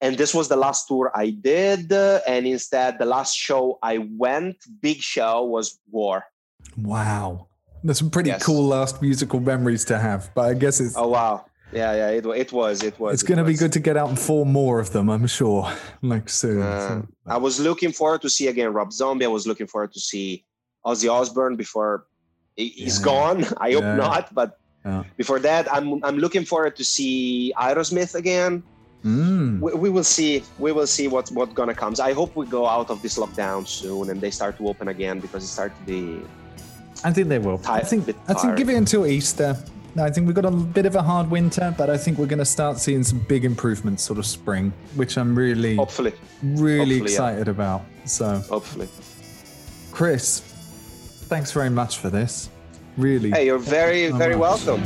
And 0.00 0.16
this 0.16 0.32
was 0.34 0.48
the 0.48 0.56
last 0.56 0.86
tour 0.88 1.10
I 1.14 1.30
did. 1.30 1.92
uh, 1.92 2.20
And 2.28 2.46
instead, 2.46 2.98
the 2.98 3.04
last 3.16 3.34
show 3.34 3.78
I 3.82 3.98
went, 4.24 4.56
big 4.80 4.98
show, 5.00 5.44
was 5.44 5.80
Gwar. 5.92 6.22
Wow, 6.76 7.48
that's 7.82 7.98
some 7.98 8.10
pretty 8.10 8.30
Yes. 8.30 8.44
cool 8.44 8.64
last 8.76 9.00
musical 9.02 9.40
memories 9.40 9.84
to 9.86 9.98
have. 9.98 10.30
But 10.34 10.44
I 10.52 10.54
guess 10.54 10.80
it's 10.80 10.96
Oh 10.96 11.08
wow, 11.08 11.46
yeah, 11.72 11.92
yeah, 11.94 12.08
it, 12.10 12.24
it 12.26 12.52
was, 12.52 12.82
it 12.82 12.98
was. 12.98 13.14
it's 13.14 13.22
it 13.22 13.26
going 13.26 13.38
to 13.38 13.44
be 13.44 13.54
good 13.54 13.72
to 13.72 13.80
get 13.80 13.96
out 13.96 14.08
and 14.08 14.18
form 14.18 14.52
more 14.52 14.80
of 14.80 14.92
them. 14.92 15.08
I'm 15.10 15.26
sure, 15.26 15.70
like 16.02 16.28
soon. 16.28 16.62
Uh, 16.62 17.02
I 17.26 17.36
was 17.36 17.60
looking 17.60 17.92
forward 17.92 18.22
to 18.22 18.30
see 18.30 18.48
again 18.48 18.72
Rob 18.72 18.92
Zombie. 18.92 19.24
I 19.24 19.28
was 19.28 19.46
looking 19.46 19.66
forward 19.66 19.92
to 19.92 20.00
see 20.00 20.44
Ozzy 20.86 21.10
Osbourne 21.10 21.56
before 21.56 22.06
he- 22.56 22.68
he's 22.68 22.98
Yeah. 22.98 23.04
gone. 23.04 23.44
I 23.60 23.72
hope 23.72 23.82
Yeah. 23.82 23.96
not, 23.96 24.34
but 24.34 24.58
Yeah. 24.84 25.04
before 25.16 25.38
that, 25.40 25.70
I'm 25.72 26.02
I'm 26.04 26.18
looking 26.18 26.44
forward 26.44 26.74
to 26.76 26.84
see 26.84 27.52
Aerosmith 27.58 28.14
again. 28.14 28.62
Mm. 29.04 29.60
We, 29.60 29.70
we 29.74 29.90
will 29.90 30.04
see. 30.16 30.42
We 30.58 30.72
will 30.72 30.86
see 30.86 31.06
what 31.08 31.30
what 31.30 31.54
gonna 31.54 31.74
comes. 31.74 32.00
I 32.00 32.12
hope 32.12 32.34
we 32.34 32.46
go 32.46 32.66
out 32.66 32.90
of 32.90 33.00
this 33.02 33.16
lockdown 33.18 33.66
soon 33.66 34.10
and 34.10 34.20
they 34.20 34.30
start 34.30 34.56
to 34.58 34.66
open 34.68 34.88
again 34.88 35.20
because 35.20 35.44
it 35.44 35.48
started 35.48 35.76
to 35.80 35.84
be. 35.84 36.20
I 37.04 37.12
think 37.12 37.28
they 37.28 37.38
will. 37.38 37.60
I 37.68 37.80
think 37.80 38.08
I 38.26 38.34
think 38.34 38.56
give 38.56 38.68
it 38.70 38.74
until 38.74 39.06
Easter. 39.06 39.56
I 39.96 40.10
think 40.10 40.26
we've 40.26 40.36
got 40.36 40.44
a 40.44 40.50
bit 40.50 40.86
of 40.86 40.94
a 40.94 41.02
hard 41.02 41.30
winter, 41.30 41.74
but 41.76 41.90
I 41.90 41.96
think 41.96 42.18
we're 42.18 42.26
going 42.26 42.38
to 42.38 42.44
start 42.44 42.78
seeing 42.78 43.02
some 43.02 43.18
big 43.20 43.44
improvements 43.44 44.02
sort 44.02 44.18
of 44.18 44.26
spring, 44.26 44.72
which 44.94 45.16
I'm 45.16 45.34
really, 45.36 45.76
Hopefully, 45.76 46.12
really 46.42 46.78
hopefully, 46.78 46.96
yeah. 46.98 47.02
excited 47.04 47.48
about. 47.48 47.82
So, 48.04 48.38
hopefully. 48.48 48.88
Chris, 49.90 50.40
thanks 51.26 51.52
very 51.52 51.70
much 51.70 51.98
for 51.98 52.10
this. 52.10 52.50
Really. 52.96 53.30
Hey, 53.30 53.46
you're 53.46 53.58
very 53.58 54.10
very 54.10 54.36
much. 54.36 54.64
welcome. 54.66 54.84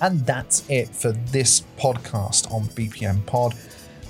And 0.00 0.26
that's 0.26 0.68
it 0.68 0.88
for 0.88 1.12
this 1.12 1.62
podcast 1.78 2.52
on 2.52 2.64
BPM 2.64 3.24
Pod. 3.26 3.54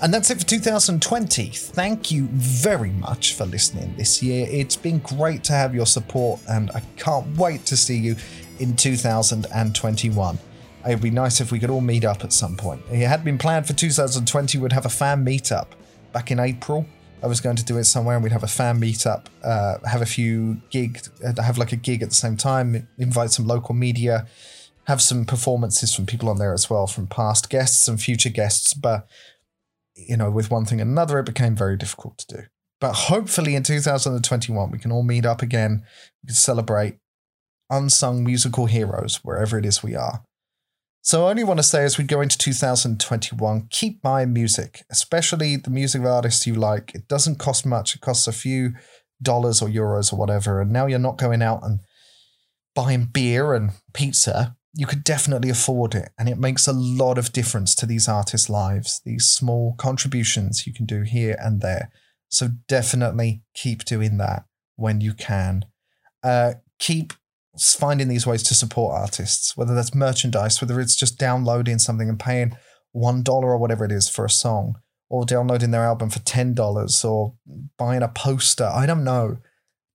And 0.05 0.13
that's 0.13 0.29
it 0.29 0.37
for 0.37 0.45
2020. 0.45 1.47
Thank 1.47 2.11
you 2.11 2.27
very 2.27 2.91
much 2.91 3.33
for 3.33 3.47
listening 3.47 3.95
this 3.97 4.21
year. 4.21 4.45
It's 4.47 4.75
been 4.75 4.99
great 4.99 5.43
to 5.45 5.53
have 5.53 5.73
your 5.73 5.87
support, 5.87 6.41
and 6.47 6.69
I 6.75 6.81
can't 6.95 7.35
wait 7.35 7.65
to 7.65 7.75
see 7.75 7.97
you 7.97 8.15
in 8.59 8.75
2021. 8.75 10.39
It 10.85 10.89
would 10.89 11.01
be 11.01 11.09
nice 11.09 11.41
if 11.41 11.51
we 11.51 11.57
could 11.57 11.71
all 11.71 11.81
meet 11.81 12.05
up 12.05 12.23
at 12.23 12.33
some 12.33 12.55
point. 12.55 12.83
It 12.91 13.07
had 13.07 13.23
been 13.23 13.39
planned 13.39 13.65
for 13.65 13.73
2020, 13.73 14.59
we'd 14.59 14.73
have 14.73 14.85
a 14.85 14.89
fan 14.89 15.25
meetup 15.25 15.69
back 16.13 16.29
in 16.29 16.39
April. 16.39 16.85
I 17.23 17.25
was 17.25 17.41
going 17.41 17.55
to 17.55 17.65
do 17.65 17.79
it 17.79 17.85
somewhere 17.85 18.15
and 18.15 18.23
we'd 18.23 18.31
have 18.31 18.43
a 18.43 18.47
fan 18.47 18.79
meetup, 18.79 19.25
uh, 19.43 19.79
have 19.87 20.03
a 20.03 20.05
few 20.05 20.61
gig, 20.69 21.01
uh, 21.25 21.41
have 21.41 21.57
like 21.57 21.71
a 21.71 21.77
gig 21.77 22.03
at 22.03 22.09
the 22.09 22.15
same 22.15 22.37
time, 22.37 22.87
invite 22.99 23.31
some 23.31 23.47
local 23.47 23.73
media, 23.73 24.27
have 24.83 25.01
some 25.01 25.25
performances 25.25 25.95
from 25.95 26.05
people 26.05 26.29
on 26.29 26.37
there 26.37 26.53
as 26.53 26.69
well, 26.69 26.85
from 26.85 27.07
past 27.07 27.49
guests 27.49 27.87
and 27.87 27.99
future 27.99 28.29
guests. 28.29 28.75
But, 28.75 29.07
you 29.95 30.17
know, 30.17 30.29
with 30.29 30.51
one 30.51 30.65
thing 30.65 30.81
and 30.81 30.91
another, 30.91 31.19
it 31.19 31.25
became 31.25 31.55
very 31.55 31.77
difficult 31.77 32.17
to 32.19 32.35
do. 32.37 32.43
But 32.81 32.93
hopefully 32.93 33.55
in 33.55 33.63
2021, 33.63 34.71
we 34.71 34.77
can 34.77 34.91
all 34.91 35.03
meet 35.03 35.25
up 35.25 35.41
again. 35.41 35.83
We 36.23 36.27
can 36.27 36.35
celebrate 36.35 36.97
unsung 37.69 38.23
musical 38.23 38.65
heroes 38.67 39.21
wherever 39.23 39.57
it 39.57 39.65
is 39.65 39.81
we 39.81 39.95
are. 39.95 40.23
So 41.01 41.27
I 41.27 41.29
only 41.29 41.43
want 41.43 41.59
to 41.59 41.63
say 41.63 41.83
as 41.83 41.97
we 41.97 42.03
go 42.03 42.21
into 42.21 42.37
2021, 42.37 43.67
keep 43.69 44.01
buying 44.01 44.33
music, 44.33 44.83
especially 44.89 45.55
the 45.55 45.69
music 45.69 46.01
of 46.01 46.07
artists 46.07 46.47
you 46.47 46.55
like. 46.55 46.95
It 46.95 47.07
doesn't 47.07 47.37
cost 47.37 47.65
much. 47.65 47.95
It 47.95 48.01
costs 48.01 48.27
a 48.27 48.31
few 48.31 48.73
dollars 49.21 49.61
or 49.61 49.69
euros 49.69 50.11
or 50.11 50.15
whatever. 50.15 50.61
And 50.61 50.71
now 50.71 50.87
you're 50.87 50.99
not 50.99 51.17
going 51.17 51.43
out 51.43 51.63
and 51.63 51.79
buying 52.73 53.05
beer 53.05 53.53
and 53.53 53.71
pizza. 53.93 54.54
You 54.77 54.85
could 54.85 55.03
definitely 55.03 55.49
afford 55.49 55.95
it. 55.95 56.09
And 56.19 56.27
it 56.27 56.37
makes 56.37 56.67
a 56.67 56.73
lot 56.73 57.17
of 57.17 57.31
difference 57.31 57.75
to 57.75 57.85
these 57.85 58.09
artists' 58.09 58.49
lives, 58.49 59.01
these 59.05 59.25
small 59.25 59.73
contributions 59.77 60.67
you 60.67 60.73
can 60.73 60.85
do 60.85 61.03
here 61.03 61.37
and 61.39 61.61
there. 61.61 61.89
So 62.29 62.49
definitely 62.67 63.41
keep 63.53 63.85
doing 63.85 64.17
that 64.17 64.43
when 64.75 64.99
you 64.99 65.13
can. 65.13 65.65
Uh, 66.23 66.55
keep 66.79 67.13
finding 67.57 68.09
these 68.09 68.27
ways 68.27 68.43
to 68.43 68.53
support 68.53 68.99
artists, 68.99 69.55
whether 69.55 69.73
that's 69.73 69.95
merchandise, 69.95 70.59
whether 70.61 70.81
it's 70.81 70.95
just 70.95 71.17
downloading 71.17 71.79
something 71.79 72.09
and 72.09 72.19
paying 72.19 72.57
one 72.91 73.23
dollar 73.23 73.49
or 73.49 73.57
whatever 73.57 73.85
it 73.85 73.91
is 73.91 74.09
for 74.09 74.25
a 74.25 74.29
song, 74.29 74.75
or 75.09 75.25
downloading 75.25 75.71
their 75.71 75.85
album 75.85 76.09
for 76.09 76.19
ten 76.19 76.53
dollars, 76.53 77.05
or 77.05 77.35
buying 77.77 78.03
a 78.03 78.09
poster. 78.09 78.65
I 78.65 78.85
don't 78.85 79.03
know. 79.03 79.37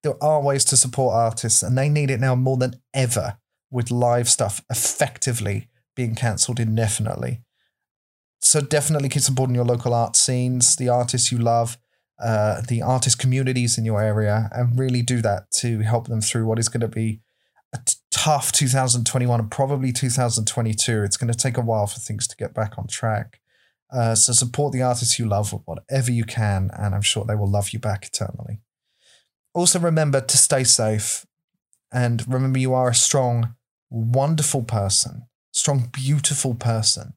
There 0.03 0.23
are 0.23 0.41
ways 0.41 0.65
to 0.67 0.77
support 0.77 1.15
artists, 1.15 1.63
and 1.63 1.77
they 1.77 1.91
need 1.91 2.11
it 2.11 2.21
now 2.21 2.35
more 2.35 2.57
than 2.57 2.81
ever 2.95 3.37
with 3.71 3.91
live 3.91 4.29
stuff 4.29 4.63
effectively 4.71 5.69
being 5.95 6.15
cancelled 6.15 6.61
indefinitely. 6.61 7.43
So 8.41 8.61
definitely 8.61 9.09
keep 9.11 9.23
supporting 9.23 9.55
your 9.55 9.65
local 9.65 9.93
art 9.93 10.17
scenes, 10.17 10.77
the 10.77 10.89
artists 10.89 11.31
you 11.31 11.39
love, 11.39 11.79
uh, 12.23 12.63
the 12.69 12.83
artist 12.83 13.19
communities 13.19 13.77
in 13.77 13.85
your 13.85 14.03
area, 14.03 14.49
and 14.53 14.79
really 14.79 15.03
do 15.03 15.21
that 15.23 15.51
to 15.53 15.81
help 15.81 16.09
them 16.09 16.21
through 16.21 16.47
what 16.47 16.59
is 16.59 16.69
going 16.69 16.81
to 16.81 16.89
be 16.89 17.21
a 17.73 17.79
t- 17.85 17.97
tough 18.11 18.53
2021 18.53 19.41
and 19.41 19.51
probably 19.51 19.93
2022. 19.93 21.03
It's 21.03 21.17
going 21.17 21.33
to 21.33 21.39
take 21.39 21.57
a 21.57 21.63
while 21.63 21.87
for 21.87 22.01
things 22.01 22.27
to 22.29 22.37
get 22.37 22.55
back 22.55 22.79
on 22.79 22.87
track. 22.87 23.41
Uh, 23.93 24.15
so 24.15 24.33
support 24.33 24.73
the 24.73 24.83
artists 24.83 25.19
you 25.19 25.27
love 25.27 25.53
with 25.53 25.63
whatever 25.65 26.11
you 26.11 26.25
can, 26.25 26.71
and 26.79 26.95
I'm 26.95 27.03
sure 27.03 27.25
they 27.25 27.35
will 27.35 27.51
love 27.51 27.71
you 27.71 27.79
back 27.79 28.07
eternally. 28.07 28.61
Also, 29.53 29.81
remember 29.81 30.21
to 30.21 30.39
stay 30.39 30.65
safe, 30.65 31.27
and 31.93 32.25
remember 32.33 32.59
you 32.59 32.73
are 32.73 32.89
a 32.89 32.95
strong, 32.95 33.55
wonderful 33.91 34.63
person, 34.63 35.27
strong, 35.53 35.91
beautiful 35.93 36.55
person, 36.55 37.15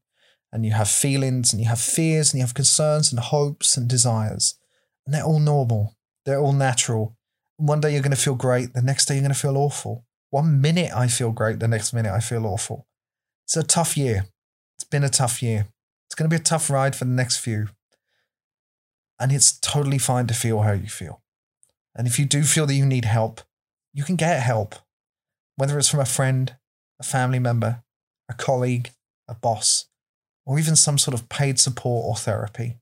and 0.51 0.65
you 0.65 0.71
have 0.71 0.89
feelings, 0.89 1.53
and 1.53 1.61
you 1.61 1.67
have 1.67 1.79
fears, 1.79 2.31
and 2.31 2.39
you 2.39 2.45
have 2.45 2.53
concerns, 2.53 3.11
and 3.11 3.19
hopes, 3.19 3.77
and 3.77 3.87
desires, 3.87 4.55
and 5.05 5.13
they're 5.13 5.23
all 5.23 5.39
normal. 5.39 5.95
They're 6.25 6.39
all 6.39 6.53
natural. 6.53 7.17
One 7.57 7.81
day 7.81 7.91
you're 7.91 8.01
going 8.01 8.15
to 8.15 8.17
feel 8.17 8.35
great, 8.35 8.73
the 8.73 8.81
next 8.81 9.05
day 9.05 9.15
you're 9.15 9.23
going 9.23 9.33
to 9.33 9.39
feel 9.39 9.57
awful. 9.57 10.05
One 10.29 10.61
minute 10.61 10.91
I 10.95 11.07
feel 11.07 11.31
great, 11.31 11.59
the 11.59 11.67
next 11.67 11.93
minute 11.93 12.11
I 12.11 12.19
feel 12.19 12.45
awful. 12.45 12.87
It's 13.45 13.57
a 13.57 13.63
tough 13.63 13.95
year. 13.97 14.25
It's 14.77 14.83
been 14.83 15.03
a 15.03 15.09
tough 15.09 15.43
year. 15.43 15.67
It's 16.07 16.15
going 16.15 16.29
to 16.29 16.35
be 16.35 16.39
a 16.39 16.43
tough 16.43 16.69
ride 16.69 16.95
for 16.95 17.05
the 17.05 17.11
next 17.11 17.37
few. 17.37 17.67
And 19.19 19.31
it's 19.31 19.59
totally 19.59 19.99
fine 19.99 20.27
to 20.27 20.33
feel 20.33 20.61
how 20.61 20.71
you 20.71 20.87
feel. 20.87 21.21
And 21.95 22.07
if 22.07 22.17
you 22.17 22.25
do 22.25 22.43
feel 22.43 22.65
that 22.65 22.73
you 22.73 22.85
need 22.85 23.05
help, 23.05 23.41
you 23.93 24.03
can 24.03 24.15
get 24.15 24.41
help, 24.41 24.75
whether 25.55 25.77
it's 25.77 25.89
from 25.89 25.99
a 25.99 26.05
friend, 26.05 26.55
a 27.03 27.05
family 27.05 27.39
member, 27.39 27.83
a 28.29 28.33
colleague, 28.33 28.91
a 29.27 29.35
boss, 29.35 29.85
or 30.45 30.57
even 30.57 30.75
some 30.75 30.97
sort 30.97 31.13
of 31.13 31.29
paid 31.29 31.59
support 31.59 32.05
or 32.05 32.15
therapy. 32.15 32.77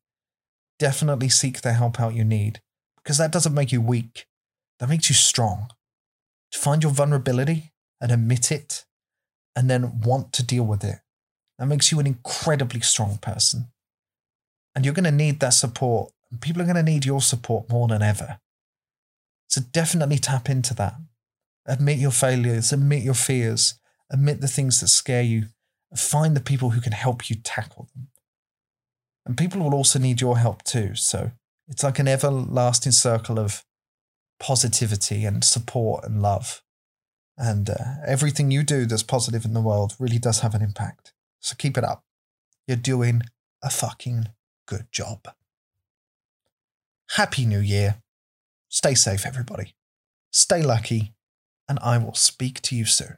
Definitely 0.80 1.30
seek 1.30 1.62
the 1.62 1.74
help 1.74 2.00
out 2.00 2.14
you 2.14 2.24
need 2.24 2.62
because 2.98 3.18
that 3.18 3.32
doesn't 3.32 3.54
make 3.54 3.72
you 3.72 3.82
weak, 3.82 4.28
that 4.80 4.90
makes 4.90 5.10
you 5.10 5.16
strong. 5.16 5.70
To 6.52 6.60
find 6.60 6.84
your 6.84 6.92
vulnerability 6.92 7.72
and 8.00 8.12
admit 8.12 8.52
it 8.52 8.86
and 9.56 9.70
then 9.70 10.02
want 10.02 10.34
to 10.34 10.46
deal 10.46 10.66
with 10.66 10.84
it. 10.84 11.00
That 11.58 11.68
makes 11.68 11.92
you 11.92 12.00
an 12.00 12.08
incredibly 12.08 12.82
strong 12.82 13.18
person. 13.22 13.68
And 14.76 14.84
you're 14.86 14.94
going 14.94 15.06
to 15.06 15.12
need 15.12 15.40
that 15.40 15.54
support. 15.54 16.12
People 16.42 16.62
are 16.62 16.66
going 16.66 16.76
to 16.76 16.84
need 16.84 17.06
your 17.06 17.22
support 17.22 17.70
more 17.70 17.88
than 17.88 18.02
ever. 18.02 18.40
So 19.48 19.62
definitely 19.72 20.18
tap 20.18 20.50
into 20.50 20.74
that. 20.76 20.96
Admit 21.66 22.00
your 22.00 22.12
failures, 22.12 22.74
admit 22.74 23.04
your 23.04 23.14
fears, 23.14 23.76
admit 24.12 24.42
the 24.42 24.48
things 24.48 24.80
that 24.82 24.90
scare 24.90 25.24
you, 25.24 25.46
find 25.96 26.36
the 26.36 26.42
people 26.42 26.72
who 26.72 26.82
can 26.82 26.92
help 26.92 27.30
you 27.30 27.36
tackle 27.36 27.90
them. 27.96 28.10
And 29.26 29.38
people 29.38 29.62
will 29.62 29.74
also 29.74 29.98
need 29.98 30.22
your 30.22 30.38
help 30.38 30.64
too. 30.64 30.96
So 30.96 31.32
it's 31.68 31.84
like 31.84 32.00
an 32.00 32.08
everlasting 32.08 32.92
circle 32.92 33.40
of 33.40 33.64
positivity 34.40 35.26
and 35.26 35.44
support 35.44 36.04
and 36.04 36.22
love. 36.22 36.62
And 37.38 37.70
uh, 37.70 37.76
everything 38.06 38.52
you 38.52 38.64
do 38.64 38.86
that's 38.86 39.04
positive 39.04 39.46
in 39.46 39.54
the 39.54 39.62
world 39.62 39.96
really 40.00 40.20
does 40.20 40.42
have 40.42 40.54
an 40.54 40.62
impact. 40.62 41.14
So 41.40 41.56
keep 41.58 41.78
it 41.78 41.84
up. 41.84 42.04
You're 42.68 42.78
doing 42.78 43.22
a 43.64 43.70
fucking 43.70 44.30
good 44.68 44.88
job. 44.92 45.28
Happy 47.12 47.46
New 47.46 47.60
Year. 47.60 48.02
Stay 48.70 48.96
safe, 48.96 49.26
everybody. 49.26 49.76
Stay 50.32 50.62
lucky, 50.62 51.14
and 51.68 51.78
I 51.80 51.98
will 51.98 52.14
speak 52.14 52.62
to 52.62 52.76
you 52.76 52.86
soon. 52.86 53.18